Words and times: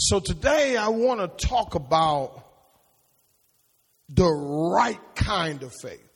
So 0.00 0.20
today 0.20 0.76
I 0.76 0.90
want 0.90 1.18
to 1.20 1.46
talk 1.48 1.74
about 1.74 2.44
the 4.08 4.28
right 4.28 5.00
kind 5.16 5.64
of 5.64 5.72
faith. 5.82 6.08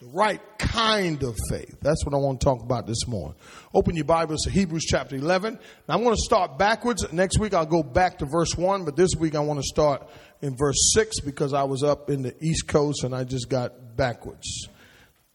The 0.00 0.08
right 0.08 0.40
kind 0.58 1.22
of 1.22 1.36
faith. 1.48 1.76
That's 1.80 2.04
what 2.04 2.14
I 2.14 2.18
want 2.18 2.40
to 2.40 2.44
talk 2.44 2.64
about 2.64 2.88
this 2.88 3.06
morning. 3.06 3.36
Open 3.72 3.94
your 3.94 4.06
Bibles 4.06 4.42
to 4.42 4.50
Hebrews 4.50 4.86
chapter 4.86 5.14
11. 5.14 5.56
Now 5.88 5.94
I'm 5.94 6.02
going 6.02 6.16
to 6.16 6.20
start 6.20 6.58
backwards. 6.58 7.12
Next 7.12 7.38
week 7.38 7.54
I'll 7.54 7.64
go 7.64 7.84
back 7.84 8.18
to 8.18 8.26
verse 8.26 8.56
1, 8.56 8.84
but 8.84 8.96
this 8.96 9.10
week 9.16 9.36
I 9.36 9.40
want 9.40 9.60
to 9.60 9.64
start 9.64 10.04
in 10.42 10.56
verse 10.56 10.90
6 10.94 11.20
because 11.20 11.54
I 11.54 11.62
was 11.62 11.84
up 11.84 12.10
in 12.10 12.22
the 12.22 12.34
East 12.40 12.66
Coast 12.66 13.04
and 13.04 13.14
I 13.14 13.22
just 13.22 13.48
got 13.48 13.96
backwards. 13.96 14.66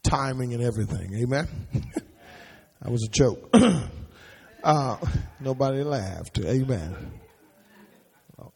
Timing 0.02 0.52
and 0.52 0.62
everything. 0.62 1.14
Amen. 1.22 1.48
that 2.82 2.92
was 2.92 3.02
a 3.02 3.10
joke. 3.10 3.50
uh, 4.64 4.96
nobody 5.40 5.82
laughed. 5.82 6.38
Amen. 6.40 6.96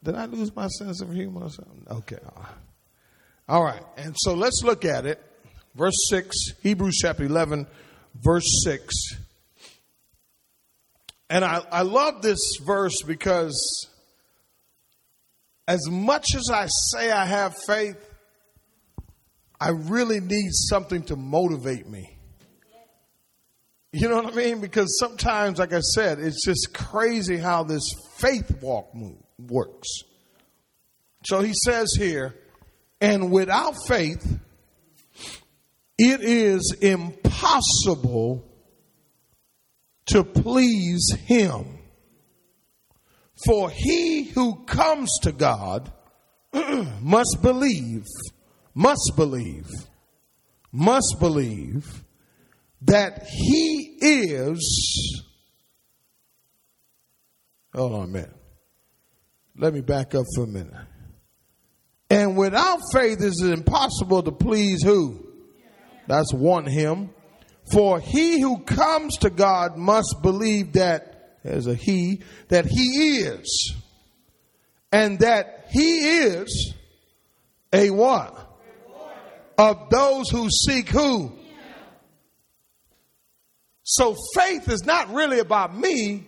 Did 0.02 0.14
I 0.14 0.26
lose 0.26 0.54
my 0.54 0.68
sense 0.68 1.00
of 1.00 1.12
humor 1.12 1.44
or 1.44 1.50
something? 1.50 1.86
Okay. 1.90 2.18
All 3.48 3.62
right. 3.62 3.82
And 3.96 4.14
so 4.18 4.34
let's 4.34 4.62
look 4.62 4.84
at 4.84 5.06
it. 5.06 5.20
Verse 5.74 6.08
6, 6.08 6.36
Hebrews 6.62 6.98
chapter 7.00 7.24
11, 7.24 7.66
verse 8.14 8.62
6. 8.64 8.94
And 11.30 11.44
I, 11.44 11.62
I 11.70 11.82
love 11.82 12.22
this 12.22 12.38
verse 12.64 13.02
because 13.06 13.88
as 15.66 15.86
much 15.90 16.34
as 16.34 16.50
I 16.50 16.66
say 16.66 17.10
I 17.10 17.26
have 17.26 17.54
faith, 17.66 17.96
I 19.60 19.70
really 19.70 20.20
need 20.20 20.50
something 20.52 21.02
to 21.04 21.16
motivate 21.16 21.86
me. 21.88 22.17
You 23.92 24.08
know 24.08 24.16
what 24.16 24.32
I 24.32 24.36
mean? 24.36 24.60
Because 24.60 24.98
sometimes, 24.98 25.58
like 25.58 25.72
I 25.72 25.80
said, 25.80 26.18
it's 26.18 26.44
just 26.44 26.74
crazy 26.74 27.38
how 27.38 27.64
this 27.64 27.90
faith 28.16 28.60
walk 28.60 28.94
move 28.94 29.16
works. 29.38 29.88
So 31.24 31.40
he 31.40 31.54
says 31.54 31.94
here, 31.96 32.34
and 33.00 33.32
without 33.32 33.74
faith, 33.86 34.38
it 35.96 36.20
is 36.20 36.76
impossible 36.80 38.44
to 40.06 40.24
please 40.24 41.10
him. 41.24 41.78
For 43.46 43.70
he 43.70 44.24
who 44.24 44.64
comes 44.64 45.10
to 45.22 45.32
God 45.32 45.92
must 47.00 47.38
believe, 47.40 48.04
must 48.74 49.12
believe, 49.16 49.68
must 50.72 51.16
believe 51.20 52.04
that 52.82 53.26
he 53.28 53.96
is. 54.00 55.24
Hold 57.74 57.94
on 57.94 58.12
minute. 58.12 58.34
Let 59.56 59.74
me 59.74 59.80
back 59.80 60.14
up 60.14 60.24
for 60.34 60.44
a 60.44 60.46
minute. 60.46 60.74
And 62.10 62.36
without 62.36 62.80
faith, 62.92 63.20
it 63.20 63.26
is 63.26 63.42
impossible 63.42 64.22
to 64.22 64.32
please 64.32 64.82
who? 64.82 65.26
That's 66.06 66.32
one 66.32 66.66
him. 66.66 67.10
For 67.72 68.00
he 68.00 68.40
who 68.40 68.60
comes 68.60 69.18
to 69.18 69.30
God 69.30 69.76
must 69.76 70.16
believe 70.22 70.72
that, 70.72 71.38
as 71.44 71.66
a 71.66 71.74
he, 71.74 72.22
that 72.48 72.64
he 72.64 73.18
is. 73.18 73.74
And 74.90 75.18
that 75.18 75.66
he 75.70 75.98
is 75.98 76.72
a 77.72 77.90
what? 77.90 78.46
Of 79.58 79.90
those 79.90 80.30
who 80.30 80.48
seek 80.48 80.88
who? 80.88 81.37
So 83.90 84.14
faith 84.34 84.68
is 84.68 84.84
not 84.84 85.14
really 85.14 85.38
about 85.38 85.74
me, 85.74 86.26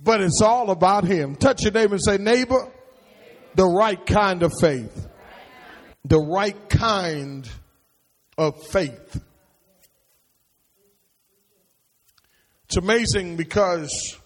but 0.00 0.22
it's 0.22 0.40
all 0.40 0.70
about 0.70 1.04
him. 1.04 1.36
Touch 1.36 1.64
your 1.64 1.72
neighbor 1.72 1.96
and 1.96 2.02
say, 2.02 2.16
neighbor, 2.16 2.66
the 3.54 3.66
right 3.66 4.04
kind 4.06 4.42
of 4.42 4.52
faith 4.58 5.06
the 6.08 6.20
right 6.20 6.68
kind 6.68 7.48
of 8.38 8.54
faith. 8.66 9.20
It's 12.66 12.76
amazing 12.76 13.36
because 13.36 14.16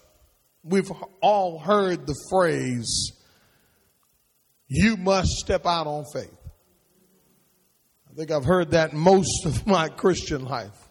we've 0.63 0.91
all 1.21 1.59
heard 1.59 2.05
the 2.05 2.15
phrase, 2.29 3.13
you 4.67 4.95
must 4.97 5.29
step 5.29 5.65
out 5.65 5.87
on 5.87 6.05
faith. 6.13 6.40
I 8.11 8.15
think 8.15 8.31
I've 8.31 8.45
heard 8.45 8.71
that 8.71 8.93
most 8.93 9.45
of 9.45 9.65
my 9.65 9.87
Christian 9.87 10.45
life. 10.45 10.89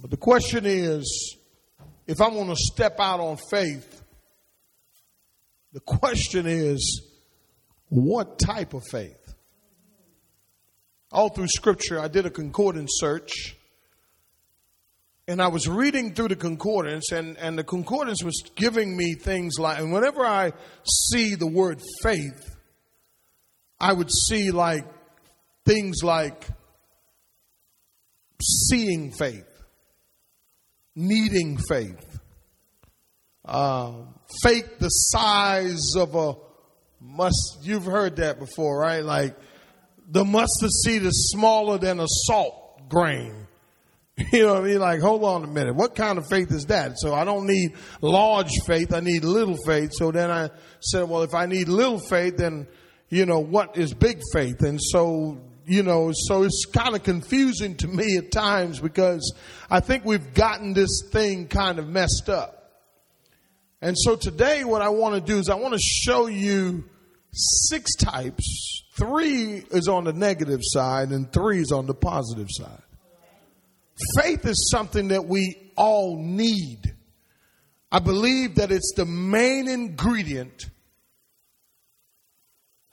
But 0.00 0.10
the 0.10 0.16
question 0.16 0.66
is, 0.66 1.36
if 2.06 2.20
I'm 2.20 2.34
going 2.34 2.48
to 2.48 2.56
step 2.56 3.00
out 3.00 3.20
on 3.20 3.38
faith, 3.50 4.02
the 5.72 5.80
question 5.80 6.46
is, 6.46 7.02
what 7.88 8.38
type 8.38 8.74
of 8.74 8.82
faith? 8.90 9.24
all 11.14 11.28
through 11.28 11.46
scripture, 11.48 12.00
I 12.00 12.08
did 12.08 12.26
a 12.26 12.30
concordance 12.30 12.90
search. 12.96 13.56
And 15.26 15.40
I 15.40 15.48
was 15.48 15.66
reading 15.66 16.12
through 16.12 16.28
the 16.28 16.36
concordance, 16.36 17.10
and, 17.10 17.38
and 17.38 17.56
the 17.56 17.64
concordance 17.64 18.22
was 18.22 18.42
giving 18.56 18.94
me 18.94 19.14
things 19.14 19.58
like, 19.58 19.78
and 19.78 19.90
whenever 19.90 20.26
I 20.26 20.52
see 20.84 21.34
the 21.34 21.46
word 21.46 21.80
faith, 22.02 22.56
I 23.80 23.94
would 23.94 24.10
see 24.10 24.50
like 24.50 24.84
things 25.66 26.02
like 26.02 26.46
seeing 28.42 29.12
faith, 29.12 29.48
needing 30.94 31.58
faith, 31.68 32.20
uh, 33.44 33.92
faith 34.42 34.78
the 34.78 34.88
size 34.88 35.94
of 35.96 36.14
a 36.14 36.34
must. 37.00 37.58
You've 37.62 37.84
heard 37.84 38.16
that 38.16 38.38
before, 38.38 38.78
right? 38.78 39.04
Like 39.04 39.36
the 40.08 40.24
mustard 40.24 40.70
seed 40.84 41.02
is 41.02 41.30
smaller 41.30 41.78
than 41.78 42.00
a 42.00 42.06
salt 42.08 42.88
grain. 42.88 43.34
You 44.32 44.46
know 44.46 44.54
what 44.54 44.62
I 44.62 44.66
mean? 44.66 44.78
Like, 44.78 45.00
hold 45.00 45.24
on 45.24 45.42
a 45.42 45.48
minute. 45.48 45.74
What 45.74 45.96
kind 45.96 46.18
of 46.18 46.28
faith 46.28 46.52
is 46.52 46.66
that? 46.66 46.92
So 46.98 47.12
I 47.12 47.24
don't 47.24 47.48
need 47.48 47.74
large 48.00 48.52
faith. 48.64 48.94
I 48.94 49.00
need 49.00 49.24
little 49.24 49.56
faith. 49.66 49.90
So 49.92 50.12
then 50.12 50.30
I 50.30 50.50
said, 50.80 51.08
well, 51.08 51.22
if 51.22 51.34
I 51.34 51.46
need 51.46 51.66
little 51.66 51.98
faith, 51.98 52.36
then, 52.36 52.68
you 53.08 53.26
know, 53.26 53.40
what 53.40 53.76
is 53.76 53.92
big 53.92 54.20
faith? 54.32 54.62
And 54.62 54.78
so, 54.80 55.40
you 55.66 55.82
know, 55.82 56.12
so 56.12 56.42
it's 56.42 56.66
kind 56.66 56.94
of 56.94 57.02
confusing 57.02 57.76
to 57.76 57.88
me 57.88 58.16
at 58.18 58.30
times 58.30 58.80
because 58.80 59.34
I 59.70 59.80
think 59.80 60.04
we've 60.04 60.34
gotten 60.34 60.74
this 60.74 61.02
thing 61.10 61.48
kind 61.48 61.78
of 61.78 61.88
messed 61.88 62.28
up. 62.28 62.60
And 63.80 63.96
so 63.98 64.16
today 64.16 64.64
what 64.64 64.82
I 64.82 64.88
want 64.88 65.14
to 65.14 65.20
do 65.20 65.38
is 65.38 65.48
I 65.48 65.56
want 65.56 65.74
to 65.74 65.80
show 65.80 66.26
you 66.26 66.84
six 67.32 67.94
types 67.96 68.74
Three 68.96 69.64
is 69.72 69.88
on 69.88 70.04
the 70.04 70.12
negative 70.12 70.60
side 70.62 71.08
and 71.10 71.32
three 71.32 71.60
is 71.60 71.72
on 71.72 71.86
the 71.86 71.94
positive 71.94 72.46
side. 72.48 72.82
Faith 74.20 74.46
is 74.46 74.70
something 74.70 75.08
that 75.08 75.26
we 75.26 75.72
all 75.76 76.16
need. 76.22 76.94
I 77.90 77.98
believe 77.98 78.56
that 78.56 78.70
it's 78.70 78.92
the 78.94 79.04
main 79.04 79.66
ingredient 79.66 80.66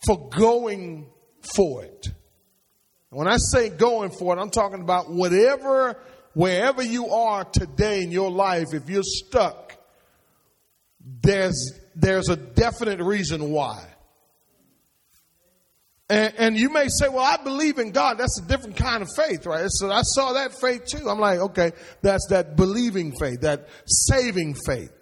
for 0.06 0.28
going 0.28 1.06
for 1.54 1.84
it. 1.84 2.08
When 3.12 3.28
I 3.28 3.36
say 3.36 3.68
going 3.68 4.10
for 4.10 4.34
it, 4.34 4.40
I'm 4.40 4.48
talking 4.48 4.80
about 4.80 5.10
whatever, 5.10 5.98
wherever 6.32 6.82
you 6.82 7.10
are 7.10 7.44
today 7.44 8.02
in 8.02 8.10
your 8.10 8.30
life, 8.30 8.68
if 8.72 8.88
you're 8.88 9.02
stuck, 9.02 9.76
there's, 11.20 11.78
there's 11.94 12.30
a 12.30 12.36
definite 12.36 13.00
reason 13.00 13.50
why. 13.50 13.84
And, 16.08 16.34
and, 16.38 16.56
you 16.56 16.70
may 16.70 16.88
say, 16.88 17.08
well, 17.08 17.24
I 17.24 17.36
believe 17.42 17.78
in 17.78 17.90
God. 17.90 18.16
That's 18.18 18.40
a 18.40 18.48
different 18.48 18.76
kind 18.76 19.02
of 19.02 19.08
faith, 19.14 19.44
right? 19.44 19.66
So 19.68 19.90
I 19.90 20.02
saw 20.02 20.32
that 20.32 20.58
faith 20.58 20.86
too. 20.86 21.08
I'm 21.08 21.18
like, 21.18 21.38
okay, 21.38 21.72
that's 22.00 22.26
that 22.30 22.56
believing 22.56 23.12
faith, 23.18 23.42
that 23.42 23.68
saving 23.86 24.54
faith, 24.66 24.92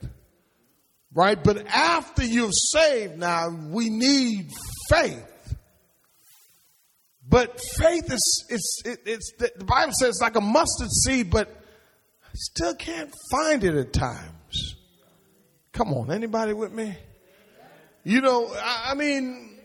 right? 1.14 1.42
But 1.42 1.66
after 1.68 2.24
you've 2.24 2.54
saved 2.54 3.18
now, 3.18 3.50
we 3.50 3.88
need 3.88 4.50
faith. 4.88 5.29
But 7.30 7.60
faith 7.78 8.12
is, 8.12 8.44
it's, 8.48 8.82
it, 8.84 8.98
it's, 9.06 9.32
the 9.38 9.64
Bible 9.64 9.92
says 10.00 10.08
it's 10.08 10.20
like 10.20 10.34
a 10.34 10.40
mustard 10.40 10.90
seed, 10.90 11.30
but 11.30 11.48
I 12.24 12.30
still 12.34 12.74
can't 12.74 13.14
find 13.30 13.62
it 13.62 13.76
at 13.76 13.92
times. 13.92 14.74
Come 15.72 15.92
on, 15.94 16.10
anybody 16.10 16.52
with 16.54 16.72
me? 16.72 16.96
You 18.02 18.20
know, 18.20 18.52
I, 18.52 18.88
I 18.90 18.94
mean, 18.94 19.58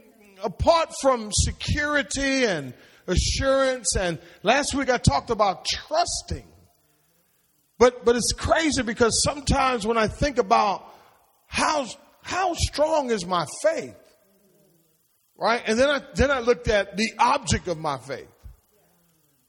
apart 0.44 0.90
from 1.02 1.32
security 1.32 2.46
and 2.46 2.76
assurance, 3.08 3.96
and 3.96 4.20
last 4.44 4.76
week 4.76 4.92
I 4.92 5.00
talked 5.00 5.32
about 5.32 5.66
trusting. 5.66 6.46
But, 7.80 8.06
but 8.06 8.16
it's 8.16 8.32
crazy 8.32 8.84
because 8.84 9.24
sometimes 9.24 9.88
when 9.88 9.98
I 9.98 10.08
think 10.08 10.38
about 10.38 10.86
how, 11.48 11.88
how 12.22 12.54
strong 12.54 13.10
is 13.10 13.26
my 13.26 13.48
faith, 13.64 13.96
right? 15.38 15.62
And 15.66 15.78
then 15.78 15.90
I, 15.90 16.02
then 16.14 16.32
I 16.32 16.40
looked 16.40 16.68
at 16.68 16.98
the 16.98 17.12
object 17.20 17.68
of 17.68 17.78
my 17.78 17.98
faith. 17.98 18.28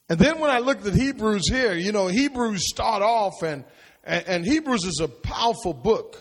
And 0.08 0.18
then 0.18 0.38
when 0.38 0.50
I 0.50 0.58
looked 0.58 0.86
at 0.86 0.94
Hebrews 0.94 1.48
here, 1.48 1.74
you 1.74 1.92
know, 1.92 2.06
Hebrews 2.06 2.68
start 2.68 3.02
off 3.02 3.42
and, 3.42 3.64
and, 4.04 4.26
and 4.26 4.44
Hebrews 4.44 4.84
is 4.84 5.00
a 5.00 5.08
powerful 5.08 5.74
book 5.74 6.16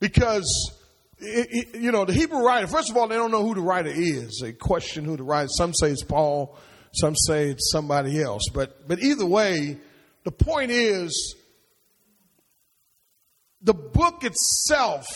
because, 0.00 0.72
you 1.20 1.92
know, 1.92 2.04
the 2.04 2.12
Hebrew 2.12 2.40
writer, 2.44 2.66
first 2.66 2.90
of 2.90 2.96
all, 2.96 3.06
they 3.06 3.14
don't 3.14 3.30
know 3.30 3.46
who 3.46 3.54
the 3.54 3.60
writer 3.60 3.92
is. 3.92 4.40
They 4.42 4.52
question 4.52 5.04
who 5.04 5.16
the 5.16 5.22
writer 5.22 5.48
Some 5.48 5.72
say 5.72 5.90
it's 5.90 6.02
Paul, 6.02 6.56
some 6.94 7.14
say 7.14 7.50
it's 7.50 7.70
somebody 7.70 8.20
else. 8.20 8.42
But, 8.52 8.88
but 8.88 9.00
either 9.00 9.26
way, 9.26 9.78
the 10.24 10.32
point 10.32 10.72
is 10.72 11.36
the 13.62 13.74
book 13.74 14.24
itself 14.24 15.06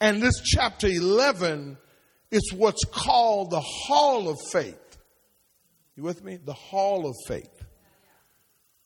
and 0.00 0.22
this 0.22 0.40
chapter 0.40 0.86
11 0.86 1.78
is 2.30 2.52
what's 2.52 2.84
called 2.84 3.50
the 3.50 3.60
hall 3.60 4.28
of 4.28 4.38
faith. 4.52 4.98
You 5.96 6.02
with 6.02 6.22
me? 6.22 6.36
The 6.36 6.52
hall 6.52 7.08
of 7.08 7.14
faith. 7.26 7.50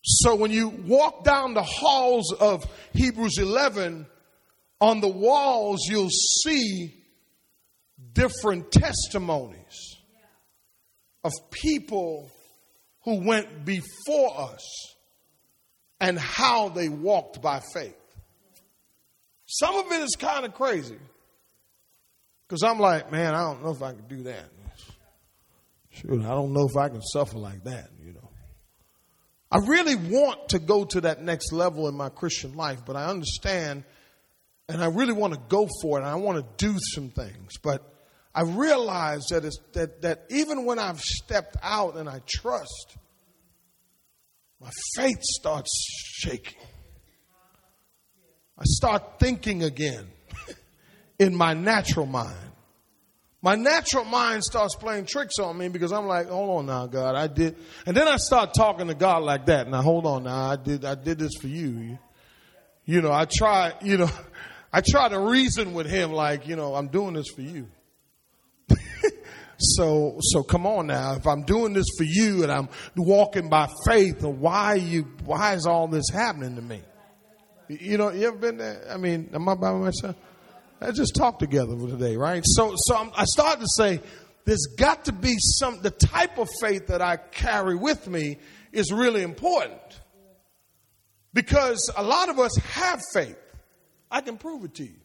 So 0.02 0.34
when 0.34 0.50
you 0.50 0.68
walk 0.68 1.24
down 1.24 1.54
the 1.54 1.62
halls 1.62 2.32
of 2.32 2.64
Hebrews 2.94 3.38
11, 3.38 4.06
on 4.80 5.00
the 5.00 5.08
walls 5.08 5.86
you'll 5.88 6.08
see 6.08 6.94
different 8.12 8.72
testimonies 8.72 9.96
of 11.22 11.32
people 11.50 12.30
who 13.04 13.26
went 13.26 13.64
before 13.64 14.52
us 14.52 14.94
and 16.00 16.18
how 16.18 16.70
they 16.70 16.88
walked 16.88 17.42
by 17.42 17.60
faith. 17.74 17.94
Some 19.46 19.76
of 19.76 19.92
it 19.92 20.00
is 20.00 20.16
kind 20.16 20.46
of 20.46 20.54
crazy 20.54 20.96
because 22.50 22.64
I'm 22.64 22.80
like, 22.80 23.12
man, 23.12 23.32
I 23.32 23.42
don't 23.42 23.62
know 23.62 23.70
if 23.70 23.80
I 23.80 23.92
can 23.92 24.08
do 24.08 24.24
that. 24.24 24.46
I 26.04 26.34
don't 26.34 26.52
know 26.52 26.66
if 26.68 26.76
I 26.76 26.88
can 26.88 27.00
suffer 27.00 27.38
like 27.38 27.62
that, 27.62 27.90
you 28.04 28.12
know. 28.12 28.28
I 29.52 29.58
really 29.58 29.94
want 29.94 30.48
to 30.48 30.58
go 30.58 30.84
to 30.84 31.02
that 31.02 31.22
next 31.22 31.52
level 31.52 31.86
in 31.86 31.94
my 31.94 32.08
Christian 32.08 32.56
life, 32.56 32.80
but 32.84 32.96
I 32.96 33.06
understand 33.06 33.84
and 34.68 34.82
I 34.82 34.86
really 34.86 35.12
want 35.12 35.34
to 35.34 35.40
go 35.48 35.68
for 35.80 35.98
it 35.98 36.02
and 36.02 36.10
I 36.10 36.16
want 36.16 36.38
to 36.38 36.66
do 36.66 36.76
some 36.92 37.10
things. 37.10 37.52
But 37.62 37.84
I 38.34 38.42
realize 38.42 39.26
that, 39.30 39.44
it's, 39.44 39.58
that, 39.74 40.02
that 40.02 40.24
even 40.30 40.64
when 40.64 40.80
I've 40.80 41.00
stepped 41.00 41.56
out 41.62 41.96
and 41.96 42.08
I 42.08 42.20
trust, 42.26 42.96
my 44.60 44.70
faith 44.96 45.20
starts 45.22 45.70
shaking. 46.02 46.58
I 48.58 48.64
start 48.64 49.20
thinking 49.20 49.62
again 49.62 50.08
in 51.20 51.36
my 51.36 51.52
natural 51.52 52.06
mind. 52.06 52.34
My 53.42 53.54
natural 53.54 54.04
mind 54.04 54.42
starts 54.42 54.74
playing 54.74 55.06
tricks 55.06 55.38
on 55.38 55.56
me 55.56 55.68
because 55.68 55.92
I'm 55.92 56.06
like, 56.06 56.28
hold 56.28 56.58
on 56.58 56.66
now, 56.66 56.86
God, 56.86 57.14
I 57.14 57.26
did. 57.26 57.56
And 57.86 57.96
then 57.96 58.08
I 58.08 58.16
start 58.16 58.54
talking 58.54 58.88
to 58.88 58.94
God 58.94 59.22
like 59.22 59.46
that. 59.46 59.68
Now, 59.68 59.82
hold 59.82 60.06
on 60.06 60.24
now, 60.24 60.50
I 60.50 60.56
did, 60.56 60.84
I 60.84 60.94
did 60.94 61.18
this 61.18 61.32
for 61.40 61.46
you. 61.46 61.98
You 62.86 63.02
know, 63.02 63.12
I 63.12 63.26
try, 63.26 63.74
you 63.82 63.98
know, 63.98 64.10
I 64.72 64.80
try 64.80 65.08
to 65.08 65.18
reason 65.18 65.74
with 65.74 65.86
him 65.86 66.12
like, 66.12 66.48
you 66.48 66.56
know, 66.56 66.74
I'm 66.74 66.88
doing 66.88 67.14
this 67.14 67.28
for 67.28 67.42
you. 67.42 67.68
so, 69.58 70.18
so 70.20 70.42
come 70.42 70.66
on 70.66 70.86
now. 70.86 71.14
If 71.14 71.26
I'm 71.26 71.42
doing 71.42 71.72
this 71.72 71.86
for 71.98 72.04
you 72.04 72.44
and 72.44 72.52
I'm 72.52 72.68
walking 72.96 73.48
by 73.48 73.68
faith, 73.84 74.22
why 74.22 74.74
you, 74.74 75.02
why 75.24 75.54
is 75.54 75.66
all 75.66 75.88
this 75.88 76.08
happening 76.10 76.56
to 76.56 76.62
me? 76.62 76.80
You 77.68 77.98
know, 77.98 78.10
you 78.10 78.28
ever 78.28 78.36
been 78.36 78.58
there? 78.58 78.86
I 78.90 78.96
mean, 78.96 79.30
am 79.34 79.48
I 79.48 79.54
by 79.54 79.72
myself? 79.72 80.16
Let's 80.80 80.96
just 80.96 81.14
talk 81.14 81.38
together 81.38 81.76
for 81.76 81.88
today, 81.88 82.16
right? 82.16 82.42
So, 82.44 82.74
so 82.76 82.96
I'm, 82.96 83.10
I 83.14 83.24
started 83.24 83.60
to 83.60 83.68
say, 83.68 84.00
there's 84.46 84.66
got 84.78 85.04
to 85.04 85.12
be 85.12 85.36
some, 85.38 85.82
the 85.82 85.90
type 85.90 86.38
of 86.38 86.48
faith 86.60 86.86
that 86.86 87.02
I 87.02 87.18
carry 87.18 87.76
with 87.76 88.08
me 88.08 88.38
is 88.72 88.90
really 88.90 89.22
important. 89.22 89.80
Because 91.34 91.90
a 91.94 92.02
lot 92.02 92.30
of 92.30 92.38
us 92.38 92.56
have 92.56 93.00
faith. 93.12 93.38
I 94.10 94.22
can 94.22 94.38
prove 94.38 94.64
it 94.64 94.74
to 94.76 94.84
you. 94.84 94.96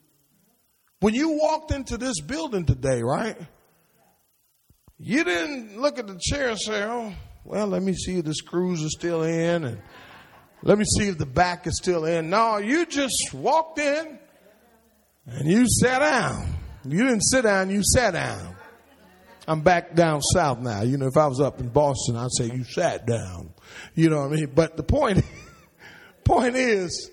When 1.02 1.14
you 1.14 1.38
walked 1.42 1.72
into 1.72 1.98
this 1.98 2.22
building 2.22 2.66
today, 2.66 3.04
right? 3.04 3.38
You 4.98 5.26
didn't 5.26 5.80
look 5.80 6.00
at 6.00 6.08
the 6.08 6.18
chair 6.20 6.50
and 6.50 6.60
say, 6.60 6.84
oh, 6.84 7.14
well, 7.44 7.68
let 7.68 7.84
me 7.84 7.94
see 7.94 8.18
if 8.20 8.26
the 8.26 8.34
screws 8.34 8.84
are 8.84 8.90
still 8.90 9.24
in 9.24 9.66
and 9.66 9.82
let 10.64 10.80
me 10.80 10.86
see 10.86 11.10
if 11.10 11.18
the 11.18 11.26
back 11.26 11.68
is 11.68 11.78
still 11.78 12.06
in. 12.06 12.30
No, 12.30 12.58
you 12.58 12.86
just 12.86 13.34
walked 13.34 13.78
in 13.78 14.18
and 15.28 15.50
you 15.50 15.68
sat 15.68 16.00
down. 16.00 16.56
You 16.84 17.04
didn't 17.04 17.22
sit 17.22 17.44
down, 17.44 17.70
you 17.70 17.82
sat 17.84 18.12
down. 18.12 18.56
I'm 19.48 19.62
back 19.62 19.96
down 19.96 20.22
south 20.22 20.60
now. 20.60 20.82
You 20.82 20.98
know, 20.98 21.08
if 21.08 21.18
I 21.18 21.28
was 21.28 21.40
up 21.40 21.60
in 21.60 21.70
Boston, 21.70 22.16
I'd 22.16 22.32
say 22.32 22.46
you 22.46 22.64
sat 22.64 23.06
down. 23.06 23.54
You 23.94 24.10
know 24.10 24.22
what 24.22 24.32
I 24.32 24.36
mean? 24.36 24.52
But 24.54 24.76
the 24.78 24.84
point, 24.84 25.24
point 26.24 26.56
is, 26.56 27.12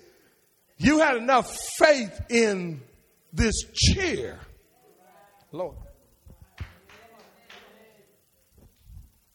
you 0.77 0.99
had 0.99 1.17
enough 1.17 1.55
faith 1.77 2.21
in 2.29 2.81
this 3.31 3.63
chair. 3.73 4.39
Lord. 5.51 5.77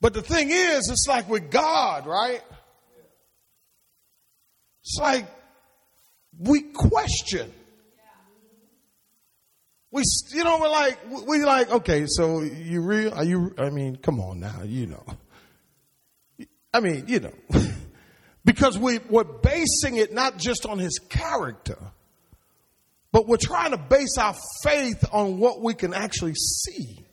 But 0.01 0.15
the 0.15 0.23
thing 0.23 0.51
is, 0.51 0.91
it's 0.91 1.07
like 1.09 1.29
with 1.29 1.51
God, 1.51 2.07
right? 2.07 2.43
It's 4.83 4.99
like 5.01 5.27
we 6.39 6.63
question. 6.63 7.53
We, 9.91 10.03
you 10.33 10.45
know, 10.45 10.59
we're 10.61 10.69
like, 10.69 10.99
we 11.27 11.45
like, 11.45 11.71
okay, 11.71 12.07
so 12.07 12.43
you 12.43 12.83
real? 12.83 13.15
Are 13.15 13.25
you, 13.25 13.55
I 13.57 13.71
mean, 13.71 13.97
come 13.97 14.21
on 14.21 14.41
now, 14.41 14.63
you 14.63 14.87
know. 14.87 15.05
I 16.75 16.81
mean, 16.81 17.05
you 17.09 17.21
know. 17.21 17.33
because 18.45 18.79
we, 18.79 18.99
we're 19.09 19.25
basing 19.25 19.97
it 19.97 20.13
not 20.13 20.37
just 20.37 20.67
on 20.67 20.79
his 20.79 20.99
character, 20.99 21.79
but 23.13 23.27
we're 23.27 23.39
trying 23.39 23.71
to 23.71 23.79
base 23.79 24.19
our 24.19 24.37
faith 24.63 25.05
on 25.11 25.39
what 25.39 25.63
we 25.63 25.73
can 25.73 25.95
actually 25.95 26.35
see. 26.35 27.05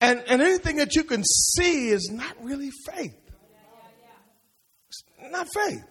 And, 0.00 0.22
and 0.26 0.40
anything 0.40 0.76
that 0.76 0.96
you 0.96 1.04
can 1.04 1.22
see 1.24 1.90
is 1.90 2.10
not 2.10 2.42
really 2.42 2.70
faith 2.86 3.20
not 5.30 5.48
faith. 5.52 5.84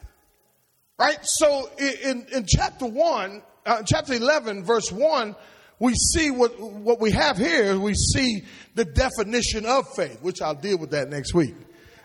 Right? 0.97 1.19
So 1.21 1.69
in, 1.77 2.25
in 2.33 2.45
chapter 2.47 2.85
1, 2.85 3.41
uh, 3.69 3.83
chapter 3.85 4.13
11, 4.13 4.63
verse 4.63 4.91
1, 4.91 5.35
we 5.79 5.93
see 5.93 6.31
what, 6.31 6.59
what 6.59 6.99
we 6.99 7.11
have 7.11 7.37
here. 7.37 7.79
We 7.79 7.93
see 7.93 8.43
the 8.73 8.83
definition 8.83 9.65
of 9.65 9.85
faith, 9.95 10.21
which 10.21 10.41
I'll 10.41 10.55
deal 10.55 10.79
with 10.79 10.91
that 10.91 11.09
next 11.09 11.33
week. 11.33 11.55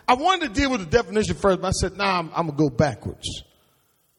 I 0.07 0.13
wanted 0.13 0.53
to 0.53 0.61
deal 0.61 0.69
with 0.69 0.81
the 0.81 0.85
definition 0.85 1.35
first, 1.35 1.61
but 1.61 1.67
I 1.67 1.71
said, 1.71 1.97
nah, 1.97 2.19
I'm, 2.19 2.29
I'm 2.35 2.47
going 2.47 2.57
to 2.57 2.63
go 2.63 2.69
backwards. 2.69 3.43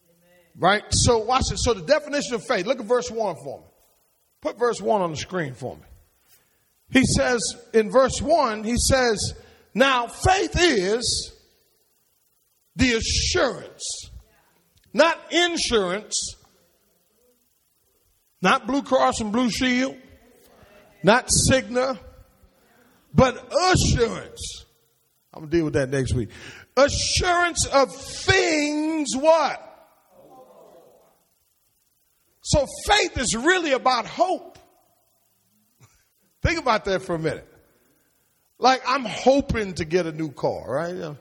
Amen. 0.09 0.39
Right? 0.57 0.83
So 0.89 1.19
watch 1.19 1.45
it. 1.51 1.59
So 1.59 1.73
the 1.73 1.85
definition 1.85 2.35
of 2.35 2.43
faith, 2.43 2.65
look 2.65 2.79
at 2.79 2.85
verse 2.85 3.09
1 3.09 3.35
for 3.43 3.59
me. 3.59 3.65
Put 4.41 4.59
verse 4.59 4.81
1 4.81 5.01
on 5.01 5.11
the 5.11 5.17
screen 5.17 5.53
for 5.53 5.75
me. 5.75 5.83
He 6.91 7.03
says, 7.05 7.41
in 7.73 7.89
verse 7.89 8.21
1, 8.21 8.65
he 8.65 8.75
says, 8.77 9.33
now 9.73 10.07
faith 10.07 10.55
is 10.59 11.33
the 12.75 12.93
assurance, 12.93 14.09
not 14.93 15.17
insurance, 15.31 16.36
not 18.41 18.67
Blue 18.67 18.83
Cross 18.83 19.21
and 19.21 19.31
Blue 19.31 19.49
Shield, 19.49 19.95
not 21.03 21.29
Cigna, 21.49 21.97
but 23.13 23.51
assurance. 23.73 24.65
I'm 25.33 25.41
gonna 25.41 25.51
deal 25.51 25.65
with 25.65 25.73
that 25.73 25.89
next 25.89 26.13
week. 26.13 26.29
Assurance 26.75 27.65
of 27.67 27.95
things 27.95 29.15
what? 29.15 29.63
So 32.41 32.65
faith 32.85 33.17
is 33.17 33.35
really 33.35 33.73
about 33.73 34.05
hope. 34.05 34.57
Think 36.41 36.59
about 36.59 36.85
that 36.85 37.01
for 37.01 37.15
a 37.15 37.19
minute. 37.19 37.47
Like 38.59 38.81
I'm 38.87 39.05
hoping 39.05 39.73
to 39.75 39.85
get 39.85 40.05
a 40.05 40.11
new 40.11 40.31
car, 40.31 40.71
right? 40.71 41.15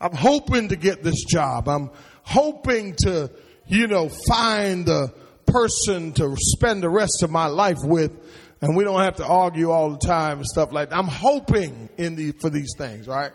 I'm 0.00 0.14
hoping 0.14 0.68
to 0.68 0.76
get 0.76 1.02
this 1.02 1.24
job. 1.24 1.68
I'm 1.68 1.90
hoping 2.22 2.96
to, 3.02 3.30
you 3.66 3.86
know, 3.86 4.08
find 4.28 4.86
the 4.86 5.14
person 5.52 6.12
to 6.14 6.34
spend 6.38 6.82
the 6.82 6.90
rest 6.90 7.22
of 7.22 7.30
my 7.30 7.46
life 7.46 7.78
with 7.82 8.12
and 8.60 8.76
we 8.76 8.84
don't 8.84 9.00
have 9.00 9.16
to 9.16 9.26
argue 9.26 9.70
all 9.70 9.90
the 9.90 10.06
time 10.06 10.38
and 10.38 10.46
stuff 10.46 10.72
like 10.72 10.90
that. 10.90 10.96
I'm 10.96 11.08
hoping 11.08 11.88
in 11.98 12.14
the, 12.14 12.32
for 12.40 12.48
these 12.48 12.74
things, 12.78 13.08
right? 13.08 13.32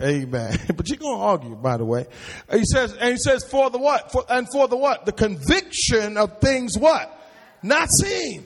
Amen. 0.00 0.58
But 0.76 0.88
you're 0.88 0.98
going 0.98 1.18
to 1.18 1.24
argue, 1.24 1.54
by 1.54 1.76
the 1.76 1.84
way. 1.84 2.06
He 2.50 2.64
says, 2.64 2.92
and 2.92 3.12
he 3.12 3.16
says, 3.16 3.44
for 3.44 3.70
the 3.70 3.78
what? 3.78 4.10
For, 4.10 4.24
and 4.28 4.46
for 4.52 4.66
the 4.66 4.76
what? 4.76 5.06
The 5.06 5.12
conviction 5.12 6.16
of 6.16 6.40
things 6.40 6.76
what? 6.76 7.12
Not 7.62 7.90
seen. 7.90 8.44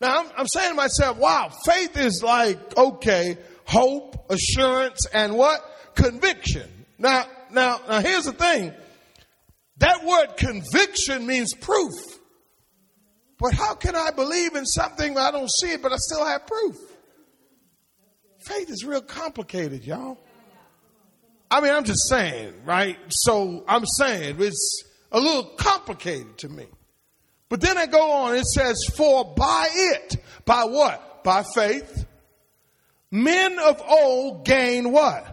Now, 0.00 0.20
I'm, 0.20 0.30
I'm 0.38 0.48
saying 0.48 0.70
to 0.70 0.74
myself, 0.74 1.18
wow, 1.18 1.50
faith 1.66 1.98
is 1.98 2.22
like, 2.22 2.76
okay, 2.76 3.36
hope, 3.66 4.30
assurance, 4.30 5.06
and 5.12 5.36
what? 5.36 5.60
conviction. 5.94 6.68
Now, 6.98 7.26
now, 7.50 7.80
now 7.88 8.00
here's 8.00 8.24
the 8.24 8.32
thing. 8.32 8.72
That 9.78 10.04
word 10.04 10.36
conviction 10.36 11.26
means 11.26 11.54
proof. 11.54 11.92
But 13.38 13.54
how 13.54 13.74
can 13.74 13.96
I 13.96 14.10
believe 14.10 14.54
in 14.54 14.64
something 14.64 15.18
I 15.18 15.30
don't 15.30 15.50
see 15.50 15.72
it, 15.72 15.82
but 15.82 15.92
I 15.92 15.96
still 15.96 16.24
have 16.24 16.46
proof? 16.46 16.76
faith 18.44 18.70
is 18.70 18.84
real 18.84 19.00
complicated, 19.00 19.84
y'all. 19.84 20.18
I 21.50 21.60
mean, 21.60 21.72
I'm 21.72 21.84
just 21.84 22.08
saying, 22.08 22.52
right? 22.64 22.98
So 23.08 23.64
I'm 23.68 23.86
saying 23.86 24.36
it's 24.38 24.84
a 25.12 25.20
little 25.20 25.44
complicated 25.56 26.38
to 26.38 26.48
me. 26.48 26.66
But 27.48 27.60
then 27.60 27.78
I 27.78 27.86
go 27.86 28.10
on, 28.10 28.34
it 28.34 28.46
says, 28.46 28.76
For 28.96 29.34
by 29.36 29.68
it, 29.70 30.16
by 30.44 30.64
what? 30.64 31.22
By 31.22 31.44
faith, 31.54 32.06
men 33.10 33.58
of 33.58 33.80
old 33.80 34.44
gain 34.44 34.90
what? 34.90 35.30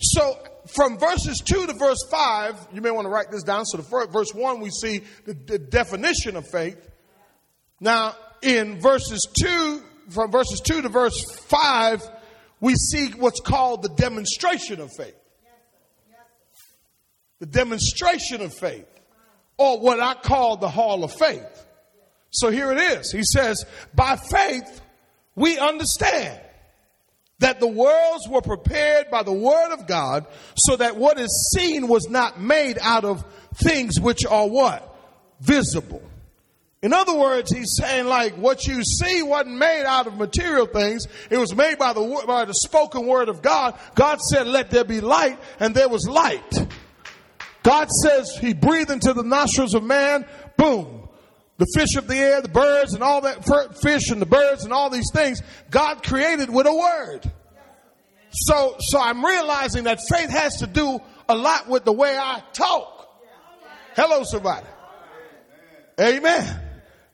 So 0.00 0.38
from 0.66 0.98
verses 0.98 1.40
2 1.40 1.66
to 1.66 1.72
verse 1.72 2.04
5, 2.10 2.68
you 2.72 2.80
may 2.80 2.90
want 2.90 3.06
to 3.06 3.10
write 3.10 3.30
this 3.30 3.42
down. 3.42 3.64
So 3.64 3.76
the 3.76 3.82
first, 3.82 4.10
verse 4.10 4.34
1, 4.34 4.60
we 4.60 4.70
see 4.70 5.02
the, 5.24 5.34
the 5.34 5.58
definition 5.58 6.36
of 6.36 6.46
faith. 6.48 6.78
Now, 7.80 8.14
in 8.42 8.80
verses 8.80 9.26
2, 9.42 9.82
from 10.10 10.30
verses 10.30 10.60
2 10.60 10.82
to 10.82 10.88
verse 10.88 11.22
5, 11.48 12.02
we 12.60 12.74
see 12.74 13.08
what's 13.08 13.40
called 13.40 13.82
the 13.82 13.88
demonstration 13.88 14.80
of 14.80 14.90
faith. 14.92 15.16
The 17.38 17.46
demonstration 17.46 18.42
of 18.42 18.52
faith, 18.52 18.86
or 19.56 19.80
what 19.80 19.98
I 19.98 20.14
call 20.14 20.58
the 20.58 20.68
hall 20.68 21.04
of 21.04 21.12
faith. 21.12 21.66
So 22.30 22.50
here 22.50 22.70
it 22.70 22.78
is. 22.78 23.10
He 23.10 23.22
says, 23.22 23.64
by 23.94 24.16
faith, 24.16 24.82
we 25.34 25.58
understand 25.58 26.38
that 27.40 27.58
the 27.58 27.66
worlds 27.66 28.28
were 28.28 28.42
prepared 28.42 29.10
by 29.10 29.22
the 29.22 29.32
word 29.32 29.72
of 29.72 29.86
God 29.86 30.26
so 30.56 30.76
that 30.76 30.96
what 30.96 31.18
is 31.18 31.52
seen 31.54 31.88
was 31.88 32.08
not 32.08 32.40
made 32.40 32.78
out 32.80 33.04
of 33.04 33.24
things 33.54 33.98
which 33.98 34.24
are 34.24 34.46
what? 34.46 34.86
Visible. 35.40 36.02
In 36.82 36.94
other 36.94 37.14
words, 37.14 37.50
he's 37.50 37.76
saying 37.78 38.06
like 38.06 38.34
what 38.36 38.66
you 38.66 38.82
see 38.82 39.22
wasn't 39.22 39.56
made 39.56 39.84
out 39.84 40.06
of 40.06 40.16
material 40.16 40.66
things. 40.66 41.06
It 41.28 41.36
was 41.36 41.54
made 41.54 41.78
by 41.78 41.92
the, 41.92 42.24
by 42.26 42.44
the 42.44 42.54
spoken 42.54 43.06
word 43.06 43.28
of 43.28 43.42
God. 43.42 43.78
God 43.94 44.20
said, 44.20 44.46
let 44.46 44.70
there 44.70 44.84
be 44.84 45.00
light 45.00 45.38
and 45.58 45.74
there 45.74 45.88
was 45.88 46.06
light. 46.08 46.68
God 47.62 47.90
says 47.90 48.36
he 48.40 48.54
breathed 48.54 48.90
into 48.90 49.12
the 49.12 49.22
nostrils 49.22 49.74
of 49.74 49.82
man. 49.82 50.26
Boom. 50.56 50.99
The 51.60 51.66
fish 51.76 51.96
of 51.96 52.08
the 52.08 52.16
air, 52.16 52.40
the 52.40 52.48
birds 52.48 52.94
and 52.94 53.02
all 53.02 53.20
that 53.20 53.44
fish 53.82 54.08
and 54.08 54.20
the 54.20 54.24
birds 54.24 54.64
and 54.64 54.72
all 54.72 54.88
these 54.88 55.10
things 55.12 55.42
God 55.68 56.02
created 56.02 56.48
with 56.48 56.66
a 56.66 56.74
word. 56.74 57.30
So, 58.30 58.76
so 58.78 58.98
I'm 58.98 59.22
realizing 59.22 59.84
that 59.84 60.00
faith 60.08 60.30
has 60.30 60.56
to 60.60 60.66
do 60.66 61.00
a 61.28 61.36
lot 61.36 61.68
with 61.68 61.84
the 61.84 61.92
way 61.92 62.16
I 62.16 62.42
talk. 62.54 63.10
Hello, 63.94 64.22
somebody. 64.24 64.66
Amen. 66.00 66.60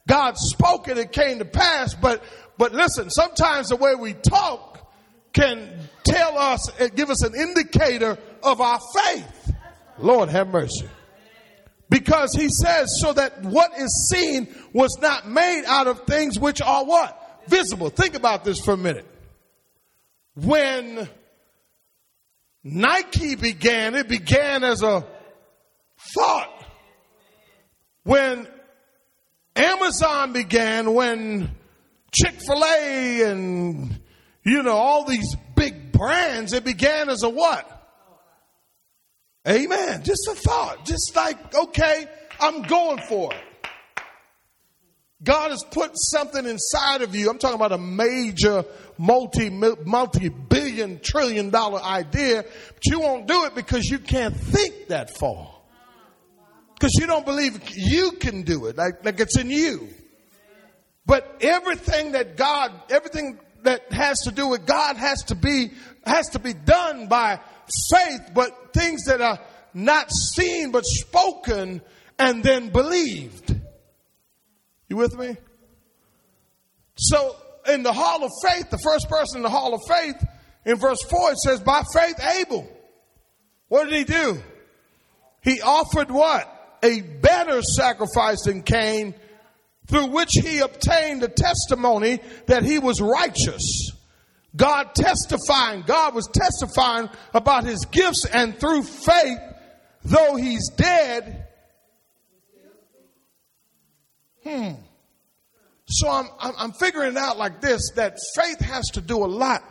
God 0.07 0.37
spoke 0.37 0.87
it, 0.87 0.97
it 0.97 1.11
came 1.11 1.41
to 1.41 1.45
pass, 1.45 1.95
but, 1.95 2.23
but 2.57 2.73
listen, 2.73 3.11
sometimes 3.11 3.71
the 3.71 3.77
way 3.77 3.97
we 3.97 4.13
talk 4.13 4.89
can 5.33 5.77
tell 6.05 6.39
us, 6.39 6.71
and 6.79 6.95
give 6.95 7.11
us 7.11 7.25
an 7.25 7.35
indicator 7.35 8.17
of 8.45 8.61
our 8.61 8.79
faith. 8.95 9.55
Lord 9.99 10.29
have 10.29 10.47
mercy. 10.47 10.89
Because 11.89 12.33
he 12.35 12.49
says, 12.49 12.99
so 13.01 13.13
that 13.13 13.43
what 13.43 13.71
is 13.79 14.11
seen 14.11 14.49
was 14.73 14.99
not 15.01 15.29
made 15.29 15.65
out 15.67 15.87
of 15.87 16.01
things 16.01 16.39
which 16.39 16.61
are 16.61 16.85
what? 16.85 17.45
Visible. 17.47 17.91
Think 17.91 18.15
about 18.15 18.45
this 18.45 18.59
for 18.59 18.75
a 18.75 18.77
minute. 18.77 19.07
When 20.35 21.09
Nike 22.65 23.37
began, 23.37 23.95
it 23.95 24.09
began 24.09 24.65
as 24.65 24.83
a 24.83 25.07
thought. 26.15 26.65
When 28.03 28.49
Amazon 29.55 30.33
began 30.33 30.93
when 30.93 31.51
Chick 32.13 32.41
fil 32.41 32.65
A 32.65 33.23
and, 33.31 34.01
you 34.45 34.63
know, 34.63 34.77
all 34.77 35.05
these 35.05 35.37
big 35.55 35.93
brands, 35.93 36.53
it 36.53 36.65
began 36.65 37.09
as 37.09 37.23
a 37.23 37.29
what? 37.29 37.76
Amen. 39.49 40.03
Just 40.03 40.29
a 40.29 40.35
thought. 40.35 40.85
Just 40.85 41.15
like, 41.15 41.55
okay, 41.55 42.07
I'm 42.41 42.63
going 42.63 42.99
for 43.09 43.33
it. 43.33 43.41
God 45.23 45.51
has 45.51 45.65
put 45.71 45.93
something 45.95 46.45
inside 46.45 47.03
of 47.03 47.15
you. 47.15 47.31
I'm 47.31 47.39
talking 47.39 47.57
about 47.57 47.73
a 47.73 47.79
major 47.79 48.65
multi, 48.99 49.49
multi 49.51 50.29
billion 50.29 51.01
trillion 51.01 51.51
dollar 51.51 51.81
idea, 51.81 52.43
but 52.43 52.85
you 52.85 53.01
won't 53.01 53.27
do 53.27 53.45
it 53.45 53.55
because 53.55 53.87
you 53.87 53.99
can't 53.99 54.37
think 54.37 54.89
that 54.89 55.17
far. 55.17 55.53
Because 56.75 56.93
you 57.01 57.07
don't 57.07 57.25
believe 57.25 57.59
you 57.75 58.13
can 58.13 58.43
do 58.43 58.67
it, 58.67 58.77
like, 58.77 59.03
like 59.05 59.19
it's 59.19 59.39
in 59.39 59.49
you. 59.49 59.89
But 61.07 61.37
everything 61.41 62.13
that 62.13 62.37
God, 62.37 62.73
everything 62.91 63.39
that 63.63 63.91
has 63.93 64.21
to 64.23 64.33
do 64.33 64.49
with 64.49 64.67
God 64.67 64.97
has 64.97 65.23
to 65.25 65.35
be, 65.35 65.71
has 66.05 66.29
to 66.31 66.39
be 66.39 66.53
done 66.53 67.07
by 67.07 67.41
faith, 67.91 68.31
but 68.35 68.73
things 68.73 69.05
that 69.05 69.21
are 69.21 69.39
not 69.75 70.11
seen 70.11 70.73
but 70.73 70.85
spoken 70.85 71.81
and 72.19 72.43
then 72.43 72.71
believed. 72.71 73.55
You 74.89 74.97
with 74.97 75.17
me? 75.17 75.37
So 76.97 77.37
in 77.69 77.83
the 77.83 77.93
hall 77.93 78.25
of 78.25 78.31
faith, 78.43 78.71
the 78.71 78.79
first 78.79 79.09
person 79.09 79.39
in 79.39 79.43
the 79.43 79.51
hall 79.51 79.75
of 79.75 79.83
faith, 79.87 80.17
in 80.65 80.77
verse 80.77 81.03
4, 81.03 81.33
it 81.33 81.39
says, 81.39 81.61
by 81.61 81.83
faith, 81.93 82.19
Abel. 82.41 82.69
What 83.69 83.89
did 83.89 83.95
he 83.95 84.05
do? 84.05 84.43
He 85.43 85.61
offered 85.61 86.11
what? 86.11 86.53
a 86.83 87.01
better 87.01 87.63
sacrifice 87.63 88.43
than 88.43 88.63
Cain, 88.63 89.15
through 89.87 90.07
which 90.07 90.33
he 90.33 90.59
obtained 90.59 91.23
the 91.23 91.29
testimony 91.29 92.21
that 92.47 92.65
he 92.65 92.79
was 92.79 93.01
righteous. 93.01 93.93
God 94.57 94.95
testifying, 94.95 95.83
God 95.83 96.15
was 96.15 96.29
testifying 96.33 97.11
about 97.35 97.65
his 97.65 97.85
gifts, 97.85 98.25
and 98.25 98.59
through 98.59 98.83
faith, 98.83 99.39
though 100.03 100.37
he's 100.37 100.71
dead, 100.77 101.47
hmm. 104.43 104.73
So 105.89 106.09
I'm, 106.09 106.27
I'm, 106.41 106.73
figuring 106.73 107.17
out 107.17 107.39
like 107.39 107.61
this 107.61 107.93
that 107.95 108.19
faith 108.35 108.59
has 108.59 108.87
to 108.95 109.01
do 109.01 109.25
a 109.25 109.27
lot 109.27 109.63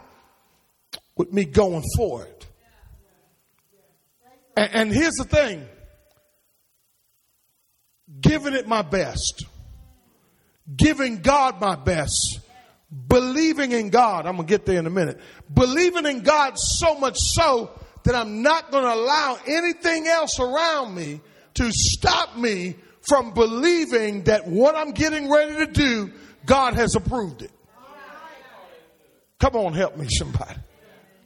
with 1.17 1.33
me 1.33 1.43
going 1.43 1.83
forward. 1.97 2.45
And, 4.55 4.73
and 4.73 4.93
here's 4.93 5.15
the 5.15 5.25
thing. 5.25 5.67
Giving 8.21 8.53
it 8.53 8.65
my 8.65 8.81
best, 8.81 9.45
giving 10.73 11.21
God 11.21 11.59
my 11.59 11.75
best, 11.75 12.39
believing 13.07 13.71
in 13.71 13.89
God. 13.89 14.25
I'm 14.25 14.35
going 14.35 14.47
to 14.47 14.51
get 14.51 14.65
there 14.65 14.79
in 14.79 14.85
a 14.85 14.91
minute. 14.91 15.19
Believing 15.53 16.05
in 16.05 16.21
God 16.21 16.53
so 16.57 16.97
much 16.97 17.17
so 17.17 17.71
that 18.03 18.15
I'm 18.15 18.41
not 18.41 18.71
going 18.71 18.83
to 18.83 18.93
allow 18.93 19.37
anything 19.47 20.07
else 20.07 20.39
around 20.39 20.95
me 20.95 21.21
to 21.55 21.69
stop 21.71 22.37
me 22.37 22.75
from 23.07 23.33
believing 23.33 24.23
that 24.23 24.47
what 24.47 24.75
I'm 24.75 24.91
getting 24.91 25.29
ready 25.29 25.65
to 25.65 25.67
do, 25.67 26.11
God 26.45 26.75
has 26.75 26.95
approved 26.95 27.41
it. 27.41 27.51
Come 29.39 29.55
on, 29.55 29.73
help 29.73 29.97
me, 29.97 30.07
somebody. 30.09 30.59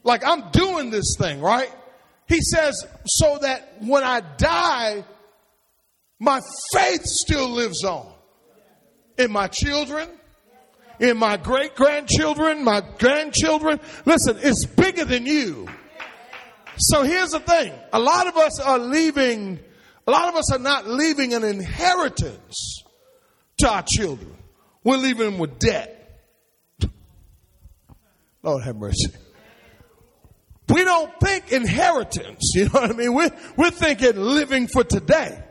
Like 0.03 0.25
I'm 0.25 0.49
doing 0.51 0.89
this 0.89 1.15
thing, 1.17 1.41
right? 1.41 1.71
He 2.27 2.41
says, 2.41 2.85
so 3.05 3.37
that 3.41 3.77
when 3.81 4.03
I 4.03 4.21
die, 4.37 5.03
my 6.19 6.41
faith 6.73 7.03
still 7.03 7.49
lives 7.49 7.83
on 7.83 8.11
in 9.17 9.31
my 9.31 9.47
children, 9.47 10.09
in 10.99 11.17
my 11.17 11.37
great 11.37 11.75
grandchildren, 11.75 12.63
my 12.63 12.81
grandchildren. 12.97 13.79
Listen, 14.05 14.37
it's 14.41 14.65
bigger 14.65 15.05
than 15.05 15.25
you. 15.25 15.67
So 16.77 17.03
here's 17.03 17.31
the 17.31 17.39
thing. 17.39 17.73
A 17.91 17.99
lot 17.99 18.27
of 18.27 18.37
us 18.37 18.59
are 18.59 18.79
leaving, 18.79 19.59
a 20.07 20.11
lot 20.11 20.29
of 20.29 20.35
us 20.35 20.51
are 20.51 20.59
not 20.59 20.87
leaving 20.87 21.33
an 21.33 21.43
inheritance 21.43 22.83
to 23.59 23.69
our 23.69 23.83
children. 23.83 24.35
We're 24.83 24.97
leaving 24.97 25.31
them 25.31 25.39
with 25.39 25.59
debt. 25.59 25.95
Lord 28.43 28.63
have 28.63 28.77
mercy. 28.77 29.11
We 30.69 30.83
don't 30.83 31.11
think 31.19 31.51
inheritance. 31.51 32.53
You 32.55 32.65
know 32.65 32.71
what 32.71 32.91
I 32.91 32.93
mean? 32.93 33.13
We're, 33.13 33.31
we're 33.57 33.71
thinking 33.71 34.15
living 34.15 34.67
for 34.67 34.83
today. 34.83 35.43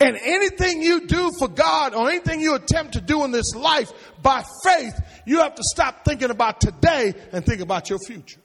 And 0.00 0.16
anything 0.16 0.82
you 0.82 1.06
do 1.06 1.30
for 1.38 1.46
God 1.46 1.94
or 1.94 2.08
anything 2.08 2.40
you 2.40 2.54
attempt 2.54 2.94
to 2.94 3.02
do 3.02 3.22
in 3.24 3.32
this 3.32 3.54
life 3.54 3.92
by 4.22 4.42
faith, 4.64 4.98
you 5.26 5.40
have 5.40 5.54
to 5.56 5.62
stop 5.62 6.06
thinking 6.06 6.30
about 6.30 6.60
today 6.60 7.12
and 7.32 7.44
think 7.44 7.60
about 7.60 7.90
your 7.90 7.98
future. 7.98 8.40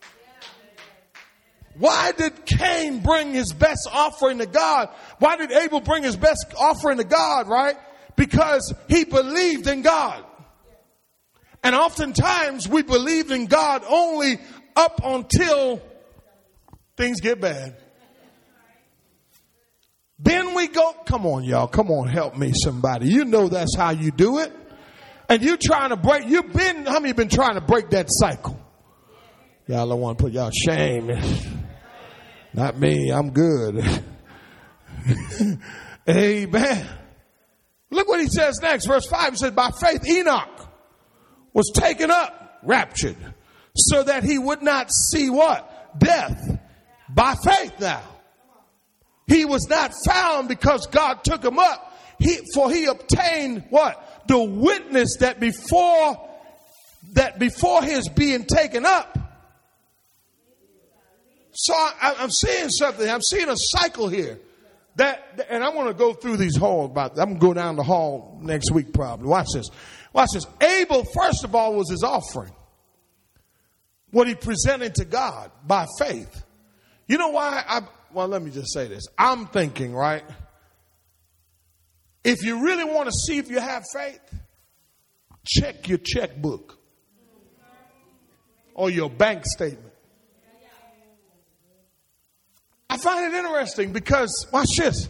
Why 1.78 2.12
did 2.12 2.46
Cain 2.46 3.00
bring 3.00 3.34
his 3.34 3.54
best 3.54 3.88
offering 3.92 4.40
to 4.40 4.46
God? 4.46 4.90
Why 5.20 5.38
did 5.38 5.52
Abel 5.52 5.80
bring 5.80 6.04
his 6.04 6.16
best 6.18 6.54
offering 6.58 6.98
to 6.98 7.04
God, 7.06 7.48
right? 7.48 7.76
Because 8.18 8.74
he 8.88 9.06
believed 9.06 9.68
in 9.68 9.82
God. 9.82 10.24
And 11.64 11.74
oftentimes 11.74 12.68
we 12.68 12.84
believe 12.84 13.32
in 13.32 13.48
God 13.48 13.84
only 13.88 14.40
up 14.76 15.02
until 15.04 15.82
things 16.98 17.22
get 17.22 17.42
bad. 17.42 17.76
Then 20.20 20.56
we 20.56 20.68
go, 20.68 20.94
come 21.06 21.26
on, 21.26 21.44
y'all, 21.44 21.68
come 21.68 21.92
on, 21.92 22.08
help 22.08 22.38
me, 22.38 22.52
somebody. 22.54 23.10
You 23.10 23.26
know 23.26 23.50
that's 23.50 23.76
how 23.76 23.92
you 23.92 24.12
do 24.12 24.40
it. 24.40 24.52
And 25.28 25.42
you 25.42 25.58
trying 25.58 25.90
to 25.90 25.98
break, 25.98 26.28
you've 26.28 26.54
been, 26.54 26.86
how 26.86 27.00
many 27.00 27.14
been 27.14 27.30
trying 27.30 27.56
to 27.56 27.62
break 27.62 27.90
that 27.90 28.08
cycle? 28.10 28.60
Y'all 29.68 29.90
don't 29.90 30.00
want 30.00 30.18
to 30.18 30.24
put 30.24 30.34
y'all 30.34 30.52
shame. 30.52 31.12
Not 32.54 32.78
me, 32.78 33.10
I'm 33.12 33.32
good. 33.32 33.84
Amen. 36.10 36.88
Look 37.90 38.08
what 38.08 38.22
he 38.22 38.28
says 38.28 38.60
next. 38.62 38.86
Verse 38.86 39.08
5 39.08 39.32
he 39.32 39.38
says, 39.38 39.52
By 39.52 39.72
faith, 39.72 40.08
Enoch 40.08 40.70
was 41.54 41.72
taken 41.74 42.12
up, 42.12 42.60
raptured, 42.64 43.18
so 43.76 44.04
that 44.04 44.24
he 44.24 44.38
would 44.38 44.62
not 44.62 44.92
see 44.92 45.30
what? 45.30 46.00
Death. 46.00 46.60
By 47.10 47.36
faith 47.44 47.74
now. 47.80 48.04
He 49.28 49.46
was 49.46 49.68
not 49.70 49.92
found 50.06 50.48
because 50.48 50.88
God 50.88 51.24
took 51.24 51.44
him 51.44 51.58
up. 51.58 51.94
He, 52.20 52.38
for 52.54 52.72
he 52.72 52.86
obtained 52.86 53.66
what? 53.70 54.24
The 54.28 54.42
witness 54.42 55.18
that 55.20 55.40
before, 55.40 56.30
that 57.14 57.40
before 57.40 57.84
his 57.84 58.08
being 58.10 58.46
taken 58.46 58.86
up. 58.86 59.18
So 61.54 61.74
I, 61.74 62.16
I'm 62.20 62.30
seeing 62.30 62.70
something. 62.70 63.10
I'm 63.10 63.22
seeing 63.22 63.50
a 63.50 63.56
cycle 63.56 64.08
here. 64.10 64.40
That, 64.98 65.46
and 65.50 65.64
I 65.64 65.70
want 65.70 65.90
to 65.90 65.94
go 65.94 66.14
through 66.14 66.38
these 66.38 66.56
halls. 66.56 66.92
About 66.92 67.20
I'm 67.20 67.38
going 67.38 67.40
to 67.40 67.40
go 67.40 67.54
down 67.54 67.76
the 67.76 67.84
hall 67.84 68.40
next 68.42 68.72
week 68.72 68.94
probably. 68.94 69.28
Watch 69.28 69.48
this. 69.54 69.70
Watch 70.14 70.30
this. 70.34 70.46
Abel, 70.62 71.06
first 71.14 71.44
of 71.44 71.56
all, 71.56 71.76
was 71.76 71.90
his 71.90 72.04
offering. 72.04 72.54
What 74.12 74.28
he 74.28 74.36
presented 74.36 74.96
to 74.96 75.06
God 75.06 75.52
by 75.66 75.88
faith. 76.00 76.44
You 77.08 77.18
know 77.18 77.30
why? 77.30 77.64
I, 77.68 77.82
well, 78.16 78.30
let 78.30 78.42
me 78.42 78.50
just 78.50 78.74
say 78.74 78.88
this. 78.88 79.04
I'm 79.18 79.48
thinking, 79.48 79.94
right? 79.94 80.24
If 82.24 82.44
you 82.44 82.64
really 82.64 82.86
want 82.86 83.08
to 83.08 83.12
see 83.12 83.38
if 83.38 83.52
you 83.52 83.60
have 83.60 83.84
faith, 83.94 84.22
check 85.46 85.88
your 85.88 86.00
checkbook 86.00 86.80
or 88.74 88.90
your 88.90 89.10
bank 89.10 89.44
statement. 89.46 89.94
I 92.90 92.98
find 92.98 93.34
it 93.34 93.38
interesting 93.38 93.92
because, 93.92 94.48
watch 94.54 94.70
this. 94.78 95.10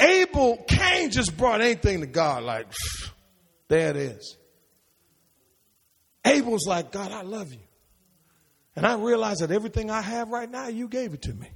Abel, 0.00 0.64
Cain 0.66 1.10
just 1.10 1.36
brought 1.36 1.60
anything 1.60 2.00
to 2.00 2.06
God, 2.06 2.42
like, 2.42 2.66
there 3.68 3.90
it 3.90 3.96
is. 3.96 4.36
Abel's 6.24 6.66
like, 6.66 6.90
God, 6.90 7.12
I 7.12 7.22
love 7.22 7.52
you. 7.52 7.60
And 8.74 8.86
I 8.86 8.96
realize 8.96 9.38
that 9.38 9.50
everything 9.50 9.90
I 9.90 10.00
have 10.00 10.30
right 10.30 10.50
now, 10.50 10.68
you 10.68 10.88
gave 10.88 11.12
it 11.12 11.22
to 11.22 11.34
me. 11.34 11.48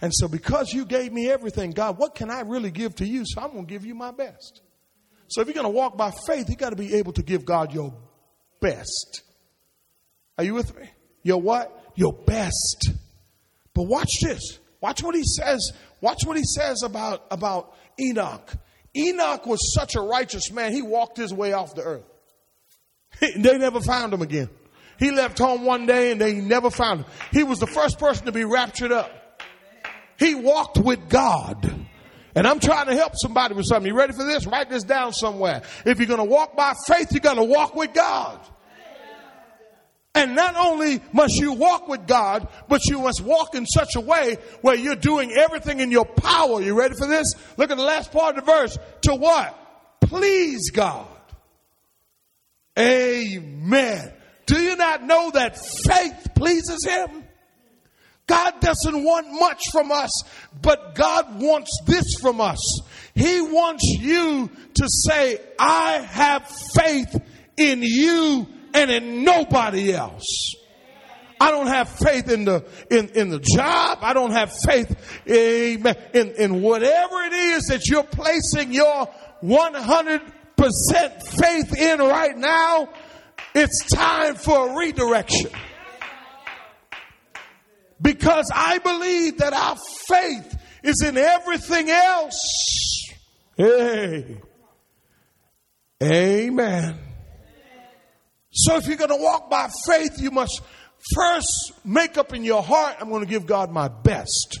And 0.00 0.12
so, 0.14 0.28
because 0.28 0.72
you 0.72 0.84
gave 0.84 1.12
me 1.12 1.28
everything, 1.28 1.72
God, 1.72 1.98
what 1.98 2.14
can 2.14 2.30
I 2.30 2.40
really 2.40 2.70
give 2.70 2.94
to 2.96 3.06
you? 3.06 3.24
So, 3.26 3.42
I'm 3.42 3.52
going 3.52 3.66
to 3.66 3.72
give 3.72 3.84
you 3.84 3.94
my 3.94 4.12
best. 4.12 4.62
So, 5.28 5.40
if 5.40 5.48
you're 5.48 5.54
going 5.54 5.66
to 5.66 5.70
walk 5.70 5.96
by 5.96 6.12
faith, 6.26 6.48
you 6.48 6.56
got 6.56 6.70
to 6.70 6.76
be 6.76 6.94
able 6.94 7.12
to 7.14 7.22
give 7.22 7.44
God 7.44 7.74
your 7.74 7.92
best. 8.60 9.22
Are 10.38 10.44
you 10.44 10.54
with 10.54 10.76
me? 10.78 10.88
Your 11.22 11.40
what? 11.40 11.92
Your 11.96 12.12
best. 12.12 12.90
But 13.74 13.84
watch 13.84 14.20
this. 14.22 14.58
Watch 14.80 15.02
what 15.02 15.14
he 15.14 15.24
says. 15.24 15.72
Watch 16.00 16.24
what 16.24 16.36
he 16.36 16.44
says 16.44 16.82
about, 16.82 17.26
about 17.30 17.74
Enoch. 18.00 18.52
Enoch 18.96 19.46
was 19.46 19.74
such 19.74 19.94
a 19.94 20.00
righteous 20.00 20.50
man, 20.50 20.72
he 20.72 20.82
walked 20.82 21.16
his 21.16 21.32
way 21.32 21.52
off 21.52 21.74
the 21.74 21.82
earth. 21.82 22.04
they 23.20 23.58
never 23.58 23.80
found 23.80 24.12
him 24.12 24.22
again. 24.22 24.48
He 25.02 25.10
left 25.10 25.36
home 25.36 25.64
one 25.64 25.84
day 25.84 26.12
and 26.12 26.20
they 26.20 26.34
never 26.34 26.70
found 26.70 27.00
him. 27.00 27.06
He 27.32 27.42
was 27.42 27.58
the 27.58 27.66
first 27.66 27.98
person 27.98 28.26
to 28.26 28.32
be 28.32 28.44
raptured 28.44 28.92
up. 28.92 29.10
He 30.16 30.36
walked 30.36 30.78
with 30.78 31.08
God. 31.08 31.88
And 32.36 32.46
I'm 32.46 32.60
trying 32.60 32.86
to 32.86 32.94
help 32.94 33.14
somebody 33.16 33.54
with 33.54 33.66
something. 33.66 33.90
You 33.90 33.98
ready 33.98 34.12
for 34.12 34.22
this? 34.22 34.46
Write 34.46 34.70
this 34.70 34.84
down 34.84 35.12
somewhere. 35.12 35.62
If 35.84 35.98
you're 35.98 36.06
going 36.06 36.20
to 36.20 36.24
walk 36.24 36.56
by 36.56 36.74
faith, 36.86 37.10
you're 37.10 37.18
going 37.18 37.36
to 37.36 37.42
walk 37.42 37.74
with 37.74 37.92
God. 37.92 38.38
And 40.14 40.36
not 40.36 40.54
only 40.54 41.00
must 41.12 41.34
you 41.34 41.54
walk 41.54 41.88
with 41.88 42.06
God, 42.06 42.46
but 42.68 42.84
you 42.84 43.00
must 43.00 43.22
walk 43.22 43.56
in 43.56 43.66
such 43.66 43.96
a 43.96 44.00
way 44.00 44.36
where 44.60 44.76
you're 44.76 44.94
doing 44.94 45.32
everything 45.32 45.80
in 45.80 45.90
your 45.90 46.04
power. 46.04 46.62
You 46.62 46.78
ready 46.78 46.94
for 46.96 47.08
this? 47.08 47.34
Look 47.56 47.72
at 47.72 47.76
the 47.76 47.82
last 47.82 48.12
part 48.12 48.38
of 48.38 48.44
the 48.44 48.52
verse. 48.52 48.78
To 49.00 49.16
what? 49.16 49.58
Please 50.00 50.70
God. 50.70 51.08
Amen. 52.78 54.12
Do 54.46 54.60
you 54.60 54.76
not 54.76 55.02
know 55.04 55.30
that 55.32 55.58
faith 55.58 56.28
pleases 56.34 56.84
Him? 56.86 57.24
God 58.26 58.60
doesn't 58.60 59.04
want 59.04 59.32
much 59.32 59.62
from 59.72 59.90
us, 59.90 60.22
but 60.60 60.94
God 60.94 61.40
wants 61.40 61.70
this 61.86 62.14
from 62.20 62.40
us. 62.40 62.80
He 63.14 63.40
wants 63.40 63.84
you 63.84 64.48
to 64.74 64.88
say, 64.88 65.38
I 65.58 65.98
have 65.98 66.48
faith 66.74 67.20
in 67.56 67.82
you 67.82 68.46
and 68.74 68.90
in 68.90 69.24
nobody 69.24 69.92
else. 69.92 70.54
I 71.40 71.50
don't 71.50 71.66
have 71.66 71.88
faith 71.88 72.30
in 72.30 72.44
the 72.44 72.64
in, 72.88 73.08
in 73.10 73.30
the 73.30 73.40
job. 73.40 73.98
I 74.00 74.12
don't 74.14 74.30
have 74.30 74.52
faith 74.64 74.94
amen, 75.28 75.96
in, 76.14 76.30
in 76.38 76.62
whatever 76.62 77.22
it 77.24 77.32
is 77.32 77.64
that 77.64 77.88
you're 77.88 78.04
placing 78.04 78.72
your 78.72 79.08
100% 79.42 80.20
faith 81.40 81.76
in 81.76 81.98
right 81.98 82.36
now. 82.36 82.88
It's 83.54 83.84
time 83.92 84.34
for 84.34 84.70
a 84.70 84.76
redirection. 84.76 85.50
Because 88.00 88.50
I 88.52 88.78
believe 88.78 89.38
that 89.38 89.52
our 89.52 89.76
faith 90.08 90.58
is 90.82 91.02
in 91.02 91.16
everything 91.16 91.90
else. 91.90 93.12
Hey. 93.56 94.38
Amen. 96.02 96.98
So 98.50 98.76
if 98.76 98.86
you're 98.86 98.96
going 98.96 99.10
to 99.10 99.16
walk 99.16 99.48
by 99.48 99.70
faith, 99.86 100.20
you 100.20 100.30
must 100.30 100.60
first 101.14 101.72
make 101.84 102.18
up 102.18 102.34
in 102.34 102.44
your 102.44 102.62
heart, 102.62 102.96
I'm 103.00 103.08
going 103.08 103.24
to 103.24 103.30
give 103.30 103.46
God 103.46 103.70
my 103.70 103.88
best. 103.88 104.60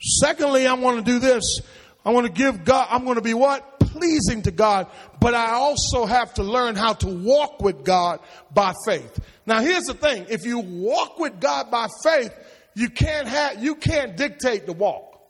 Secondly, 0.00 0.66
I 0.66 0.74
want 0.74 1.04
to 1.04 1.12
do 1.12 1.18
this. 1.18 1.60
I 2.04 2.10
want 2.10 2.26
to 2.26 2.32
give 2.32 2.64
God, 2.64 2.88
I'm 2.90 3.04
going 3.04 3.16
to 3.16 3.22
be 3.22 3.34
what? 3.34 3.73
Pleasing 3.94 4.42
to 4.42 4.50
God, 4.50 4.88
but 5.20 5.34
I 5.34 5.52
also 5.52 6.04
have 6.04 6.34
to 6.34 6.42
learn 6.42 6.74
how 6.74 6.94
to 6.94 7.06
walk 7.06 7.62
with 7.62 7.84
God 7.84 8.18
by 8.52 8.74
faith. 8.84 9.20
Now 9.46 9.60
here's 9.60 9.84
the 9.84 9.94
thing. 9.94 10.26
If 10.28 10.44
you 10.44 10.58
walk 10.58 11.20
with 11.20 11.38
God 11.38 11.70
by 11.70 11.86
faith, 12.02 12.34
you 12.74 12.88
can't 12.90 13.28
have, 13.28 13.62
you 13.62 13.76
can't 13.76 14.16
dictate 14.16 14.66
the 14.66 14.72
walk. 14.72 15.20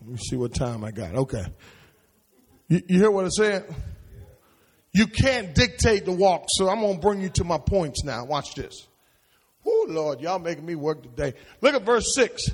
Let 0.00 0.08
me 0.08 0.16
see 0.18 0.34
what 0.34 0.52
time 0.52 0.82
I 0.82 0.90
got. 0.90 1.14
Okay. 1.14 1.44
You, 2.66 2.82
you 2.88 2.98
hear 2.98 3.10
what 3.12 3.24
I 3.24 3.28
said? 3.28 3.72
You 4.92 5.06
can't 5.06 5.54
dictate 5.54 6.06
the 6.06 6.12
walk. 6.12 6.46
So 6.48 6.68
I'm 6.68 6.80
going 6.80 6.96
to 6.96 7.00
bring 7.00 7.20
you 7.20 7.28
to 7.30 7.44
my 7.44 7.58
points 7.58 8.02
now. 8.02 8.24
Watch 8.24 8.56
this. 8.56 8.88
Oh, 9.64 9.86
Lord, 9.88 10.20
y'all 10.20 10.40
making 10.40 10.66
me 10.66 10.74
work 10.74 11.04
today. 11.04 11.34
Look 11.60 11.74
at 11.74 11.82
verse 11.82 12.16
6. 12.16 12.50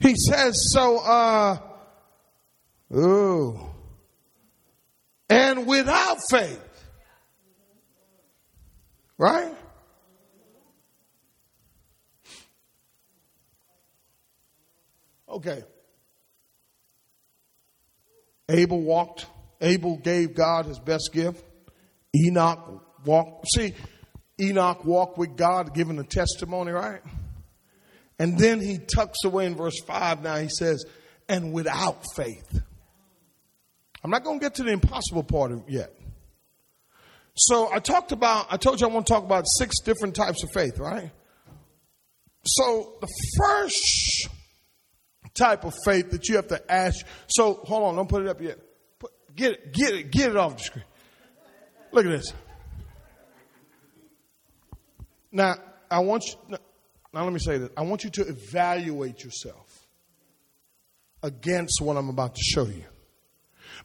He 0.00 0.14
says, 0.16 0.72
so, 0.72 0.98
uh, 0.98 1.58
ooh, 2.96 3.60
and 5.28 5.66
without 5.66 6.18
faith, 6.30 6.86
right? 9.18 9.54
Okay. 15.28 15.62
Abel 18.48 18.80
walked, 18.80 19.26
Abel 19.60 19.96
gave 19.98 20.34
God 20.34 20.66
his 20.66 20.78
best 20.80 21.10
gift. 21.12 21.44
Enoch 22.16 22.82
walked, 23.04 23.46
see, 23.54 23.74
Enoch 24.40 24.84
walked 24.84 25.18
with 25.18 25.36
God, 25.36 25.72
giving 25.74 25.98
a 25.98 26.04
testimony, 26.04 26.72
right? 26.72 27.00
And 28.20 28.38
then 28.38 28.60
he 28.60 28.76
tucks 28.76 29.24
away 29.24 29.46
in 29.46 29.56
verse 29.56 29.80
5 29.86 30.22
now, 30.22 30.36
he 30.36 30.50
says, 30.50 30.84
and 31.26 31.54
without 31.54 32.04
faith. 32.14 32.60
I'm 34.04 34.10
not 34.10 34.24
going 34.24 34.38
to 34.38 34.44
get 34.44 34.56
to 34.56 34.62
the 34.62 34.72
impossible 34.72 35.22
part 35.22 35.52
yet. 35.68 35.90
So 37.34 37.72
I 37.72 37.78
talked 37.78 38.12
about, 38.12 38.46
I 38.50 38.58
told 38.58 38.78
you 38.78 38.86
I 38.86 38.90
want 38.90 39.06
to 39.06 39.12
talk 39.14 39.24
about 39.24 39.44
six 39.48 39.80
different 39.80 40.14
types 40.14 40.44
of 40.44 40.50
faith, 40.52 40.78
right? 40.78 41.10
So 42.44 42.98
the 43.00 43.08
first 43.38 44.28
type 45.32 45.64
of 45.64 45.72
faith 45.86 46.10
that 46.10 46.28
you 46.28 46.36
have 46.36 46.48
to 46.48 46.60
ask. 46.70 47.06
So 47.26 47.54
hold 47.54 47.84
on, 47.84 47.96
don't 47.96 48.08
put 48.08 48.20
it 48.20 48.28
up 48.28 48.42
yet. 48.42 48.58
Put, 48.98 49.12
get 49.34 49.52
it, 49.52 49.72
get 49.72 49.94
it, 49.94 50.10
get 50.10 50.28
it 50.28 50.36
off 50.36 50.58
the 50.58 50.62
screen. 50.62 50.84
Look 51.90 52.04
at 52.04 52.10
this. 52.10 52.34
Now, 55.32 55.54
I 55.90 56.00
want 56.00 56.24
you, 56.26 56.58
now 57.12 57.24
let 57.24 57.32
me 57.32 57.38
say 57.38 57.58
this. 57.58 57.70
I 57.76 57.82
want 57.82 58.04
you 58.04 58.10
to 58.10 58.22
evaluate 58.22 59.24
yourself 59.24 59.88
against 61.22 61.80
what 61.80 61.96
I'm 61.96 62.08
about 62.08 62.34
to 62.36 62.42
show 62.42 62.66
you. 62.66 62.84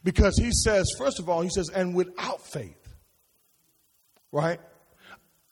Because 0.03 0.37
he 0.37 0.51
says, 0.51 0.85
first 0.97 1.19
of 1.19 1.29
all, 1.29 1.41
he 1.41 1.49
says, 1.49 1.69
and 1.69 1.95
without 1.95 2.41
faith. 2.41 2.95
Right? 4.31 4.59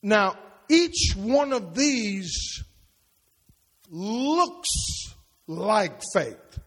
Now, 0.02 0.38
each 0.70 1.16
one 1.16 1.54
of 1.54 1.76
these 1.76 2.64
looks 3.90 4.70
like 5.48 6.02
faith. 6.14 6.60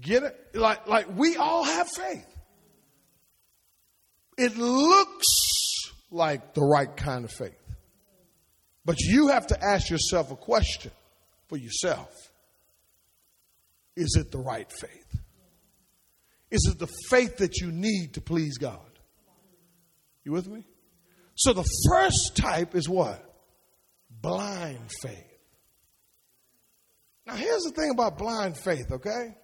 Get 0.00 0.24
it? 0.24 0.36
Like, 0.54 0.86
like 0.88 1.16
we 1.16 1.36
all 1.36 1.64
have 1.64 1.88
faith. 1.88 2.26
It 4.36 4.56
looks 4.56 5.26
like 6.10 6.54
the 6.54 6.62
right 6.62 6.94
kind 6.96 7.24
of 7.24 7.30
faith. 7.30 7.63
But 8.84 9.00
you 9.00 9.28
have 9.28 9.46
to 9.48 9.64
ask 9.64 9.90
yourself 9.90 10.30
a 10.30 10.36
question 10.36 10.92
for 11.48 11.56
yourself. 11.56 12.10
Is 13.96 14.16
it 14.18 14.30
the 14.30 14.38
right 14.38 14.70
faith? 14.70 15.20
Is 16.50 16.68
it 16.70 16.78
the 16.78 16.92
faith 17.08 17.38
that 17.38 17.60
you 17.60 17.72
need 17.72 18.14
to 18.14 18.20
please 18.20 18.58
God? 18.58 18.78
You 20.24 20.32
with 20.32 20.48
me? 20.48 20.64
So 21.34 21.52
the 21.52 21.68
first 21.88 22.36
type 22.36 22.74
is 22.74 22.88
what? 22.88 23.22
Blind 24.10 24.90
faith. 25.02 25.34
Now, 27.26 27.34
here's 27.34 27.62
the 27.62 27.70
thing 27.70 27.90
about 27.90 28.18
blind 28.18 28.56
faith, 28.56 28.92
okay? 28.92 29.36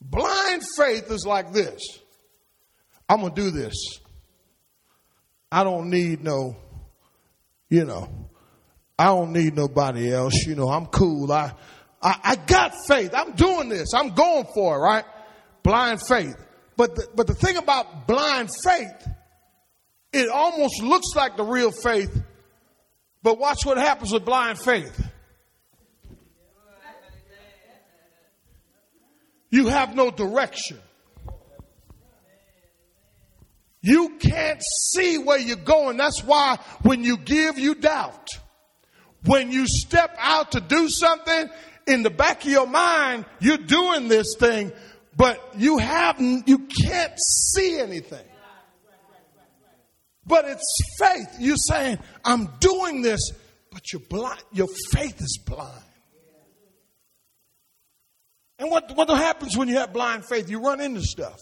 Blind 0.00 0.62
faith 0.76 1.10
is 1.10 1.26
like 1.26 1.52
this 1.52 1.80
I'm 3.08 3.20
going 3.20 3.34
to 3.34 3.40
do 3.40 3.50
this. 3.50 3.74
I 5.50 5.64
don't 5.64 5.90
need 5.90 6.22
no, 6.22 6.56
you 7.68 7.84
know, 7.84 8.25
I 8.98 9.06
don't 9.06 9.32
need 9.32 9.54
nobody 9.54 10.12
else. 10.12 10.46
You 10.46 10.54
know, 10.54 10.68
I'm 10.68 10.86
cool. 10.86 11.30
I, 11.30 11.52
I, 12.02 12.18
I 12.22 12.36
got 12.36 12.72
faith. 12.86 13.12
I'm 13.14 13.32
doing 13.32 13.68
this. 13.68 13.92
I'm 13.94 14.14
going 14.14 14.46
for 14.54 14.76
it, 14.76 14.80
right? 14.80 15.04
Blind 15.62 16.00
faith. 16.06 16.36
But 16.76 16.94
the, 16.94 17.08
but 17.14 17.26
the 17.26 17.34
thing 17.34 17.56
about 17.56 18.06
blind 18.06 18.50
faith, 18.64 19.08
it 20.12 20.28
almost 20.28 20.82
looks 20.82 21.14
like 21.14 21.36
the 21.36 21.44
real 21.44 21.72
faith. 21.72 22.22
But 23.22 23.38
watch 23.38 23.64
what 23.64 23.76
happens 23.76 24.12
with 24.12 24.24
blind 24.24 24.58
faith. 24.58 25.04
You 29.50 29.68
have 29.68 29.94
no 29.94 30.10
direction. 30.10 30.78
You 33.80 34.16
can't 34.18 34.60
see 34.90 35.18
where 35.18 35.38
you're 35.38 35.56
going. 35.56 35.96
That's 35.96 36.22
why 36.22 36.58
when 36.82 37.04
you 37.04 37.16
give, 37.16 37.58
you 37.58 37.74
doubt. 37.74 38.26
When 39.26 39.52
you 39.52 39.66
step 39.66 40.16
out 40.18 40.52
to 40.52 40.60
do 40.60 40.88
something, 40.88 41.50
in 41.86 42.02
the 42.02 42.10
back 42.10 42.44
of 42.44 42.50
your 42.50 42.66
mind, 42.66 43.24
you're 43.40 43.56
doing 43.56 44.08
this 44.08 44.34
thing, 44.38 44.72
but 45.16 45.54
you 45.56 45.78
have, 45.78 46.20
you 46.20 46.66
can't 46.66 47.12
see 47.16 47.78
anything. 47.78 48.24
But 50.26 50.46
it's 50.46 50.78
faith. 50.98 51.36
You're 51.38 51.56
saying, 51.56 51.98
I'm 52.24 52.48
doing 52.58 53.02
this, 53.02 53.30
but 53.70 53.92
you're 53.92 54.00
blind. 54.00 54.42
Your 54.52 54.66
faith 54.90 55.20
is 55.20 55.38
blind. 55.46 55.82
And 58.58 58.70
what, 58.70 58.90
what 58.96 59.08
happens 59.08 59.56
when 59.56 59.68
you 59.68 59.76
have 59.76 59.92
blind 59.92 60.24
faith? 60.26 60.50
You 60.50 60.60
run 60.60 60.80
into 60.80 61.02
stuff. 61.02 61.38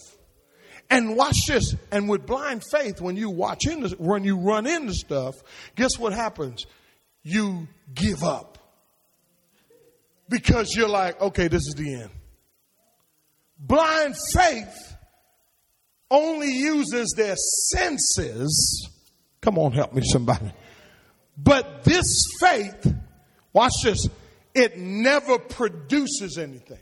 And 0.91 1.17
watch 1.17 1.47
this. 1.47 1.75
And 1.91 2.11
with 2.11 2.27
blind 2.27 2.63
faith, 2.71 3.01
when 3.01 3.17
you 3.17 3.31
watch 3.31 3.67
into, 3.67 3.97
when 3.97 4.25
you 4.25 4.37
run 4.37 4.67
into 4.67 4.93
stuff, 4.93 5.37
guess 5.77 5.99
what 5.99 6.13
happens? 6.13 6.67
You 7.25 7.67
give 7.93 8.23
up. 8.23 8.59
Because 10.29 10.75
you're 10.75 10.89
like, 10.89 11.21
okay, 11.21 11.49
this 11.49 11.67
is 11.67 11.75
the 11.77 12.03
end. 12.03 12.11
Blind 13.59 14.15
faith 14.33 14.97
only 16.11 16.53
uses 16.53 17.15
their 17.17 17.37
senses. 17.37 18.89
Come 19.41 19.59
on, 19.59 19.73
help 19.73 19.93
me, 19.93 20.03
somebody. 20.05 20.53
But 21.37 21.85
this 21.85 22.27
faith, 22.41 22.95
watch 23.53 23.73
this, 23.83 24.07
it 24.55 24.79
never 24.79 25.39
produces 25.39 26.39
anything 26.39 26.79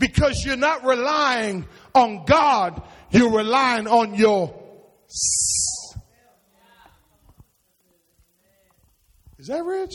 because 0.00 0.44
you're 0.44 0.56
not 0.56 0.84
relying 0.84 1.66
on 1.94 2.24
God, 2.24 2.82
you're 3.10 3.30
relying 3.30 3.86
on 3.86 4.14
your. 4.14 4.58
Is 9.40 9.46
that 9.46 9.64
rich? 9.64 9.94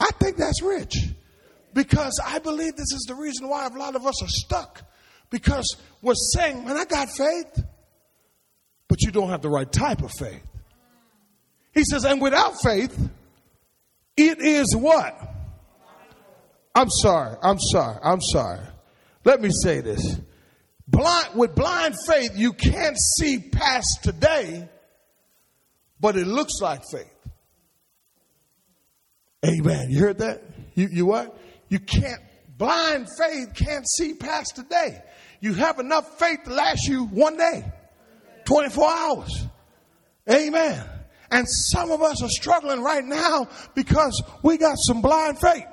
I 0.00 0.08
think 0.18 0.38
that's 0.38 0.62
rich 0.62 0.94
because 1.74 2.18
I 2.24 2.38
believe 2.38 2.74
this 2.74 2.90
is 2.90 3.04
the 3.06 3.14
reason 3.14 3.50
why 3.50 3.66
a 3.66 3.68
lot 3.68 3.96
of 3.96 4.06
us 4.06 4.22
are 4.22 4.30
stuck 4.30 4.82
because 5.28 5.76
we're 6.00 6.14
saying, 6.14 6.64
man, 6.64 6.78
I 6.78 6.86
got 6.86 7.10
faith, 7.10 7.62
but 8.88 9.02
you 9.02 9.10
don't 9.10 9.28
have 9.28 9.42
the 9.42 9.50
right 9.50 9.70
type 9.70 10.02
of 10.02 10.10
faith. 10.18 10.42
He 11.74 11.84
says, 11.84 12.06
and 12.06 12.18
without 12.18 12.62
faith, 12.62 12.98
it 14.16 14.40
is 14.40 14.74
what? 14.74 15.14
I'm 16.74 16.88
sorry. 16.88 17.36
I'm 17.42 17.58
sorry. 17.58 17.98
I'm 18.02 18.22
sorry. 18.22 18.60
Let 19.26 19.42
me 19.42 19.50
say 19.62 19.82
this. 19.82 20.18
Blind, 20.88 21.34
with 21.34 21.54
blind 21.54 21.96
faith, 22.06 22.32
you 22.36 22.54
can't 22.54 22.96
see 23.18 23.38
past 23.38 24.02
today, 24.02 24.66
but 26.00 26.16
it 26.16 26.26
looks 26.26 26.54
like 26.62 26.80
faith. 26.90 27.21
Amen. 29.44 29.90
You 29.90 30.00
heard 30.00 30.18
that? 30.18 30.42
You, 30.74 30.88
you 30.88 31.06
what? 31.06 31.36
You 31.68 31.78
can't, 31.80 32.20
blind 32.56 33.08
faith 33.18 33.54
can't 33.54 33.88
see 33.88 34.14
past 34.14 34.56
today. 34.56 35.02
You 35.40 35.54
have 35.54 35.80
enough 35.80 36.18
faith 36.18 36.44
to 36.44 36.52
last 36.52 36.86
you 36.86 37.06
one 37.06 37.36
day, 37.36 37.64
24 38.44 38.88
hours. 38.88 39.46
Amen. 40.30 40.84
And 41.30 41.46
some 41.48 41.90
of 41.90 42.02
us 42.02 42.22
are 42.22 42.28
struggling 42.28 42.82
right 42.82 43.04
now 43.04 43.48
because 43.74 44.22
we 44.42 44.58
got 44.58 44.76
some 44.78 45.02
blind 45.02 45.40
faith. 45.40 45.66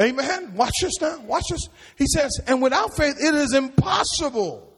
Amen. 0.00 0.54
Watch 0.54 0.72
this 0.80 0.98
now. 1.00 1.20
Watch 1.20 1.44
this. 1.50 1.68
He 1.98 2.06
says, 2.06 2.40
and 2.46 2.62
without 2.62 2.96
faith, 2.96 3.16
it 3.20 3.34
is 3.34 3.52
impossible. 3.52 4.72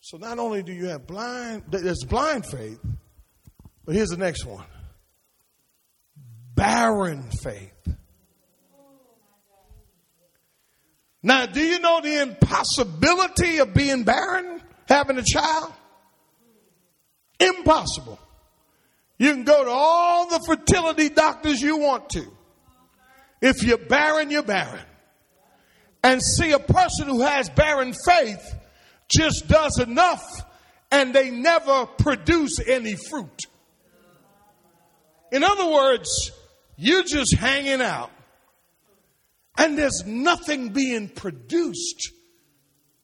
So 0.00 0.18
not 0.18 0.38
only 0.38 0.62
do 0.62 0.72
you 0.72 0.86
have 0.86 1.06
blind, 1.06 1.64
there's 1.68 2.04
blind 2.04 2.46
faith, 2.46 2.78
but 3.84 3.94
here's 3.94 4.10
the 4.10 4.16
next 4.16 4.44
one 4.44 4.64
barren 6.60 7.22
faith. 7.42 7.72
Now, 11.22 11.46
do 11.46 11.60
you 11.60 11.78
know 11.78 12.02
the 12.02 12.20
impossibility 12.20 13.58
of 13.58 13.72
being 13.72 14.04
barren, 14.04 14.60
having 14.86 15.16
a 15.16 15.22
child? 15.22 15.72
Impossible. 17.40 18.18
You 19.16 19.32
can 19.32 19.44
go 19.44 19.64
to 19.64 19.70
all 19.70 20.28
the 20.28 20.40
fertility 20.46 21.08
doctors 21.08 21.62
you 21.62 21.78
want 21.78 22.10
to. 22.10 22.26
If 23.40 23.62
you're 23.62 23.78
barren, 23.78 24.30
you're 24.30 24.42
barren. 24.42 24.84
And 26.04 26.22
see, 26.22 26.52
a 26.52 26.58
person 26.58 27.08
who 27.08 27.22
has 27.22 27.48
barren 27.48 27.94
faith 28.04 28.54
just 29.08 29.48
does 29.48 29.78
enough 29.78 30.26
and 30.90 31.14
they 31.14 31.30
never 31.30 31.86
produce 31.86 32.60
any 32.66 32.96
fruit. 32.96 33.46
In 35.32 35.42
other 35.42 35.66
words, 35.66 36.32
you're 36.80 37.02
just 37.02 37.36
hanging 37.36 37.82
out 37.82 38.10
and 39.58 39.76
there's 39.76 40.02
nothing 40.06 40.70
being 40.70 41.10
produced. 41.10 42.10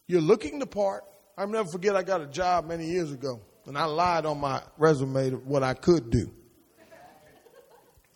You're 0.07 0.23
looking 0.23 0.59
the 0.59 0.67
part. 0.67 1.05
I'll 1.37 1.47
never 1.47 1.69
forget 1.69 1.95
I 1.95 2.03
got 2.03 2.23
a 2.23 2.27
job 2.27 2.67
many 2.67 2.87
years 2.87 3.13
ago 3.13 3.43
and 3.67 3.77
I 3.77 3.85
lied 3.85 4.25
on 4.25 4.41
my 4.41 4.63
resume 4.79 5.33
what 5.33 5.63
I 5.63 5.75
could 5.75 6.11
do. 6.11 6.31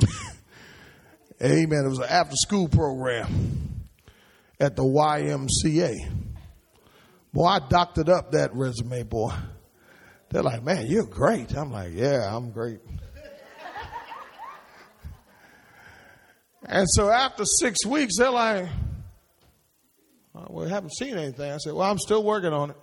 Amen. 1.43 1.85
It 1.85 1.89
was 1.89 1.99
an 1.99 2.09
after 2.09 2.37
school 2.37 2.67
program 2.67 3.83
at 4.59 4.77
the 4.77 4.83
YMCA. 4.83 5.95
Boy, 7.35 7.45
I 7.45 7.59
doctored 7.69 8.09
up 8.09 8.33
that 8.33 8.55
resume, 8.55 9.03
boy. 9.03 9.35
They're 10.31 10.43
like, 10.43 10.63
man, 10.63 10.87
you're 10.87 11.05
great. 11.05 11.55
I'm 11.55 11.71
like, 11.71 11.93
yeah, 11.93 12.35
I'm 12.35 12.51
great. 12.51 12.79
And 16.71 16.87
so 16.89 17.11
after 17.11 17.45
six 17.45 17.85
weeks, 17.85 18.17
they're 18.17 18.31
like, 18.31 18.67
uh, 20.37 20.47
well, 20.49 20.67
we 20.67 20.71
haven't 20.71 20.95
seen 20.95 21.19
anything. 21.19 21.51
I 21.51 21.57
said, 21.57 21.73
well, 21.73 21.91
I'm 21.91 21.99
still 21.99 22.23
working 22.23 22.53
on 22.53 22.71
it. 22.71 22.77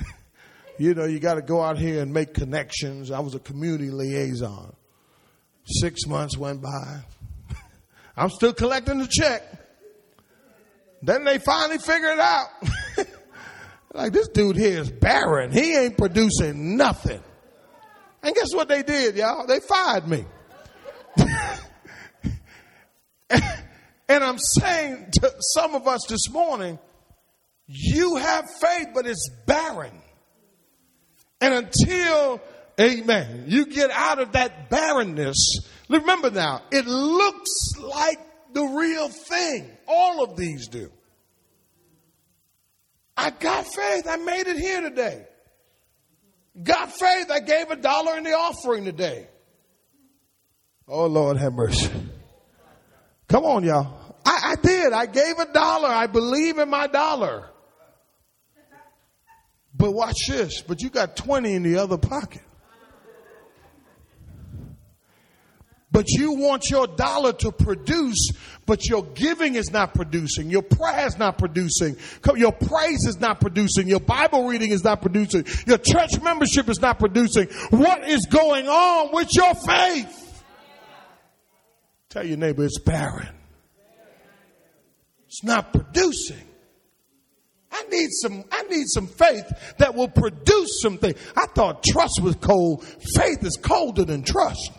you 0.78 0.94
know, 0.94 1.04
you 1.04 1.20
got 1.20 1.34
to 1.34 1.42
go 1.42 1.62
out 1.62 1.78
here 1.78 2.02
and 2.02 2.12
make 2.12 2.34
connections. 2.34 3.12
I 3.12 3.20
was 3.20 3.36
a 3.36 3.38
community 3.38 3.92
liaison. 3.92 4.74
Six 5.66 6.08
months 6.08 6.36
went 6.36 6.62
by. 6.62 7.02
I'm 8.16 8.28
still 8.28 8.52
collecting 8.52 8.98
the 8.98 9.06
check. 9.06 9.44
Then 11.00 11.22
they 11.24 11.38
finally 11.38 11.78
figured 11.78 12.14
it 12.14 12.18
out. 12.18 12.48
like, 13.94 14.12
this 14.12 14.26
dude 14.26 14.56
here 14.56 14.80
is 14.80 14.90
barren. 14.90 15.52
He 15.52 15.76
ain't 15.76 15.96
producing 15.96 16.76
nothing. 16.76 17.22
And 18.24 18.34
guess 18.34 18.52
what 18.52 18.66
they 18.66 18.82
did, 18.82 19.14
y'all? 19.14 19.46
They 19.46 19.60
fired 19.60 20.08
me. 20.08 20.24
and 24.08 24.24
I'm 24.24 24.38
saying 24.38 25.08
to 25.20 25.34
some 25.54 25.74
of 25.74 25.86
us 25.86 26.06
this 26.08 26.28
morning, 26.30 26.78
you 27.66 28.16
have 28.16 28.44
faith, 28.60 28.88
but 28.94 29.06
it's 29.06 29.30
barren. 29.46 29.92
And 31.40 31.54
until, 31.54 32.40
amen, 32.78 33.44
you 33.46 33.66
get 33.66 33.90
out 33.90 34.18
of 34.18 34.32
that 34.32 34.68
barrenness, 34.68 35.60
Remember 35.90 36.30
now, 36.30 36.62
it 36.70 36.86
looks 36.86 37.72
like 37.80 38.20
the 38.52 38.62
real 38.62 39.08
thing. 39.08 39.68
All 39.88 40.22
of 40.22 40.36
these 40.36 40.68
do. 40.68 40.88
I 43.16 43.30
got 43.30 43.66
faith. 43.66 44.06
I 44.08 44.16
made 44.16 44.46
it 44.46 44.56
here 44.56 44.82
today. 44.82 45.26
Got 46.62 46.92
faith. 46.92 47.28
I 47.28 47.40
gave 47.40 47.70
a 47.70 47.76
dollar 47.76 48.16
in 48.18 48.22
the 48.22 48.34
offering 48.34 48.84
today. 48.84 49.26
Oh, 50.86 51.06
Lord, 51.06 51.38
have 51.38 51.54
mercy. 51.54 51.90
Come 53.30 53.44
on, 53.44 53.62
y'all. 53.62 54.16
I, 54.26 54.40
I 54.52 54.54
did. 54.56 54.92
I 54.92 55.06
gave 55.06 55.38
a 55.38 55.52
dollar. 55.52 55.88
I 55.88 56.08
believe 56.08 56.58
in 56.58 56.68
my 56.68 56.88
dollar. 56.88 57.44
But 59.74 59.92
watch 59.92 60.26
this. 60.26 60.62
But 60.62 60.82
you 60.82 60.90
got 60.90 61.16
20 61.16 61.54
in 61.54 61.62
the 61.62 61.76
other 61.78 61.96
pocket. 61.96 62.42
But 65.92 66.08
you 66.08 66.32
want 66.32 66.70
your 66.70 66.86
dollar 66.86 67.32
to 67.34 67.50
produce, 67.50 68.30
but 68.66 68.88
your 68.88 69.04
giving 69.04 69.56
is 69.56 69.72
not 69.72 69.94
producing. 69.94 70.48
Your 70.48 70.62
prayer 70.62 71.06
is 71.06 71.18
not 71.18 71.36
producing. 71.36 71.96
Your 72.36 72.52
praise 72.52 73.06
is 73.06 73.20
not 73.20 73.40
producing. 73.40 73.88
Your 73.88 74.00
Bible 74.00 74.46
reading 74.46 74.70
is 74.70 74.84
not 74.84 75.02
producing. 75.02 75.46
Your 75.66 75.78
church 75.78 76.20
membership 76.20 76.68
is 76.68 76.80
not 76.80 76.98
producing. 77.00 77.48
What 77.70 78.08
is 78.08 78.26
going 78.26 78.68
on 78.68 79.12
with 79.12 79.34
your 79.34 79.54
faith? 79.54 80.29
Tell 82.10 82.26
your 82.26 82.36
neighbor 82.36 82.64
it's 82.64 82.80
barren. 82.80 83.28
It's 85.26 85.44
not 85.44 85.72
producing. 85.72 86.44
I 87.70 87.84
need 87.84 88.08
some, 88.10 88.44
I 88.50 88.62
need 88.64 88.86
some 88.88 89.06
faith 89.06 89.46
that 89.78 89.94
will 89.94 90.08
produce 90.08 90.80
something. 90.82 91.14
I 91.36 91.46
thought 91.54 91.84
trust 91.84 92.20
was 92.20 92.34
cold. 92.34 92.84
Faith 93.14 93.44
is 93.44 93.56
colder 93.56 94.04
than 94.04 94.24
trust. 94.24 94.72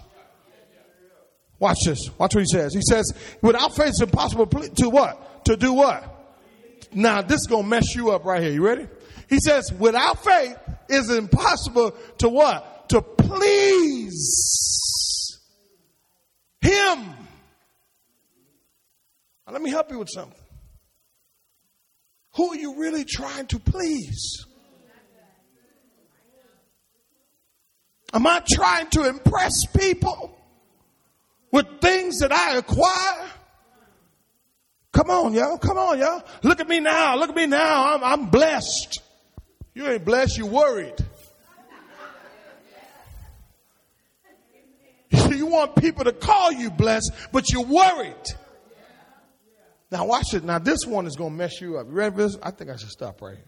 Watch 1.57 1.77
this. 1.85 2.09
Watch 2.17 2.35
what 2.35 2.41
he 2.41 2.47
says. 2.47 2.73
He 2.73 2.81
says, 2.81 3.13
without 3.41 3.77
faith 3.77 3.89
it's 3.89 4.01
impossible 4.01 4.47
to 4.47 4.89
what? 4.89 5.45
To 5.45 5.55
do 5.55 5.71
what? 5.71 6.03
Now 6.91 7.21
this 7.21 7.39
is 7.41 7.47
going 7.47 7.63
to 7.63 7.69
mess 7.69 7.95
you 7.95 8.11
up 8.11 8.25
right 8.25 8.41
here. 8.43 8.51
You 8.51 8.65
ready? 8.65 8.89
He 9.29 9.39
says, 9.39 9.71
without 9.71 10.21
faith 10.21 10.57
it's 10.89 11.09
impossible 11.09 11.91
to 12.17 12.27
what? 12.27 12.89
To 12.89 13.01
please 13.01 14.90
him. 16.61 16.99
Now, 19.45 19.53
let 19.53 19.61
me 19.61 19.69
help 19.69 19.91
you 19.91 19.99
with 19.99 20.09
something. 20.09 20.37
Who 22.35 22.51
are 22.51 22.55
you 22.55 22.79
really 22.79 23.03
trying 23.03 23.47
to 23.47 23.59
please? 23.59 24.45
Am 28.13 28.27
I 28.27 28.41
trying 28.49 28.87
to 28.91 29.07
impress 29.07 29.65
people 29.77 30.37
with 31.51 31.65
things 31.79 32.19
that 32.19 32.31
I 32.31 32.57
acquire? 32.57 33.29
Come 34.91 35.09
on, 35.09 35.33
y'all. 35.33 35.57
Come 35.57 35.77
on, 35.77 35.99
y'all. 35.99 36.23
Look 36.43 36.59
at 36.59 36.67
me 36.67 36.79
now. 36.79 37.15
Look 37.17 37.29
at 37.29 37.35
me 37.35 37.47
now. 37.47 37.95
I'm, 37.95 38.03
I'm 38.03 38.29
blessed. 38.29 39.01
You 39.73 39.87
ain't 39.87 40.03
blessed, 40.03 40.37
you 40.37 40.45
worried. 40.45 40.95
You 45.11 45.45
want 45.45 45.75
people 45.75 46.05
to 46.05 46.13
call 46.13 46.51
you 46.51 46.69
blessed, 46.69 47.11
but 47.31 47.51
you're 47.51 47.65
worried. 47.65 48.15
Now 49.91 50.05
watch 50.05 50.33
it. 50.33 50.43
Now 50.43 50.59
this 50.59 50.85
one 50.85 51.05
is 51.05 51.15
going 51.15 51.31
to 51.31 51.37
mess 51.37 51.59
you 51.59 51.77
up. 51.77 51.87
You 51.87 51.93
ready 51.93 52.15
for 52.15 52.21
this? 52.23 52.37
I 52.41 52.51
think 52.51 52.69
I 52.69 52.77
should 52.77 52.89
stop 52.89 53.21
right 53.21 53.35
here. 53.35 53.45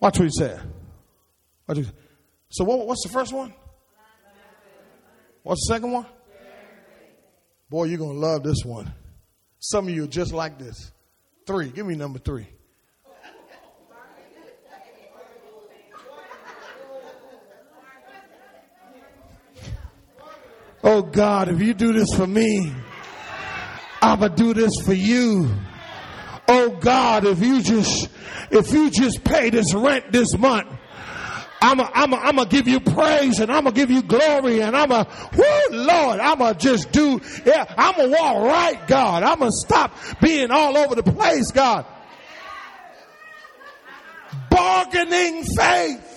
Watch 0.00 0.18
what 0.18 0.24
he 0.24 0.30
said. 0.36 0.60
What 1.66 1.78
so 2.50 2.64
what, 2.64 2.86
what's 2.86 3.02
the 3.02 3.12
first 3.12 3.32
one? 3.32 3.54
What's 5.42 5.66
the 5.66 5.74
second 5.74 5.92
one? 5.92 6.06
Boy, 7.70 7.84
you're 7.84 7.98
going 7.98 8.14
to 8.14 8.18
love 8.18 8.42
this 8.42 8.64
one. 8.64 8.92
Some 9.58 9.88
of 9.88 9.94
you 9.94 10.04
are 10.04 10.08
just 10.08 10.32
like 10.32 10.58
this. 10.58 10.92
Three. 11.46 11.70
Give 11.70 11.86
me 11.86 11.94
number 11.94 12.18
three. 12.18 12.46
Oh 20.86 21.00
God, 21.00 21.48
if 21.48 21.62
you 21.62 21.72
do 21.72 21.94
this 21.94 22.14
for 22.14 22.26
me, 22.26 22.70
I'm 24.02 24.20
gonna 24.20 24.36
do 24.36 24.52
this 24.52 24.72
for 24.84 24.92
you. 24.92 25.50
Oh 26.46 26.76
God, 26.78 27.24
if 27.24 27.40
you 27.40 27.62
just, 27.62 28.10
if 28.50 28.70
you 28.70 28.90
just 28.90 29.24
pay 29.24 29.48
this 29.48 29.72
rent 29.72 30.12
this 30.12 30.36
month, 30.36 30.68
I'm 31.62 31.80
a, 31.80 31.90
I'm 31.94 32.12
a, 32.12 32.16
I'm 32.16 32.36
gonna 32.36 32.50
give 32.50 32.68
you 32.68 32.80
praise 32.80 33.40
and 33.40 33.50
I'm 33.50 33.64
gonna 33.64 33.74
give 33.74 33.90
you 33.90 34.02
glory 34.02 34.60
and 34.60 34.76
I'm 34.76 34.92
a, 34.92 35.06
whoo, 35.34 35.76
Lord, 35.78 36.20
I'm 36.20 36.36
gonna 36.36 36.54
just 36.54 36.92
do, 36.92 37.18
yeah, 37.46 37.64
I'm 37.78 37.96
gonna 37.96 38.10
walk 38.10 38.42
right, 38.44 38.86
God. 38.86 39.22
I'm 39.22 39.38
gonna 39.38 39.52
stop 39.52 39.96
being 40.20 40.50
all 40.50 40.76
over 40.76 40.94
the 40.94 41.02
place, 41.02 41.50
God. 41.50 41.86
Bargaining 44.50 45.44
faith. 45.44 46.13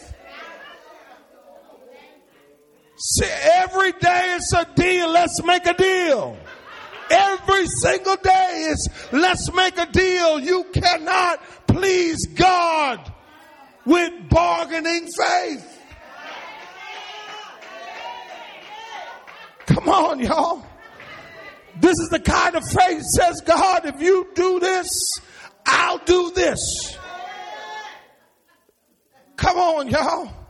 See, 3.00 3.30
every 3.56 3.92
day 3.92 4.36
it's 4.36 4.54
a 4.54 4.66
deal. 4.76 5.12
Let's 5.12 5.44
make 5.44 5.66
a 5.68 5.74
deal. 5.74 6.38
Every 7.10 7.68
single 7.68 8.16
day 8.18 8.68
is 8.70 8.90
let's 9.12 9.54
make 9.54 9.78
a 9.78 9.86
deal. 9.86 10.40
You 10.40 10.66
cannot 10.74 11.40
please 11.68 12.26
God 12.28 13.12
with 13.86 14.30
bargaining 14.30 15.08
faith. 15.08 15.74
Come 19.68 19.90
on, 19.90 20.20
y'all. 20.20 20.66
This 21.80 22.00
is 22.00 22.10
the 22.10 22.20
kind 22.20 22.56
of 22.56 22.64
faith 22.68 23.04
says 23.04 23.42
God, 23.42 23.86
if 23.86 24.02
you 24.02 24.28
do 24.34 24.60
this, 24.60 24.90
I'll 25.66 26.00
do 26.00 26.32
this. 26.32 26.98
Come 29.36 29.58
on, 29.58 29.88
y'all. 29.88 30.47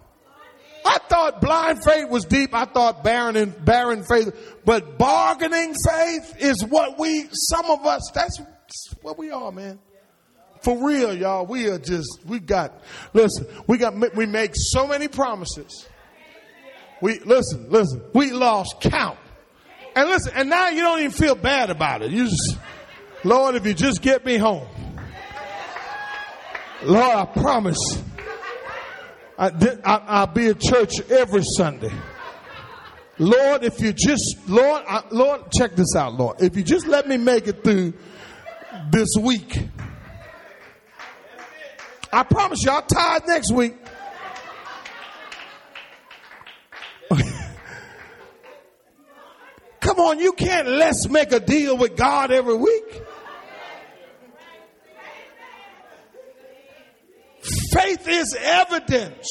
I 0.88 1.00
thought 1.10 1.41
blind 1.41 1.84
faith 1.84 2.08
was 2.08 2.23
deep. 2.23 2.54
I 2.54 2.63
thought 2.63 3.04
barren 3.04 3.36
and 3.36 3.65
barren 3.65 4.06
faith, 4.06 4.34
but 4.63 4.97
bargaining 4.97 5.73
faith 5.73 6.36
is 6.39 6.63
what 6.63 6.97
we, 6.97 7.28
some 7.34 7.65
of 7.65 7.86
us, 7.86 8.10
that's 8.13 8.39
what 9.02 9.17
we 9.17 9.30
are, 9.30 9.52
man. 9.52 9.80
For 10.62 10.88
real, 10.88 11.13
y'all. 11.13 11.45
We 11.45 11.69
are 11.69 11.78
just, 11.78 12.21
we 12.26 12.39
got, 12.39 12.82
listen, 13.13 13.47
we 13.67 13.78
got, 13.78 14.15
we 14.15 14.26
make 14.26 14.52
so 14.54 14.88
many 14.88 15.10
promises. 15.10 15.88
We, 17.02 17.19
listen, 17.19 17.69
listen, 17.69 18.02
we 18.13 18.32
lost 18.32 18.80
count. 18.80 19.19
And 19.93 20.08
listen, 20.08 20.32
and 20.36 20.50
now 20.50 20.69
you 20.69 20.82
don't 20.82 21.00
even 21.00 21.12
feel 21.12 21.36
bad 21.36 21.69
about 21.69 22.02
it. 22.02 22.12
You 22.12 22.30
just, 22.30 22.58
Lord, 23.26 23.56
if 23.56 23.65
you 23.65 23.73
just 23.73 24.02
get 24.02 24.26
me 24.26 24.38
home. 24.38 24.67
Lord, 26.84 27.15
I 27.15 27.26
promise 27.26 28.02
I, 29.38 30.26
will 30.26 30.34
be 30.34 30.47
at 30.47 30.60
church 30.60 31.00
every 31.12 31.43
Sunday. 31.43 31.91
Lord, 33.19 33.63
if 33.63 33.80
you 33.82 33.93
just, 33.93 34.47
Lord, 34.47 34.84
I, 34.88 35.04
Lord, 35.12 35.52
check 35.52 35.76
this 35.76 35.95
out, 35.95 36.13
Lord. 36.15 36.41
If 36.41 36.56
you 36.56 36.63
just 36.63 36.88
let 36.88 37.08
me 37.08 37.17
make 37.17 37.47
it 37.47 37.63
through 37.63 37.93
this 38.91 39.10
week, 39.19 39.60
I 42.12 42.23
promise 42.23 42.63
you 42.63 42.71
I'll 42.71 42.82
tithe 42.84 43.23
next 43.28 43.52
week. 43.52 43.76
Come 49.80 50.00
on, 50.00 50.19
you 50.19 50.34
can't 50.34 50.67
let's 50.67 51.08
make 51.10 51.32
a 51.32 51.39
deal 51.39 51.78
with 51.78 51.95
God 51.95 52.32
every 52.32 52.56
week. 52.56 53.04
Faith 57.77 58.07
is 58.07 58.35
evidence, 58.39 59.27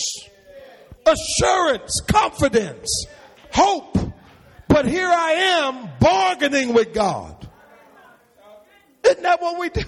assurance, 1.04 2.00
confidence, 2.06 3.06
hope. 3.52 3.98
But 4.68 4.86
here 4.86 5.08
I 5.08 5.32
am 5.32 5.88
bargaining 5.98 6.72
with 6.72 6.94
God. 6.94 7.48
Isn't 9.04 9.22
that 9.22 9.40
what 9.40 9.58
we 9.58 9.70
do? 9.70 9.82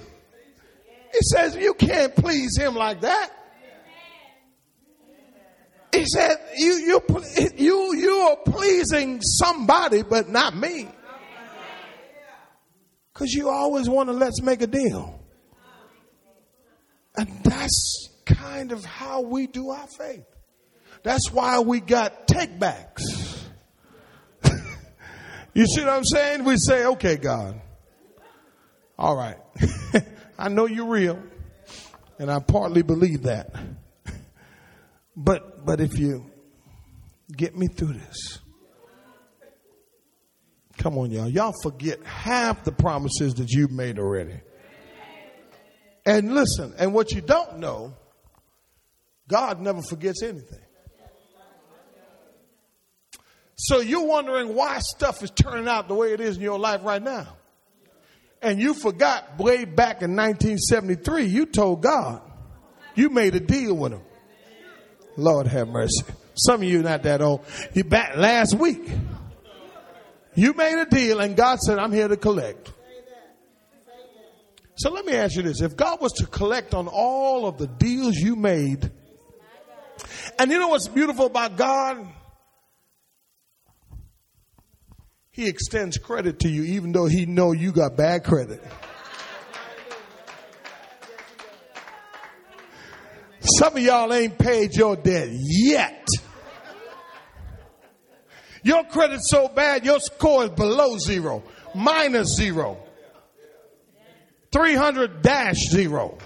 He 1.13 1.19
says, 1.21 1.57
You 1.57 1.75
can't 1.75 2.15
please 2.17 2.57
him 2.57 2.75
like 2.75 3.03
that. 3.03 3.31
He 5.93 6.05
said, 6.05 6.37
you, 6.57 6.75
you, 6.75 7.25
you, 7.57 7.97
you 7.97 8.15
are 8.31 8.37
pleasing 8.37 9.21
somebody, 9.23 10.03
but 10.03 10.29
not 10.29 10.55
me. 10.55 10.89
Because 13.13 13.33
you 13.33 13.49
always 13.49 13.89
want 13.89 14.09
to 14.09 14.13
let's 14.13 14.43
make 14.43 14.61
a 14.63 14.67
deal. 14.67 15.19
And 17.17 17.29
that's 17.43 18.08
kind 18.29 18.73
of 18.73 18.85
how 18.85 19.23
we 19.23 19.47
do 19.47 19.71
our 19.71 19.87
faith. 19.87 20.25
That's 21.03 21.31
why 21.31 21.61
we 21.61 21.81
got 21.81 22.27
takebacks. 22.27 23.03
you 25.55 25.67
see 25.67 25.81
what 25.81 25.91
I'm 25.91 26.05
saying? 26.05 26.45
We 26.45 26.57
say, 26.57 26.85
okay, 26.85 27.17
God, 27.17 27.61
all 28.99 29.17
right. 29.17 29.39
I 30.39 30.49
know 30.49 30.67
you're 30.67 30.87
real, 30.89 31.23
and 32.19 32.31
I 32.31 32.41
partly 32.41 32.83
believe 32.83 33.23
that. 33.25 33.55
But 35.21 35.67
but 35.67 35.81
if 35.81 35.99
you 35.99 36.31
get 37.37 37.57
me 37.57 37.67
through 37.67 37.95
this, 37.95 38.39
Come 40.79 40.97
on, 40.97 41.11
y'all. 41.11 41.29
Y'all 41.29 41.55
forget 41.61 42.03
half 42.05 42.63
the 42.63 42.71
promises 42.71 43.35
that 43.35 43.51
you've 43.51 43.73
made 43.73 43.99
already. 43.99 44.41
And 46.07 46.35
listen, 46.35 46.73
and 46.79 46.95
what 46.95 47.11
you 47.11 47.21
don't 47.21 47.59
know, 47.59 47.95
God 49.29 49.61
never 49.61 49.83
forgets 49.83 50.23
anything. 50.23 50.59
So 53.57 53.81
you're 53.81 54.07
wondering 54.07 54.55
why 54.55 54.79
stuff 54.79 55.23
is 55.23 55.31
turning 55.31 55.69
out 55.69 55.89
the 55.89 55.95
way 55.95 56.13
it 56.13 56.21
is 56.21 56.37
in 56.37 56.43
your 56.43 56.59
life 56.59 56.81
right 56.85 57.03
now. 57.03 57.37
And 58.41 58.61
you 58.61 58.73
forgot 58.73 59.37
way 59.39 59.65
back 59.65 60.01
in 60.01 60.15
1973, 60.15 61.25
you 61.25 61.45
told 61.45 61.83
God, 61.83 62.23
you 62.95 63.11
made 63.11 63.35
a 63.35 63.41
deal 63.41 63.77
with 63.77 63.93
him. 63.93 64.03
Lord 65.17 65.49
have 65.49 65.69
mercy. 65.69 66.05
Some 66.35 66.63
of 66.63 66.69
you 66.69 66.83
not 66.83 67.03
that 67.03 67.21
old. 67.21 67.45
You 67.75 67.83
back 67.83 68.17
last 68.17 68.55
week. 68.55 68.89
You 70.37 70.53
made 70.53 70.81
a 70.81 70.87
deal 70.87 71.19
and 71.19 71.37
God 71.37 71.59
said, 71.59 71.81
I'm 71.81 71.93
here 71.93 72.07
to 72.07 72.17
collect. 72.17 72.73
So 74.77 74.93
let 74.93 75.05
me 75.05 75.15
ask 75.15 75.35
you 75.35 75.43
this. 75.43 75.61
If 75.61 75.77
God 75.77 76.01
was 76.01 76.13
to 76.15 76.27
collect 76.27 76.75
on 76.75 76.87
all 76.87 77.49
of 77.49 77.59
the 77.59 77.67
deals 77.67 78.15
you 78.17 78.37
made, 78.37 78.93
and 80.39 80.51
you 80.51 80.59
know 80.59 80.69
what's 80.69 80.89
beautiful 80.89 81.27
about 81.27 81.57
God? 81.57 82.07
He 85.31 85.47
extends 85.49 85.99
credit 85.99 86.41
to 86.41 86.49
you 86.49 86.65
even 86.65 86.93
though 86.93 87.07
he 87.07 87.27
know 87.27 87.53
you 87.53 87.73
got 87.73 87.97
bad 87.97 88.25
credit. 88.25 88.63
Some 93.41 93.77
of 93.77 93.83
y'all 93.83 94.13
ain't 94.13 94.37
paid 94.37 94.75
your 94.75 94.97
debt 94.97 95.29
yet. 95.31 96.07
Your 98.63 98.85
credit's 98.85 99.31
so 99.31 99.49
bad, 99.49 99.85
your 99.85 100.01
score 100.01 100.45
is 100.45 100.51
below 100.51 100.99
zero, 100.99 101.43
minus 101.75 102.35
zero, 102.35 102.79
300 104.53 105.23
dash 105.23 105.69
zero. 105.69 106.19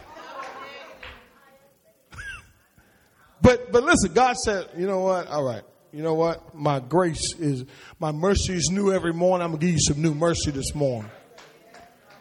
But, 3.43 3.73
but 3.73 3.83
listen, 3.83 4.15
God 4.15 4.37
said, 4.37 4.69
you 4.77 4.87
know 4.87 5.01
what? 5.01 5.27
All 5.27 5.45
right 5.45 5.63
you 5.93 6.03
know 6.03 6.15
what? 6.15 6.55
My 6.55 6.81
grace 6.81 7.35
is, 7.39 7.65
my 8.01 8.13
mercy 8.13 8.55
is 8.55 8.71
new 8.73 8.93
every 8.93 9.13
morning. 9.13 9.45
I'm 9.45 9.53
to 9.53 9.59
give 9.59 9.71
you 9.71 9.81
some 9.81 10.01
new 10.01 10.15
mercy 10.15 10.51
this 10.51 10.75
morning. 10.75 11.11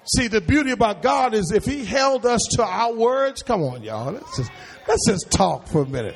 See, 0.04 0.28
the 0.28 0.42
beauty 0.42 0.72
about 0.72 1.02
God 1.02 1.34
is 1.34 1.52
if 1.52 1.64
He 1.64 1.86
held 1.86 2.26
us 2.26 2.42
to 2.56 2.64
our 2.64 2.94
words, 2.94 3.44
come 3.44 3.62
on, 3.62 3.82
y'all. 3.82 4.12
Let's 4.12 4.38
just, 4.38 4.52
let's 4.88 5.08
just 5.08 5.32
talk 5.32 5.68
for 5.68 5.84
a 5.84 5.86
minute. 5.86 6.16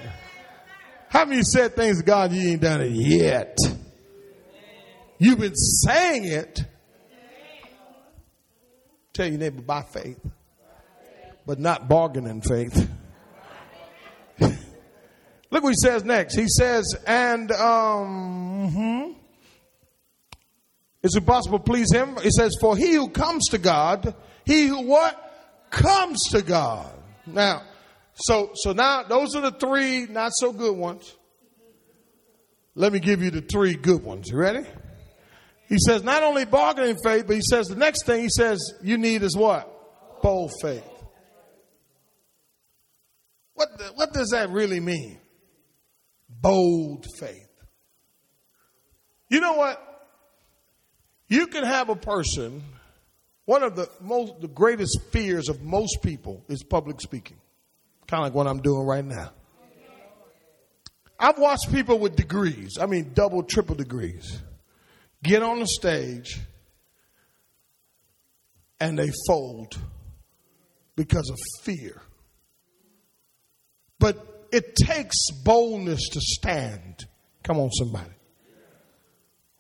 How 1.08 1.24
many 1.24 1.44
said 1.44 1.76
things 1.76 2.00
to 2.00 2.06
God 2.06 2.34
you 2.34 2.52
ain't 2.52 2.62
done 2.62 2.82
it 2.82 2.92
yet? 2.92 3.56
You've 5.18 5.40
been 5.40 5.56
saying 5.56 6.26
it. 6.26 6.62
Tell 9.14 9.28
your 9.28 9.38
neighbor 9.38 9.62
by 9.62 9.84
faith, 9.84 10.20
but 11.46 11.58
not 11.58 11.88
bargaining 11.88 12.42
faith. 12.42 12.90
Look 15.52 15.64
what 15.64 15.70
he 15.70 15.78
says 15.82 16.04
next. 16.04 16.36
He 16.36 16.48
says, 16.48 16.96
and 17.06 17.52
um, 17.52 18.72
hmm, 18.72 19.12
it's 21.04 21.16
impossible 21.16 21.60
to 21.60 21.64
please 21.64 21.92
him. 21.94 22.18
He 22.22 22.32
says, 22.32 22.58
for 22.60 22.76
he 22.76 22.94
who 22.94 23.10
comes 23.10 23.50
to 23.50 23.58
God, 23.58 24.16
he 24.46 24.68
who 24.68 24.88
what? 24.88 25.22
Comes 25.70 26.22
to 26.32 26.42
God. 26.42 26.92
Now, 27.28 27.64
so 28.16 28.52
so 28.54 28.72
now 28.72 29.04
those 29.04 29.36
are 29.36 29.42
the 29.42 29.52
three 29.52 30.06
not 30.06 30.32
so 30.34 30.54
good 30.54 30.76
ones. 30.76 31.16
Let 32.76 32.94
me 32.94 33.00
give 33.00 33.22
you 33.22 33.32
the 33.32 33.42
three 33.42 33.76
good 33.76 34.04
ones. 34.04 34.30
You 34.30 34.38
ready? 34.38 34.66
He 35.68 35.78
says 35.80 36.04
not 36.04 36.24
only 36.24 36.46
bargaining 36.46 36.98
faith, 37.04 37.26
but 37.28 37.36
he 37.36 37.42
says 37.42 37.68
the 37.68 37.76
next 37.76 38.06
thing 38.06 38.22
he 38.22 38.30
says 38.30 38.74
you 38.84 38.98
need 38.98 39.24
is 39.24 39.36
what? 39.36 40.22
Bold 40.22 40.52
faith. 40.62 40.84
What, 43.54 43.70
the, 43.78 43.86
what 43.96 44.14
does 44.14 44.30
that 44.30 44.50
really 44.50 44.80
mean? 44.80 45.20
Bold 46.42 47.06
faith. 47.20 47.50
You 49.30 49.40
know 49.40 49.54
what? 49.54 49.82
You 51.28 51.48
can 51.48 51.64
have 51.64 51.90
a 51.90 51.96
person, 51.96 52.64
one 53.46 53.64
of 53.64 53.76
the 53.76 53.90
most, 54.00 54.42
the 54.42 54.48
greatest 54.48 55.00
fears 55.12 55.50
of 55.50 55.64
most 55.64 56.00
people 56.04 56.44
is 56.48 56.64
public 56.64 57.02
speaking. 57.02 57.38
Kind 58.08 58.22
of 58.22 58.26
like 58.28 58.36
what 58.36 58.48
I'm 58.48 58.62
doing 58.62 58.86
right 58.86 59.04
now. 59.04 59.32
I've 61.20 61.40
watched 61.40 61.72
people 61.72 61.98
with 61.98 62.16
degrees, 62.16 62.78
I 62.80 62.86
mean 62.86 63.12
double, 63.14 63.42
triple 63.42 63.76
degrees, 63.76 64.42
get 65.24 65.42
on 65.42 65.60
the 65.60 65.68
stage 65.68 66.40
and 68.80 69.00
they 69.00 69.10
fold 69.28 69.78
because 70.96 71.30
of 71.30 71.38
fear. 71.64 72.02
But 73.98 74.35
it 74.52 74.76
takes 74.76 75.32
boldness 75.44 76.10
to 76.10 76.22
stand. 76.22 77.06
Come 77.44 77.58
on, 77.58 77.72
somebody. 77.72 78.10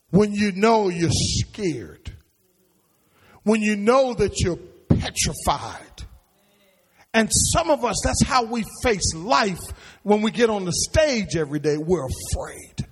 When 0.10 0.34
you 0.34 0.52
know 0.52 0.90
you're 0.90 1.10
scared, 1.12 2.12
when 3.44 3.62
you 3.62 3.76
know 3.76 4.14
that 4.14 4.40
you're 4.40 4.60
petrified. 4.90 5.82
And 7.14 7.30
some 7.32 7.70
of 7.70 7.86
us, 7.86 8.02
that's 8.04 8.24
how 8.24 8.44
we 8.44 8.66
face 8.84 9.14
life 9.16 9.60
when 10.04 10.22
we 10.22 10.32
get 10.32 10.50
on 10.50 10.66
the 10.66 10.74
stage 10.74 11.38
every 11.38 11.60
day. 11.60 11.78
We're 11.78 12.06
afraid. 12.06 12.88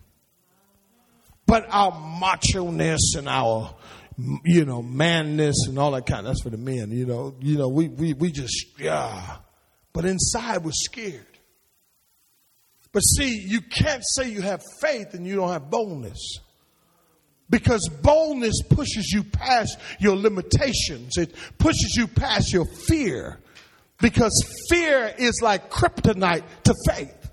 But 1.45 1.67
our 1.69 1.91
macho 1.91 2.71
ness 2.71 3.15
and 3.17 3.27
our, 3.27 3.75
you 4.45 4.63
know, 4.63 4.81
manness 4.81 5.67
and 5.67 5.77
all 5.77 5.91
that 5.91 6.05
kind, 6.05 6.25
that's 6.25 6.41
for 6.41 6.49
the 6.49 6.57
men, 6.57 6.91
you 6.91 7.05
know, 7.05 7.35
you 7.41 7.57
know, 7.57 7.67
we, 7.67 7.89
we, 7.89 8.13
we 8.13 8.31
just, 8.31 8.79
yeah. 8.79 9.37
But 9.91 10.05
inside 10.05 10.63
we're 10.63 10.71
scared. 10.71 11.32
But 12.93 12.99
see, 12.99 13.43
you 13.45 13.59
can't 13.59 14.03
say 14.05 14.29
you 14.29 14.41
have 14.41 14.61
faith 14.79 15.15
and 15.15 15.25
you 15.25 15.35
don't 15.35 15.49
have 15.49 15.69
boldness. 15.69 16.37
Because 17.49 17.89
boldness 17.89 18.61
pushes 18.69 19.11
you 19.11 19.23
past 19.23 19.77
your 19.99 20.15
limitations. 20.15 21.17
It 21.17 21.35
pushes 21.57 21.95
you 21.97 22.07
past 22.07 22.53
your 22.53 22.65
fear. 22.65 23.39
Because 23.99 24.31
fear 24.69 25.13
is 25.17 25.41
like 25.41 25.69
kryptonite 25.71 26.43
to 26.65 26.75
faith. 26.87 27.31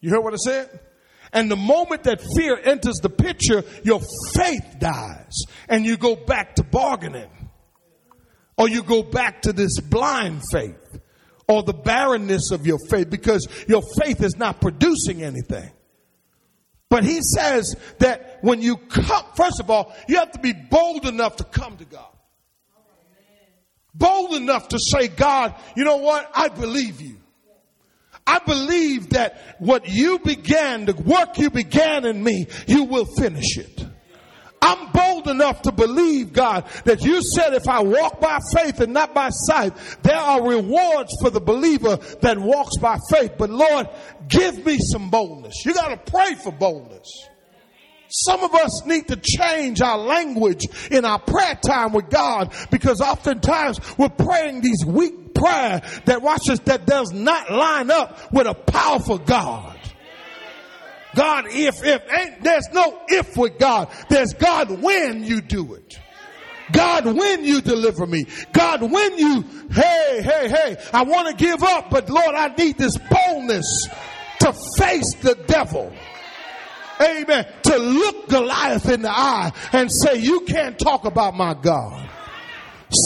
You 0.00 0.10
hear 0.10 0.20
what 0.20 0.34
I 0.34 0.36
said? 0.36 0.80
And 1.32 1.50
the 1.50 1.56
moment 1.56 2.04
that 2.04 2.20
fear 2.36 2.58
enters 2.62 2.96
the 2.96 3.10
picture, 3.10 3.62
your 3.84 4.00
faith 4.34 4.76
dies. 4.78 5.42
And 5.68 5.84
you 5.84 5.96
go 5.96 6.16
back 6.16 6.56
to 6.56 6.64
bargaining. 6.64 7.30
Or 8.58 8.68
you 8.68 8.82
go 8.82 9.02
back 9.02 9.42
to 9.42 9.52
this 9.52 9.78
blind 9.80 10.42
faith 10.50 10.98
or 11.48 11.62
the 11.62 11.72
barrenness 11.72 12.50
of 12.50 12.66
your 12.66 12.78
faith 12.90 13.10
because 13.10 13.46
your 13.68 13.82
faith 14.02 14.22
is 14.22 14.36
not 14.36 14.60
producing 14.60 15.22
anything. 15.22 15.70
But 16.88 17.04
he 17.04 17.20
says 17.22 17.74
that 17.98 18.38
when 18.42 18.62
you 18.62 18.76
come, 18.76 19.24
first 19.34 19.60
of 19.60 19.70
all, 19.70 19.94
you 20.08 20.16
have 20.16 20.32
to 20.32 20.38
be 20.38 20.52
bold 20.52 21.06
enough 21.06 21.36
to 21.36 21.44
come 21.44 21.76
to 21.76 21.84
God. 21.84 22.06
Bold 23.94 24.34
enough 24.34 24.68
to 24.68 24.78
say, 24.78 25.08
God, 25.08 25.54
you 25.74 25.84
know 25.84 25.96
what? 25.96 26.30
I 26.34 26.48
believe 26.48 27.00
you. 27.00 27.16
I 28.26 28.40
believe 28.40 29.10
that 29.10 29.56
what 29.58 29.88
you 29.88 30.18
began, 30.18 30.84
the 30.84 30.94
work 30.94 31.38
you 31.38 31.48
began 31.48 32.04
in 32.04 32.22
me, 32.22 32.46
you 32.66 32.84
will 32.84 33.06
finish 33.06 33.56
it. 33.56 33.85
I'm 34.62 34.90
bold 34.90 35.28
enough 35.28 35.62
to 35.62 35.72
believe, 35.72 36.32
God, 36.32 36.64
that 36.84 37.02
you 37.02 37.22
said 37.22 37.54
if 37.54 37.68
I 37.68 37.80
walk 37.80 38.20
by 38.20 38.38
faith 38.54 38.80
and 38.80 38.92
not 38.92 39.14
by 39.14 39.28
sight, 39.30 39.74
there 40.02 40.16
are 40.16 40.46
rewards 40.48 41.14
for 41.20 41.30
the 41.30 41.40
believer 41.40 41.96
that 42.22 42.38
walks 42.38 42.78
by 42.78 42.98
faith. 43.10 43.32
But 43.38 43.50
Lord, 43.50 43.88
give 44.28 44.64
me 44.64 44.78
some 44.80 45.10
boldness. 45.10 45.64
You 45.64 45.74
got 45.74 45.88
to 45.88 46.10
pray 46.10 46.34
for 46.34 46.52
boldness. 46.52 47.28
Some 48.08 48.42
of 48.42 48.54
us 48.54 48.86
need 48.86 49.08
to 49.08 49.16
change 49.16 49.80
our 49.80 49.98
language 49.98 50.66
in 50.90 51.04
our 51.04 51.18
prayer 51.18 51.56
time 51.56 51.92
with 51.92 52.08
God 52.08 52.54
because 52.70 53.00
oftentimes 53.00 53.80
we're 53.98 54.08
praying 54.08 54.60
these 54.60 54.84
weak 54.86 55.34
prayer 55.34 55.82
that 56.06 56.22
watches 56.22 56.60
that 56.60 56.86
does 56.86 57.12
not 57.12 57.50
line 57.50 57.90
up 57.90 58.32
with 58.32 58.46
a 58.46 58.54
powerful 58.54 59.18
God. 59.18 59.75
God, 61.16 61.46
if, 61.48 61.82
if, 61.82 62.02
ain't, 62.12 62.42
there's 62.42 62.68
no 62.72 63.00
if 63.08 63.36
with 63.36 63.58
God. 63.58 63.88
There's 64.08 64.34
God 64.34 64.82
when 64.82 65.24
you 65.24 65.40
do 65.40 65.74
it. 65.74 65.98
God, 66.72 67.06
when 67.06 67.44
you 67.44 67.60
deliver 67.60 68.06
me. 68.06 68.26
God, 68.52 68.82
when 68.82 69.18
you, 69.18 69.42
hey, 69.70 70.20
hey, 70.22 70.48
hey, 70.48 70.76
I 70.92 71.04
want 71.04 71.28
to 71.28 71.44
give 71.44 71.62
up, 71.62 71.90
but 71.90 72.10
Lord, 72.10 72.34
I 72.34 72.48
need 72.48 72.76
this 72.76 72.96
boldness 72.98 73.88
to 74.40 74.52
face 74.78 75.14
the 75.22 75.36
devil. 75.46 75.92
Amen. 77.00 77.46
To 77.64 77.76
look 77.76 78.28
Goliath 78.28 78.88
in 78.90 79.02
the 79.02 79.10
eye 79.10 79.52
and 79.72 79.90
say, 79.92 80.16
you 80.18 80.40
can't 80.40 80.78
talk 80.78 81.04
about 81.04 81.34
my 81.34 81.54
God. 81.54 82.05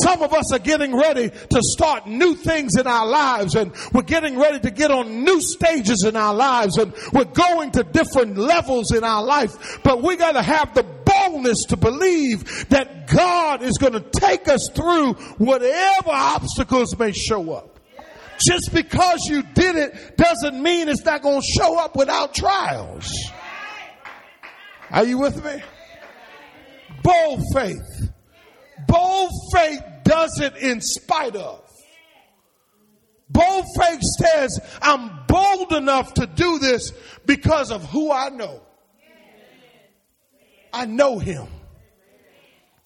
Some 0.04 0.22
of 0.22 0.32
us 0.32 0.52
are 0.52 0.58
getting 0.58 0.96
ready 0.96 1.30
to 1.30 1.60
start 1.60 2.06
new 2.06 2.34
things 2.34 2.76
in 2.76 2.86
our 2.86 3.06
lives 3.06 3.54
and 3.54 3.72
we're 3.92 4.02
getting 4.02 4.38
ready 4.38 4.60
to 4.60 4.70
get 4.70 4.90
on 4.90 5.24
new 5.24 5.40
stages 5.40 6.04
in 6.04 6.16
our 6.16 6.34
lives 6.34 6.76
and 6.78 6.92
we're 7.12 7.24
going 7.24 7.70
to 7.72 7.82
different 7.82 8.36
levels 8.36 8.92
in 8.92 9.04
our 9.04 9.22
life. 9.22 9.80
But 9.82 10.02
we 10.02 10.16
got 10.16 10.32
to 10.32 10.42
have 10.42 10.74
the 10.74 10.82
boldness 10.82 11.64
to 11.68 11.76
believe 11.76 12.68
that 12.68 13.08
God 13.08 13.62
is 13.62 13.78
going 13.78 13.94
to 13.94 14.00
take 14.00 14.48
us 14.48 14.68
through 14.74 15.14
whatever 15.38 16.10
obstacles 16.10 16.96
may 16.98 17.12
show 17.12 17.52
up. 17.52 17.78
Just 18.46 18.72
because 18.72 19.26
you 19.26 19.42
did 19.42 19.76
it 19.76 20.16
doesn't 20.16 20.62
mean 20.62 20.88
it's 20.88 21.04
not 21.04 21.22
going 21.22 21.42
to 21.42 21.46
show 21.46 21.78
up 21.78 21.94
without 21.96 22.34
trials. 22.34 23.12
Are 24.90 25.04
you 25.04 25.18
with 25.18 25.44
me? 25.44 25.62
Bold 27.02 27.42
faith. 27.54 28.10
Bold 28.90 29.30
faith 29.54 29.82
does 30.04 30.40
it 30.40 30.56
in 30.56 30.80
spite 30.80 31.36
of. 31.36 31.64
Bold 33.28 33.64
faith 33.78 34.00
says, 34.18 34.58
I'm 34.82 35.24
bold 35.28 35.72
enough 35.72 36.14
to 36.14 36.26
do 36.26 36.58
this 36.58 36.92
because 37.24 37.70
of 37.70 37.88
who 37.88 38.10
I 38.10 38.28
know. 38.30 38.60
I 40.72 40.86
know 40.86 41.18
him. 41.18 41.46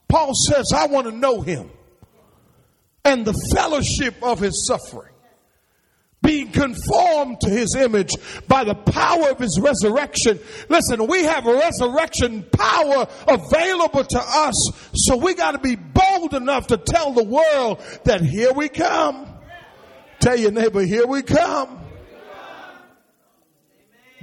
Paul 0.08 0.32
says, 0.34 0.70
I 0.74 0.86
want 0.86 1.06
to 1.06 1.12
know 1.12 1.40
him 1.40 1.70
and 3.04 3.24
the 3.24 3.34
fellowship 3.54 4.14
of 4.22 4.38
his 4.38 4.66
suffering 4.66 5.13
being 6.24 6.50
conformed 6.50 7.40
to 7.40 7.50
his 7.50 7.76
image 7.76 8.12
by 8.48 8.64
the 8.64 8.74
power 8.74 9.30
of 9.30 9.38
his 9.38 9.60
resurrection. 9.60 10.40
Listen, 10.68 11.06
we 11.06 11.22
have 11.24 11.44
resurrection 11.44 12.44
power 12.50 13.06
available 13.28 14.04
to 14.04 14.18
us, 14.20 14.90
so 14.94 15.16
we 15.16 15.34
got 15.34 15.52
to 15.52 15.58
be 15.58 15.76
bold 15.76 16.34
enough 16.34 16.68
to 16.68 16.76
tell 16.76 17.12
the 17.12 17.24
world 17.24 17.80
that 18.04 18.22
here 18.22 18.52
we 18.52 18.68
come. 18.68 19.28
Tell 20.20 20.36
your 20.36 20.52
neighbor, 20.52 20.82
here 20.82 21.06
we 21.06 21.22
come. 21.22 21.80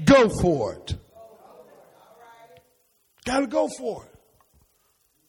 Go 0.03 0.29
for 0.29 0.73
it. 0.73 0.97
Got 3.23 3.41
to 3.41 3.47
go 3.47 3.67
for 3.77 4.03
it. 4.05 4.19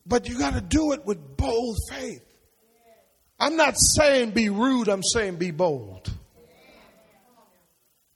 But 0.07 0.29
you 0.29 0.39
got 0.39 0.55
to 0.55 0.61
do 0.61 0.93
it 0.93 1.05
with 1.05 1.37
bold 1.37 1.77
faith. 1.91 2.25
I'm 3.39 3.57
not 3.57 3.75
saying 3.77 4.31
be 4.31 4.49
rude, 4.49 4.89
I'm 4.89 5.03
saying 5.03 5.37
be 5.37 5.51
bold. 5.51 6.11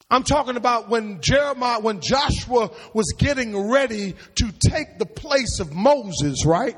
I'm 0.08 0.22
talking 0.22 0.56
about 0.56 0.88
when 0.88 1.20
Jeremiah, 1.20 1.80
when 1.80 2.00
Joshua 2.00 2.70
was 2.94 3.12
getting 3.18 3.70
ready 3.70 4.14
to 4.36 4.52
take 4.52 4.98
the 4.98 5.06
place 5.06 5.58
of 5.58 5.72
Moses, 5.74 6.46
right? 6.46 6.76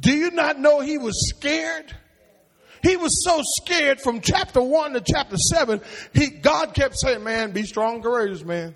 Do 0.00 0.12
you 0.12 0.32
not 0.32 0.58
know 0.58 0.80
he 0.80 0.98
was 0.98 1.28
scared? 1.30 1.94
He 2.82 2.96
was 2.96 3.24
so 3.24 3.40
scared 3.42 4.00
from 4.00 4.20
chapter 4.20 4.60
one 4.60 4.92
to 4.94 5.00
chapter 5.00 5.36
seven. 5.36 5.80
He, 6.12 6.26
God 6.28 6.74
kept 6.74 6.98
saying, 6.98 7.22
man, 7.22 7.52
be 7.52 7.62
strong 7.62 8.02
courageous, 8.02 8.44
man. 8.44 8.74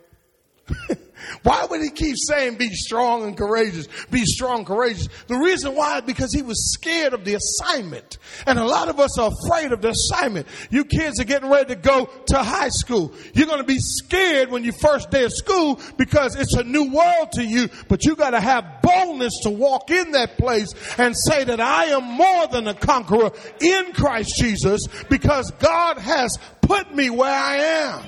why 1.42 1.66
would 1.68 1.82
he 1.82 1.90
keep 1.90 2.16
saying 2.16 2.56
be 2.56 2.70
strong 2.70 3.24
and 3.24 3.36
courageous? 3.36 3.88
Be 4.10 4.24
strong, 4.24 4.64
courageous. 4.64 5.08
The 5.26 5.36
reason 5.36 5.74
why, 5.74 5.98
is 5.98 6.02
because 6.02 6.32
he 6.32 6.42
was 6.42 6.72
scared 6.74 7.14
of 7.14 7.24
the 7.24 7.34
assignment. 7.34 8.18
And 8.46 8.58
a 8.58 8.64
lot 8.64 8.88
of 8.88 9.00
us 9.00 9.18
are 9.18 9.30
afraid 9.44 9.72
of 9.72 9.80
the 9.80 9.90
assignment. 9.90 10.46
You 10.70 10.84
kids 10.84 11.20
are 11.20 11.24
getting 11.24 11.50
ready 11.50 11.74
to 11.74 11.80
go 11.80 12.10
to 12.26 12.38
high 12.38 12.68
school. 12.68 13.12
You're 13.34 13.46
going 13.46 13.58
to 13.58 13.64
be 13.64 13.78
scared 13.78 14.50
when 14.50 14.64
you 14.64 14.72
first 14.72 15.10
day 15.10 15.24
of 15.24 15.32
school 15.32 15.80
because 15.96 16.36
it's 16.36 16.54
a 16.54 16.64
new 16.64 16.92
world 16.92 17.32
to 17.32 17.44
you, 17.44 17.68
but 17.88 18.04
you 18.04 18.16
got 18.16 18.30
to 18.30 18.40
have 18.40 18.82
boldness 18.82 19.40
to 19.42 19.50
walk 19.50 19.90
in 19.90 20.12
that 20.12 20.36
place 20.36 20.74
and 20.98 21.16
say 21.16 21.44
that 21.44 21.60
I 21.60 21.86
am 21.86 22.04
more 22.04 22.46
than 22.48 22.66
a 22.66 22.74
conqueror 22.74 23.30
in 23.60 23.92
Christ 23.92 24.36
Jesus 24.36 24.86
because 25.08 25.50
God 25.52 25.98
has 25.98 26.38
put 26.62 26.94
me 26.94 27.10
where 27.10 27.30
I 27.30 27.56
am. 27.56 28.06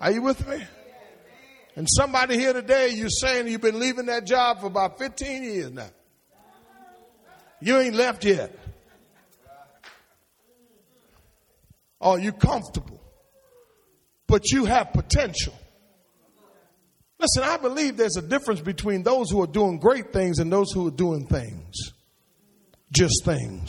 Are 0.00 0.12
you 0.12 0.22
with 0.22 0.46
me? 0.48 0.64
And 1.78 1.86
somebody 1.88 2.36
here 2.36 2.52
today, 2.52 2.88
you're 2.88 3.08
saying 3.08 3.46
you've 3.46 3.60
been 3.60 3.78
leaving 3.78 4.06
that 4.06 4.26
job 4.26 4.58
for 4.58 4.66
about 4.66 4.98
15 4.98 5.44
years 5.44 5.70
now. 5.70 5.88
You 7.60 7.78
ain't 7.78 7.94
left 7.94 8.24
yet. 8.24 8.52
Are 12.00 12.18
you 12.18 12.32
comfortable. 12.32 13.00
But 14.26 14.50
you 14.50 14.64
have 14.64 14.92
potential. 14.92 15.54
Listen, 17.20 17.44
I 17.44 17.58
believe 17.58 17.96
there's 17.96 18.16
a 18.16 18.22
difference 18.22 18.60
between 18.60 19.04
those 19.04 19.30
who 19.30 19.40
are 19.40 19.46
doing 19.46 19.78
great 19.78 20.12
things 20.12 20.40
and 20.40 20.52
those 20.52 20.72
who 20.72 20.88
are 20.88 20.90
doing 20.90 21.28
things. 21.28 21.76
Just 22.90 23.24
things. 23.24 23.68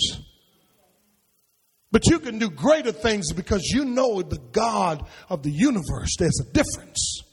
But 1.91 2.07
you 2.07 2.17
can 2.17 2.39
do 2.39 2.49
greater 2.49 2.91
things 2.91 3.31
because 3.33 3.65
you 3.65 3.85
know 3.85 4.23
the 4.23 4.39
God 4.51 5.07
of 5.29 5.43
the 5.43 5.51
universe. 5.51 6.15
There's 6.17 6.39
a 6.39 6.51
difference. 6.51 7.28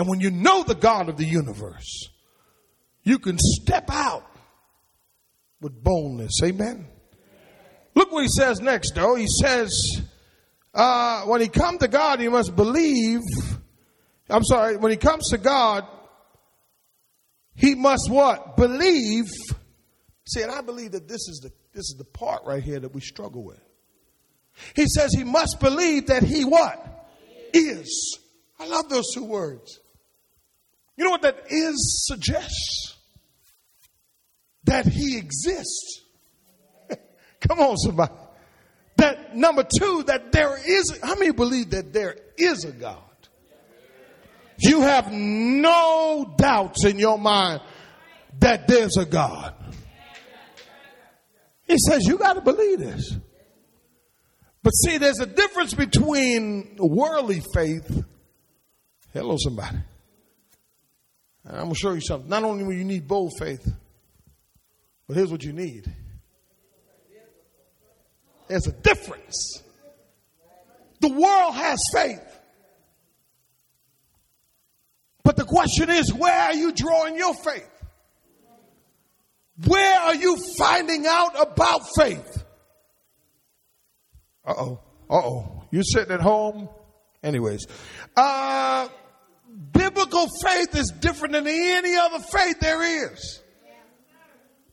And 0.00 0.08
when 0.08 0.20
you 0.20 0.30
know 0.30 0.62
the 0.62 0.74
God 0.74 1.10
of 1.10 1.18
the 1.18 1.26
universe, 1.26 2.08
you 3.02 3.18
can 3.18 3.36
step 3.38 3.90
out 3.90 4.24
with 5.60 5.84
boldness. 5.84 6.40
Amen. 6.42 6.86
Look 7.94 8.10
what 8.10 8.22
he 8.22 8.28
says 8.28 8.62
next, 8.62 8.94
though. 8.94 9.14
He 9.14 9.26
says, 9.26 10.00
uh, 10.72 11.24
when 11.24 11.42
he 11.42 11.48
comes 11.48 11.80
to 11.80 11.88
God, 11.88 12.18
he 12.18 12.28
must 12.28 12.56
believe. 12.56 13.20
I'm 14.30 14.42
sorry, 14.42 14.78
when 14.78 14.90
he 14.90 14.96
comes 14.96 15.28
to 15.32 15.36
God, 15.36 15.86
he 17.54 17.74
must 17.74 18.08
what? 18.10 18.56
Believe. 18.56 19.26
See, 20.26 20.40
and 20.40 20.50
I 20.50 20.62
believe 20.62 20.92
that 20.92 21.08
this 21.08 21.28
is 21.28 21.40
the 21.42 21.50
this 21.74 21.90
is 21.90 21.96
the 21.98 22.06
part 22.06 22.44
right 22.46 22.62
here 22.62 22.80
that 22.80 22.94
we 22.94 23.02
struggle 23.02 23.44
with. 23.44 23.60
He 24.74 24.86
says 24.86 25.12
he 25.12 25.24
must 25.24 25.60
believe 25.60 26.06
that 26.06 26.22
he 26.22 26.46
what? 26.46 27.10
Is. 27.52 28.18
I 28.58 28.66
love 28.66 28.88
those 28.88 29.12
two 29.12 29.24
words. 29.24 29.79
You 31.00 31.06
know 31.06 31.12
what 31.12 31.22
that 31.22 31.46
is 31.48 32.04
suggests? 32.06 32.94
That 34.64 34.84
he 34.84 35.16
exists. 35.16 36.02
Come 37.40 37.58
on, 37.58 37.78
somebody. 37.78 38.12
That 38.98 39.34
number 39.34 39.62
two, 39.62 40.02
that 40.08 40.30
there 40.30 40.58
is, 40.62 41.00
how 41.02 41.14
many 41.14 41.32
believe 41.32 41.70
that 41.70 41.94
there 41.94 42.16
is 42.36 42.66
a 42.66 42.72
God? 42.72 42.98
You 44.58 44.82
have 44.82 45.10
no 45.10 46.34
doubts 46.36 46.84
in 46.84 46.98
your 46.98 47.16
mind 47.16 47.62
that 48.40 48.68
there's 48.68 48.98
a 48.98 49.06
God. 49.06 49.54
He 51.66 51.78
says 51.78 52.04
you 52.06 52.18
got 52.18 52.34
to 52.34 52.42
believe 52.42 52.78
this. 52.78 53.16
But 54.62 54.72
see, 54.72 54.98
there's 54.98 55.20
a 55.20 55.24
difference 55.24 55.72
between 55.72 56.76
worldly 56.78 57.42
faith. 57.54 58.04
Hello, 59.14 59.38
somebody. 59.38 59.78
And 61.50 61.58
I'm 61.58 61.64
going 61.64 61.74
to 61.74 61.80
show 61.80 61.92
you 61.94 62.00
something. 62.00 62.30
Not 62.30 62.44
only 62.44 62.62
will 62.62 62.74
you 62.74 62.84
need 62.84 63.08
bold 63.08 63.32
faith, 63.36 63.68
but 65.08 65.16
here's 65.16 65.32
what 65.32 65.42
you 65.42 65.52
need. 65.52 65.92
There's 68.46 68.68
a 68.68 68.72
difference. 68.72 69.60
The 71.00 71.08
world 71.08 71.54
has 71.54 71.82
faith. 71.92 72.22
But 75.24 75.36
the 75.36 75.44
question 75.44 75.90
is, 75.90 76.14
where 76.14 76.40
are 76.40 76.54
you 76.54 76.70
drawing 76.70 77.16
your 77.16 77.34
faith? 77.34 77.68
Where 79.66 80.00
are 80.02 80.14
you 80.14 80.36
finding 80.56 81.04
out 81.08 81.32
about 81.34 81.80
faith? 81.96 82.44
Uh 84.46 84.54
oh. 84.56 84.80
Uh 85.10 85.14
oh. 85.16 85.64
You're 85.72 85.82
sitting 85.82 86.14
at 86.14 86.20
home. 86.20 86.68
Anyways. 87.24 87.66
Uh, 88.16 88.88
biblical 89.72 90.26
faith 90.42 90.74
is 90.74 90.92
different 91.00 91.34
than 91.34 91.46
any 91.46 91.96
other 91.96 92.20
faith 92.20 92.60
there 92.60 93.12
is. 93.12 93.40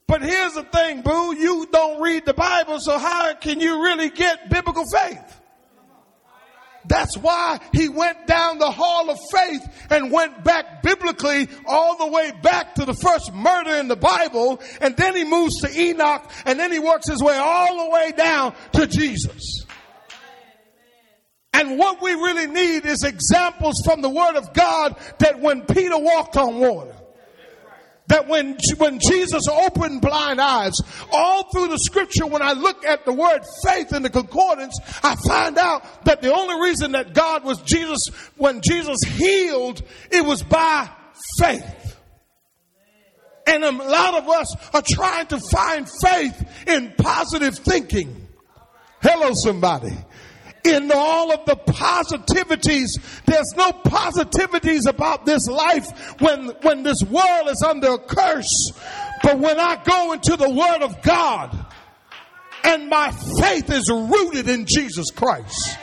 But 0.07 0.21
here's 0.21 0.53
the 0.53 0.63
thing, 0.63 1.01
boo. 1.01 1.35
You 1.35 1.67
don't 1.71 2.01
read 2.01 2.25
the 2.25 2.33
Bible, 2.33 2.79
so 2.79 2.97
how 2.97 3.33
can 3.35 3.59
you 3.59 3.83
really 3.83 4.09
get 4.09 4.49
biblical 4.49 4.85
faith? 4.85 5.41
That's 6.87 7.17
why 7.17 7.59
he 7.73 7.89
went 7.89 8.27
down 8.27 8.59
the 8.59 8.71
hall 8.71 9.09
of 9.09 9.19
faith 9.29 9.87
and 9.89 10.09
went 10.09 10.45
back 10.45 10.81
biblically 10.81 11.49
all 11.65 11.97
the 11.97 12.07
way 12.07 12.31
back 12.41 12.75
to 12.75 12.85
the 12.85 12.93
first 12.93 13.33
murder 13.33 13.75
in 13.75 13.89
the 13.89 13.97
Bible. 13.97 14.61
And 14.79 14.95
then 14.95 15.13
he 15.13 15.25
moves 15.25 15.59
to 15.61 15.79
Enoch 15.79 16.31
and 16.45 16.57
then 16.57 16.71
he 16.71 16.79
works 16.79 17.09
his 17.09 17.21
way 17.21 17.35
all 17.35 17.85
the 17.85 17.91
way 17.91 18.13
down 18.15 18.55
to 18.73 18.87
Jesus. 18.87 19.65
And 21.57 21.79
what 21.79 22.03
we 22.03 22.13
really 22.13 22.45
need 22.45 22.85
is 22.85 23.03
examples 23.03 23.81
from 23.83 24.01
the 24.03 24.09
Word 24.09 24.35
of 24.35 24.53
God 24.53 24.95
that 25.17 25.39
when 25.39 25.63
Peter 25.63 25.97
walked 25.97 26.37
on 26.37 26.59
water, 26.59 26.93
that 28.05 28.27
when, 28.27 28.59
when 28.77 28.99
Jesus 28.99 29.47
opened 29.47 30.01
blind 30.01 30.39
eyes, 30.39 30.79
all 31.11 31.49
through 31.51 31.69
the 31.69 31.79
scripture, 31.79 32.27
when 32.27 32.43
I 32.43 32.53
look 32.53 32.85
at 32.85 33.05
the 33.05 33.11
word 33.11 33.41
faith 33.65 33.91
in 33.91 34.03
the 34.03 34.09
concordance, 34.11 34.79
I 35.01 35.15
find 35.27 35.57
out 35.57 36.05
that 36.05 36.21
the 36.21 36.31
only 36.31 36.61
reason 36.69 36.91
that 36.91 37.15
God 37.15 37.43
was 37.43 37.59
Jesus, 37.63 38.09
when 38.37 38.61
Jesus 38.61 38.99
healed, 39.03 39.81
it 40.11 40.23
was 40.23 40.43
by 40.43 40.87
faith. 41.39 41.97
And 43.47 43.63
a 43.63 43.71
lot 43.71 44.13
of 44.13 44.29
us 44.29 44.55
are 44.75 44.83
trying 44.87 45.25
to 45.27 45.39
find 45.39 45.89
faith 45.89 46.67
in 46.67 46.93
positive 46.99 47.57
thinking. 47.57 48.27
Hello, 49.01 49.31
somebody 49.33 49.97
in 50.67 50.91
all 50.93 51.31
of 51.31 51.45
the 51.45 51.55
positivities. 51.55 52.89
There's 53.25 53.53
no 53.55 53.71
positivities 53.71 54.87
about 54.87 55.25
this 55.25 55.47
life 55.47 56.19
when, 56.19 56.49
when 56.61 56.83
this 56.83 57.01
world 57.03 57.49
is 57.49 57.63
under 57.65 57.93
a 57.93 57.97
curse. 57.97 58.71
But 59.23 59.39
when 59.39 59.59
I 59.59 59.81
go 59.83 60.13
into 60.13 60.35
the 60.35 60.49
Word 60.49 60.83
of 60.83 61.01
God 61.01 61.57
and 62.63 62.89
my 62.89 63.11
faith 63.39 63.69
is 63.71 63.89
rooted 63.89 64.49
in 64.49 64.65
Jesus 64.65 65.09
Christ, 65.11 65.77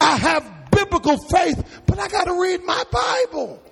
I 0.00 0.16
have 0.16 0.70
biblical 0.70 1.18
faith, 1.18 1.82
but 1.86 1.98
I 1.98 2.08
got 2.08 2.24
to 2.24 2.40
read 2.40 2.62
my 2.64 2.82
Bible. 2.90 3.62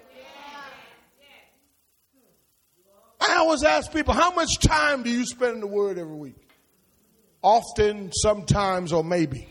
I 3.26 3.36
always 3.36 3.62
ask 3.62 3.92
people, 3.92 4.12
how 4.12 4.34
much 4.34 4.59
time 4.59 5.02
do 5.02 5.11
you 5.11 5.24
spend 5.24 5.55
in 5.55 5.61
the 5.61 5.66
Word 5.66 5.98
every 5.98 6.14
week? 6.14 6.48
Often, 7.42 8.12
sometimes, 8.12 8.92
or 8.92 9.02
maybe. 9.02 9.48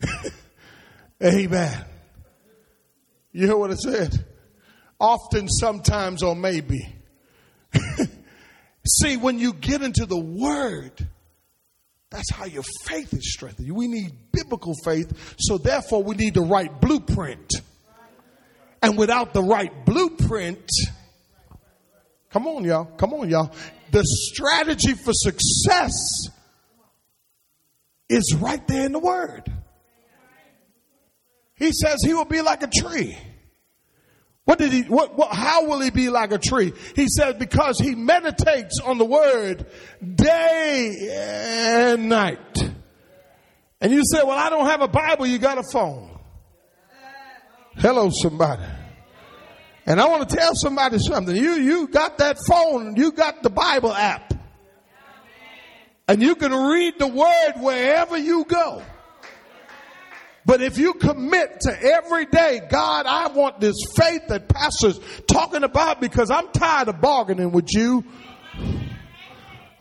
Amen. 1.22 1.84
You 3.32 3.46
hear 3.46 3.56
what 3.56 3.70
it 3.70 3.80
said? 3.80 4.24
Often, 4.98 5.48
sometimes, 5.48 6.22
or 6.22 6.34
maybe. 6.34 6.94
See, 8.86 9.16
when 9.16 9.38
you 9.38 9.52
get 9.52 9.82
into 9.82 10.06
the 10.06 10.18
Word, 10.18 11.06
that's 12.10 12.30
how 12.32 12.44
your 12.44 12.62
faith 12.84 13.12
is 13.12 13.32
strengthened. 13.32 13.70
We 13.72 13.88
need 13.88 14.12
biblical 14.32 14.74
faith, 14.84 15.36
so 15.38 15.58
therefore 15.58 16.02
we 16.02 16.14
need 16.14 16.34
the 16.34 16.42
right 16.42 16.80
blueprint. 16.80 17.52
And 18.82 18.96
without 18.96 19.34
the 19.34 19.42
right 19.42 19.84
blueprint, 19.84 20.70
come 22.30 22.46
on, 22.46 22.64
y'all, 22.64 22.84
come 22.84 23.12
on, 23.14 23.28
y'all. 23.28 23.52
The 23.90 24.02
strategy 24.04 24.94
for 24.94 25.12
success 25.12 26.28
is 28.08 28.36
right 28.38 28.66
there 28.68 28.86
in 28.86 28.92
the 28.92 28.98
Word. 28.98 29.52
He 31.56 31.72
says 31.72 32.02
he 32.02 32.14
will 32.14 32.26
be 32.26 32.42
like 32.42 32.62
a 32.62 32.68
tree. 32.68 33.16
What 34.44 34.58
did 34.58 34.72
he, 34.72 34.82
what, 34.82 35.16
what, 35.16 35.32
how 35.32 35.66
will 35.66 35.80
he 35.80 35.90
be 35.90 36.08
like 36.08 36.30
a 36.30 36.38
tree? 36.38 36.72
He 36.94 37.08
said 37.08 37.38
because 37.38 37.80
he 37.80 37.96
meditates 37.96 38.78
on 38.78 38.98
the 38.98 39.04
word 39.04 39.66
day 40.14 41.08
and 41.90 42.08
night. 42.08 42.72
And 43.80 43.92
you 43.92 44.02
say, 44.04 44.22
well, 44.22 44.38
I 44.38 44.50
don't 44.50 44.66
have 44.66 44.82
a 44.82 44.88
Bible. 44.88 45.26
You 45.26 45.38
got 45.38 45.58
a 45.58 45.64
phone. 45.72 46.16
Hello, 47.76 48.10
somebody. 48.10 48.62
And 49.84 50.00
I 50.00 50.06
want 50.08 50.28
to 50.28 50.36
tell 50.36 50.54
somebody 50.54 50.98
something. 50.98 51.34
You, 51.34 51.54
you 51.54 51.88
got 51.88 52.18
that 52.18 52.38
phone. 52.48 52.96
You 52.96 53.12
got 53.12 53.42
the 53.42 53.50
Bible 53.50 53.92
app. 53.92 54.32
And 56.08 56.22
you 56.22 56.36
can 56.36 56.52
read 56.52 56.94
the 56.98 57.08
word 57.08 57.54
wherever 57.56 58.16
you 58.16 58.44
go. 58.44 58.82
But 60.46 60.62
if 60.62 60.78
you 60.78 60.94
commit 60.94 61.60
to 61.62 61.76
every 61.82 62.24
day, 62.26 62.60
God, 62.70 63.06
I 63.06 63.26
want 63.28 63.60
this 63.60 63.74
faith 63.96 64.28
that 64.28 64.48
pastor's 64.48 65.00
talking 65.26 65.64
about 65.64 66.00
because 66.00 66.30
I'm 66.30 66.48
tired 66.52 66.88
of 66.88 67.00
bargaining 67.00 67.50
with 67.50 67.74
you. 67.74 68.04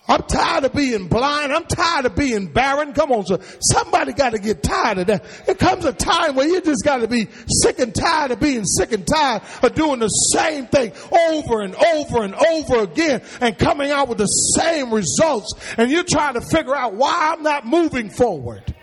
I'm 0.07 0.22
tired 0.22 0.66
of 0.66 0.74
being 0.74 1.07
blind. 1.07 1.51
I'm 1.51 1.66
tired 1.66 2.05
of 2.05 2.16
being 2.16 2.51
barren. 2.51 2.93
Come 2.93 3.11
on, 3.11 3.26
sir. 3.26 3.39
Somebody 3.59 4.13
got 4.13 4.32
to 4.32 4.39
get 4.39 4.61
tired 4.61 4.99
of 4.99 5.07
that. 5.07 5.26
It 5.47 5.57
comes 5.57 5.84
a 5.86 5.93
time 5.93 6.36
where 6.36 6.47
you 6.47 6.61
just 6.61 6.84
got 6.84 6.97
to 6.97 7.07
be 7.07 7.28
sick 7.47 7.80
and 7.80 7.93
tired 7.93 8.32
of 8.32 8.39
being 8.39 8.66
sick 8.66 8.91
and 8.91 9.05
tired 9.05 9.41
of 9.63 9.74
doing 9.74 9.99
the 9.99 10.07
same 10.07 10.68
thing 10.68 10.91
over 11.11 11.61
and 11.61 11.76
over 11.76 12.24
and 12.24 12.36
over 12.36 12.84
again 12.84 13.24
and 13.41 13.57
coming 13.57 13.89
out 13.89 14.07
with 14.07 14.20
the 14.20 14.28
same 14.28 14.93
results. 14.93 15.53
And 15.78 15.89
you're 15.89 16.03
trying 16.03 16.36
to 16.36 16.41
figure 16.41 16.76
out 16.76 16.93
why 16.93 17.34
I'm 17.34 17.41
not 17.41 17.66
moving 17.66 18.11
forward. 18.11 18.74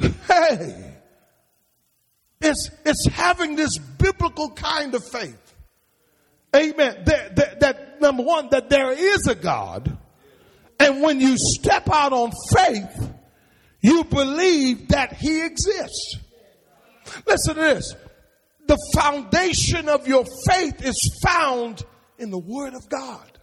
Hey, 0.00 0.94
it's, 2.40 2.70
it's 2.84 3.06
having 3.06 3.56
this 3.56 3.78
biblical 3.78 4.50
kind 4.50 4.94
of 4.94 5.02
faith. 5.10 5.54
Amen. 6.54 7.02
That, 7.04 7.36
that, 7.36 7.60
that 7.60 8.00
number 8.00 8.22
one, 8.22 8.48
that 8.50 8.70
there 8.70 8.92
is 8.92 9.26
a 9.26 9.34
God. 9.34 9.96
And 10.80 11.02
when 11.02 11.20
you 11.20 11.36
step 11.36 11.88
out 11.90 12.12
on 12.12 12.30
faith, 12.54 13.12
you 13.80 14.04
believe 14.04 14.88
that 14.88 15.14
He 15.14 15.44
exists. 15.44 16.16
Listen 17.26 17.54
to 17.54 17.60
this. 17.60 17.94
The 18.66 18.78
foundation 18.94 19.88
of 19.88 20.06
your 20.06 20.24
faith 20.46 20.84
is 20.84 21.20
found 21.24 21.82
in 22.18 22.30
the 22.30 22.38
Word 22.38 22.74
of 22.74 22.88
God. 22.88 23.38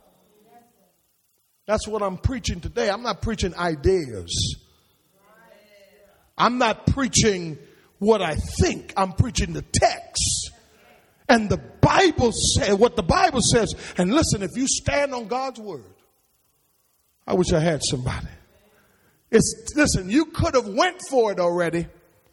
That's 1.66 1.88
what 1.88 2.04
I'm 2.04 2.18
preaching 2.18 2.62
today. 2.62 2.90
I'm 2.90 3.02
not 3.02 3.22
preaching 3.22 3.56
ideas. 3.56 4.65
I'm 6.38 6.58
not 6.58 6.88
preaching 6.88 7.58
what 8.00 8.22
I 8.22 8.36
think, 8.36 8.94
I'm 8.98 9.14
preaching 9.14 9.54
the 9.54 9.62
text. 9.62 10.52
And 11.28 11.50
the 11.50 11.58
Bible 11.58 12.32
says 12.32 12.76
what 12.76 12.96
the 12.96 13.04
Bible 13.04 13.42
says. 13.42 13.74
And 13.98 14.14
listen, 14.14 14.44
if 14.44 14.52
you 14.56 14.68
stand 14.68 15.14
on 15.14 15.28
God's 15.28 15.60
word, 15.60 15.84
I 17.26 17.34
wish 17.34 17.52
I 17.52 17.60
had 17.60 17.82
somebody. 17.84 18.28
It's 19.32 19.74
listen, 19.76 20.10
you 20.10 20.26
could 20.26 20.54
have 20.54 20.68
went 20.68 21.02
for 21.10 21.32
it 21.32 21.40
already. 21.40 21.88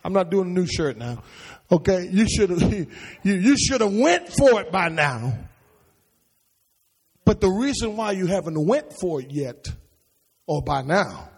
I'm 0.04 0.12
not 0.12 0.30
doing 0.30 0.48
a 0.48 0.52
new 0.52 0.66
shirt 0.66 0.98
now. 0.98 1.22
Okay, 1.70 2.08
you 2.10 2.28
should 2.28 2.50
have 2.50 2.72
you, 2.72 2.86
you 3.22 3.56
should 3.56 3.80
have 3.80 3.94
went 3.94 4.28
for 4.28 4.60
it 4.60 4.70
by 4.70 4.88
now. 4.88 5.38
But 7.24 7.40
the 7.40 7.48
reason 7.48 7.96
why 7.96 8.12
you 8.12 8.26
haven't 8.26 8.62
went 8.66 8.92
for 9.00 9.20
it 9.20 9.30
yet 9.30 9.68
or 10.46 10.60
by 10.60 10.82
now 10.82 11.30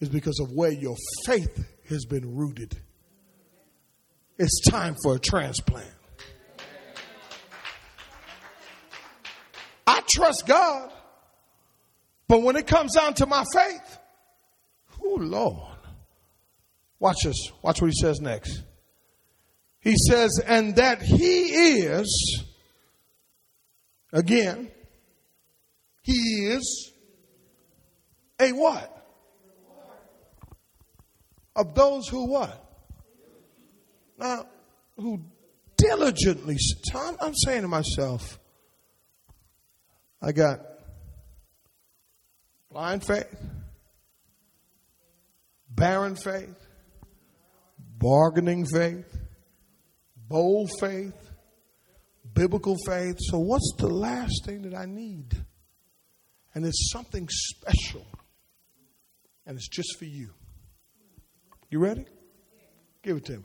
is 0.00 0.08
because 0.08 0.40
of 0.40 0.52
where 0.52 0.72
your 0.72 0.96
faith 1.26 1.64
has 1.88 2.04
been 2.04 2.36
rooted. 2.36 2.76
It's 4.38 4.60
time 4.70 4.96
for 5.02 5.16
a 5.16 5.18
transplant. 5.18 5.92
I 9.86 10.02
trust 10.08 10.44
God, 10.46 10.90
but 12.26 12.42
when 12.42 12.56
it 12.56 12.66
comes 12.66 12.94
down 12.94 13.14
to 13.14 13.26
my 13.26 13.44
faith, 13.52 13.98
oh 15.02 15.16
Lord. 15.20 15.76
Watch 17.00 17.22
this. 17.24 17.50
Watch 17.62 17.80
what 17.80 17.90
he 17.90 17.96
says 17.98 18.20
next. 18.20 18.62
He 19.80 19.96
says, 19.96 20.38
and 20.46 20.76
that 20.76 21.00
he 21.00 21.46
is, 21.46 22.44
again, 24.12 24.70
he 26.02 26.12
is 26.46 26.92
a 28.38 28.52
what? 28.52 28.99
Of 31.60 31.74
those 31.74 32.08
who 32.08 32.26
what? 32.26 32.64
Now, 34.18 34.46
who 34.96 35.20
diligently, 35.76 36.56
I'm, 36.94 37.16
I'm 37.20 37.34
saying 37.34 37.62
to 37.62 37.68
myself, 37.68 38.38
I 40.22 40.32
got 40.32 40.60
blind 42.70 43.06
faith, 43.06 43.34
barren 45.70 46.16
faith, 46.16 46.56
bargaining 47.98 48.66
faith, 48.66 49.18
bold 50.16 50.70
faith, 50.80 51.14
biblical 52.34 52.76
faith. 52.86 53.16
So, 53.18 53.38
what's 53.38 53.74
the 53.78 53.88
last 53.88 54.44
thing 54.46 54.62
that 54.62 54.74
I 54.74 54.86
need? 54.86 55.34
And 56.54 56.66
it's 56.66 56.90
something 56.92 57.28
special, 57.30 58.06
and 59.46 59.56
it's 59.56 59.68
just 59.68 59.98
for 59.98 60.06
you. 60.06 60.30
You 61.70 61.78
ready? 61.78 62.04
Give 63.02 63.16
it 63.16 63.24
to 63.26 63.38
me. 63.38 63.44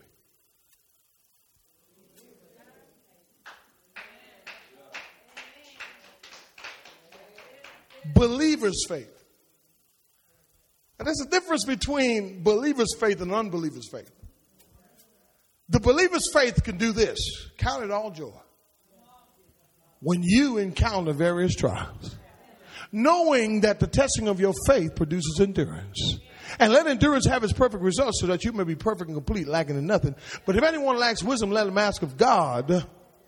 Believer's 8.14 8.86
faith. 8.88 9.12
And 10.98 11.08
there's 11.08 11.22
a 11.22 11.30
difference 11.30 11.66
between 11.66 12.42
believer's 12.44 12.96
faith 13.00 13.22
and 13.22 13.32
unbeliever's 13.32 13.90
faith. 13.92 14.12
The 15.70 15.80
believer's 15.80 16.32
faith 16.34 16.64
can 16.64 16.78
do 16.78 16.92
this 16.92 17.20
count 17.58 17.84
it 17.84 17.92
all 17.92 18.12
joy 18.12 18.32
when 20.00 20.22
you 20.22 20.58
encounter 20.58 21.14
various 21.14 21.56
trials, 21.56 22.16
knowing 22.92 23.62
that 23.62 23.80
the 23.80 23.88
testing 23.88 24.28
of 24.28 24.40
your 24.40 24.54
faith 24.68 24.96
produces 24.96 25.40
endurance. 25.42 26.18
And 26.60 26.72
let 26.72 26.88
endurance 26.88 27.26
have 27.26 27.44
its 27.44 27.54
perfect 27.54 27.84
results 27.84 28.22
so 28.22 28.28
that 28.28 28.44
you 28.44 28.52
may 28.52 28.64
be 28.64 28.76
perfect 28.76 29.10
and 29.10 29.16
complete, 29.16 29.48
lacking 29.48 29.78
in 29.78 29.86
nothing. 29.86 30.16
But 30.46 30.56
if 30.56 30.64
anyone 30.64 30.98
lacks 30.98 31.24
wisdom, 31.24 31.52
let 31.52 31.68
him 31.68 31.78
ask 31.78 32.02
of 32.02 32.18
God. 32.18 32.70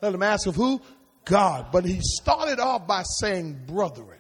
Let 0.02 0.14
him 0.14 0.24
ask 0.24 0.48
of 0.48 0.56
who? 0.56 0.82
God. 1.26 1.72
But 1.72 1.86
he 1.86 2.00
started 2.02 2.60
off 2.60 2.88
by 2.88 3.04
saying, 3.20 3.64
brethren. 3.66 4.20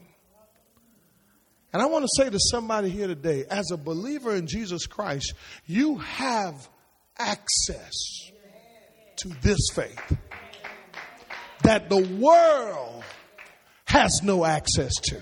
And 1.73 1.81
I 1.81 1.85
want 1.85 2.05
to 2.05 2.23
say 2.23 2.29
to 2.29 2.39
somebody 2.39 2.89
here 2.89 3.07
today, 3.07 3.45
as 3.49 3.71
a 3.71 3.77
believer 3.77 4.35
in 4.35 4.47
Jesus 4.47 4.87
Christ, 4.87 5.33
you 5.65 5.97
have 5.97 6.67
access 7.17 7.93
to 9.17 9.29
this 9.41 9.59
faith 9.73 10.17
that 11.63 11.89
the 11.89 12.01
world 12.19 13.03
has 13.85 14.21
no 14.23 14.45
access 14.45 14.93
to. 14.95 15.21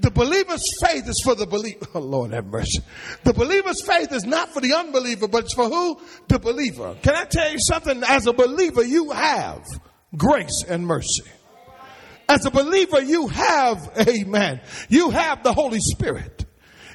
The 0.00 0.10
believer's 0.10 0.64
faith 0.80 1.08
is 1.08 1.20
for 1.24 1.34
the 1.34 1.46
believer. 1.46 1.86
Oh, 1.94 2.00
Lord 2.00 2.32
have 2.32 2.46
mercy. 2.46 2.80
The 3.24 3.32
believer's 3.32 3.82
faith 3.82 4.12
is 4.12 4.24
not 4.24 4.52
for 4.52 4.60
the 4.60 4.74
unbeliever, 4.74 5.26
but 5.26 5.44
it's 5.44 5.54
for 5.54 5.68
who? 5.68 6.00
The 6.28 6.38
believer. 6.38 6.96
Can 7.02 7.14
I 7.14 7.24
tell 7.24 7.50
you 7.50 7.58
something? 7.58 8.02
As 8.04 8.26
a 8.26 8.32
believer, 8.32 8.84
you 8.84 9.10
have 9.10 9.64
grace 10.16 10.64
and 10.68 10.86
mercy. 10.86 11.24
As 12.28 12.44
a 12.44 12.50
believer, 12.50 13.00
you 13.00 13.26
have, 13.28 13.90
amen, 14.08 14.60
you 14.88 15.10
have 15.10 15.42
the 15.42 15.52
Holy 15.52 15.80
Spirit. 15.80 16.44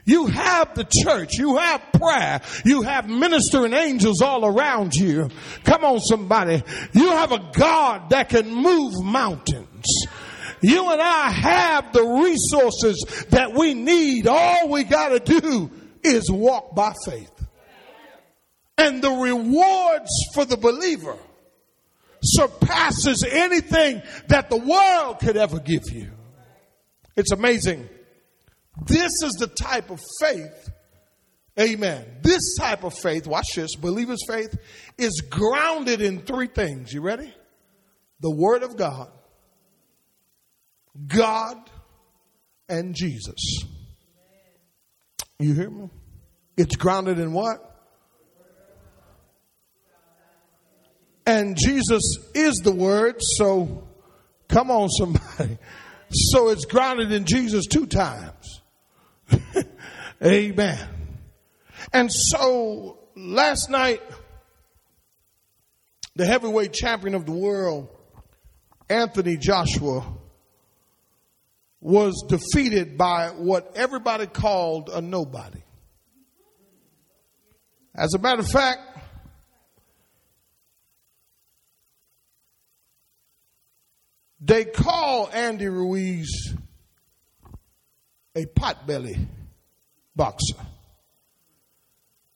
You 0.05 0.27
have 0.27 0.75
the 0.75 0.83
church. 0.83 1.37
You 1.37 1.57
have 1.57 1.81
prayer. 1.93 2.41
You 2.65 2.81
have 2.81 3.07
ministering 3.07 3.73
angels 3.73 4.21
all 4.21 4.45
around 4.45 4.93
you. 4.93 5.29
Come 5.63 5.85
on, 5.85 5.99
somebody. 6.01 6.61
You 6.91 7.11
have 7.11 7.31
a 7.31 7.51
God 7.53 8.09
that 8.09 8.29
can 8.29 8.53
move 8.53 9.01
mountains. 9.01 10.07
You 10.63 10.91
and 10.91 11.01
I 11.01 11.29
have 11.29 11.93
the 11.93 12.03
resources 12.03 13.25
that 13.29 13.53
we 13.53 13.73
need. 13.73 14.27
All 14.27 14.69
we 14.69 14.83
got 14.83 15.09
to 15.09 15.39
do 15.39 15.69
is 16.03 16.31
walk 16.31 16.73
by 16.73 16.93
faith. 17.05 17.29
And 18.77 19.01
the 19.01 19.11
rewards 19.11 20.09
for 20.33 20.45
the 20.45 20.57
believer 20.57 21.17
surpasses 22.23 23.23
anything 23.29 24.01
that 24.27 24.49
the 24.49 24.57
world 24.57 25.19
could 25.19 25.37
ever 25.37 25.59
give 25.59 25.83
you. 25.91 26.09
It's 27.15 27.31
amazing. 27.31 27.87
This 28.87 29.11
is 29.23 29.33
the 29.39 29.47
type 29.47 29.91
of 29.91 30.01
faith, 30.19 30.71
amen. 31.59 32.05
This 32.23 32.55
type 32.57 32.83
of 32.83 32.93
faith, 32.97 33.27
watch 33.27 33.53
this, 33.55 33.75
believer's 33.75 34.25
faith 34.27 34.57
is 34.97 35.21
grounded 35.29 36.01
in 36.01 36.21
three 36.21 36.47
things. 36.47 36.91
You 36.91 37.01
ready? 37.01 37.31
The 38.21 38.31
Word 38.31 38.63
of 38.63 38.75
God, 38.77 39.11
God, 41.07 41.57
and 42.69 42.95
Jesus. 42.95 43.65
You 45.39 45.53
hear 45.53 45.69
me? 45.69 45.89
It's 46.57 46.75
grounded 46.75 47.19
in 47.19 47.33
what? 47.33 47.69
And 51.25 51.57
Jesus 51.57 52.17
is 52.35 52.55
the 52.57 52.73
Word, 52.73 53.15
so 53.19 53.87
come 54.47 54.71
on, 54.71 54.89
somebody. 54.89 55.57
So 56.15 56.49
it's 56.49 56.65
grounded 56.65 57.11
in 57.11 57.25
Jesus 57.25 57.65
two 57.65 57.87
times. 57.87 58.61
Amen. 60.23 60.87
And 61.91 62.13
so 62.13 62.99
last 63.15 63.71
night, 63.71 63.99
the 66.15 66.27
heavyweight 66.27 66.71
champion 66.71 67.15
of 67.15 67.25
the 67.25 67.31
world, 67.31 67.89
Anthony 68.89 69.37
Joshua, 69.37 70.05
was 71.83 72.23
defeated 72.29 72.97
by 72.97 73.27
what 73.31 73.73
everybody 73.75 74.25
called 74.25 74.89
a 74.89 75.01
nobody. 75.01 75.61
As 77.93 78.13
a 78.13 78.19
matter 78.19 78.39
of 78.39 78.47
fact, 78.47 78.79
they 84.39 84.63
call 84.63 85.29
Andy 85.33 85.67
Ruiz 85.67 86.55
a 88.33 88.45
potbelly 88.45 89.27
boxer. 90.15 90.55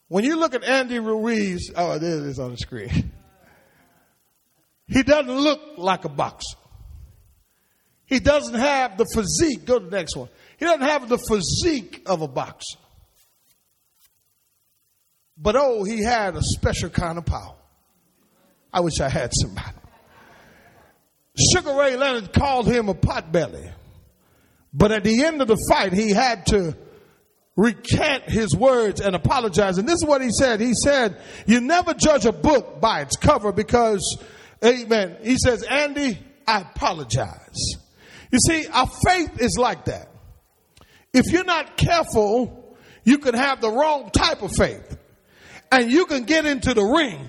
When 0.09 0.25
you 0.25 0.35
look 0.35 0.55
at 0.55 0.65
Andy 0.65 0.99
Ruiz, 0.99 1.71
oh, 1.73 1.97
there 1.99 2.17
it 2.17 2.25
is 2.25 2.37
on 2.37 2.51
the 2.51 2.57
screen. 2.57 3.13
He 4.87 5.03
doesn't 5.03 5.39
look 5.39 5.59
like 5.77 6.03
a 6.03 6.09
boxer. 6.09 6.57
He 8.07 8.19
doesn't 8.19 8.55
have 8.55 8.97
the 8.97 9.05
physique. 9.13 9.65
Go 9.65 9.79
to 9.79 9.85
the 9.85 9.95
next 9.95 10.15
one. 10.15 10.29
He 10.57 10.65
doesn't 10.65 10.81
have 10.81 11.07
the 11.07 11.19
physique 11.19 12.01
of 12.05 12.21
a 12.21 12.27
boxer. 12.27 12.79
But 15.37 15.55
oh, 15.55 15.83
he 15.83 16.01
had 16.01 16.35
a 16.35 16.41
special 16.41 16.89
kind 16.89 17.17
of 17.17 17.25
power. 17.25 17.55
I 18.73 18.79
wish 18.79 18.99
I 18.99 19.09
had 19.09 19.31
somebody. 19.33 19.77
Sugar 21.53 21.75
Ray 21.75 21.95
Leonard 21.95 22.33
called 22.33 22.67
him 22.67 22.89
a 22.89 22.95
potbelly. 22.95 23.71
But 24.73 24.91
at 24.91 25.03
the 25.03 25.23
end 25.23 25.41
of 25.41 25.47
the 25.47 25.57
fight, 25.69 25.93
he 25.93 26.09
had 26.09 26.47
to 26.47 26.75
recant 27.55 28.23
his 28.23 28.55
words 28.55 29.01
and 29.01 29.15
apologize. 29.15 29.77
And 29.77 29.87
this 29.87 29.95
is 29.95 30.05
what 30.05 30.21
he 30.21 30.29
said. 30.31 30.59
He 30.59 30.73
said, 30.73 31.19
you 31.45 31.59
never 31.59 31.93
judge 31.93 32.25
a 32.25 32.31
book 32.31 32.79
by 32.79 33.01
its 33.01 33.15
cover 33.15 33.51
because, 33.51 34.17
amen. 34.63 35.17
He 35.23 35.37
says, 35.37 35.63
Andy, 35.63 36.19
I 36.47 36.61
apologize. 36.61 37.77
You 38.31 38.39
see, 38.39 38.67
our 38.67 38.87
faith 38.87 39.41
is 39.41 39.57
like 39.57 39.85
that. 39.85 40.09
If 41.13 41.31
you're 41.31 41.45
not 41.45 41.77
careful, 41.77 42.77
you 43.03 43.17
can 43.19 43.33
have 43.33 43.61
the 43.61 43.71
wrong 43.71 44.09
type 44.11 44.41
of 44.41 44.51
faith 44.55 44.97
and 45.71 45.91
you 45.91 46.05
can 46.05 46.23
get 46.23 46.45
into 46.45 46.73
the 46.73 46.83
ring 46.83 47.25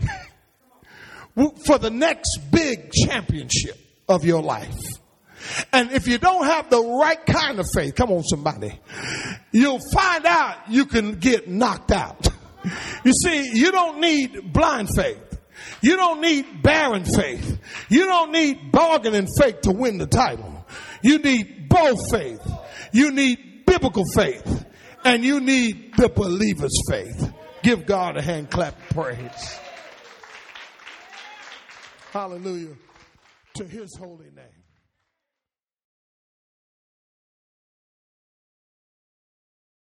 for 1.66 1.78
the 1.78 1.90
next 1.90 2.38
big 2.50 2.92
championship 2.92 3.78
of 4.08 4.24
your 4.24 4.42
life. 4.42 4.76
And 5.72 5.92
if 5.92 6.06
you 6.06 6.18
don't 6.18 6.44
have 6.44 6.68
the 6.68 6.82
right 6.82 7.24
kind 7.24 7.58
of 7.58 7.66
faith, 7.72 7.94
come 7.94 8.10
on 8.10 8.22
somebody, 8.24 8.78
you'll 9.52 9.80
find 9.92 10.26
out 10.26 10.68
you 10.68 10.84
can 10.84 11.12
get 11.12 11.48
knocked 11.48 11.92
out. 11.92 12.26
You 13.04 13.12
see, 13.12 13.52
you 13.54 13.70
don't 13.70 14.00
need 14.00 14.52
blind 14.52 14.88
faith. 14.94 15.38
You 15.80 15.96
don't 15.96 16.20
need 16.20 16.62
barren 16.62 17.04
faith. 17.04 17.58
You 17.88 18.04
don't 18.04 18.32
need 18.32 18.72
bargaining 18.72 19.28
faith 19.40 19.62
to 19.62 19.70
win 19.70 19.96
the 19.96 20.06
title. 20.06 20.47
You 21.02 21.18
need 21.18 21.68
both 21.68 22.10
faith. 22.10 22.46
You 22.92 23.10
need 23.12 23.64
biblical 23.66 24.04
faith. 24.14 24.66
And 25.04 25.24
you 25.24 25.40
need 25.40 25.94
the 25.96 26.08
believer's 26.08 26.76
faith. 26.88 27.32
Give 27.62 27.86
God 27.86 28.16
a 28.16 28.22
hand 28.22 28.50
clap 28.50 28.74
praise. 28.90 29.58
Hallelujah 32.12 32.74
to 33.58 33.64
his 33.64 33.96
holy 33.96 34.30
name. 34.34 34.57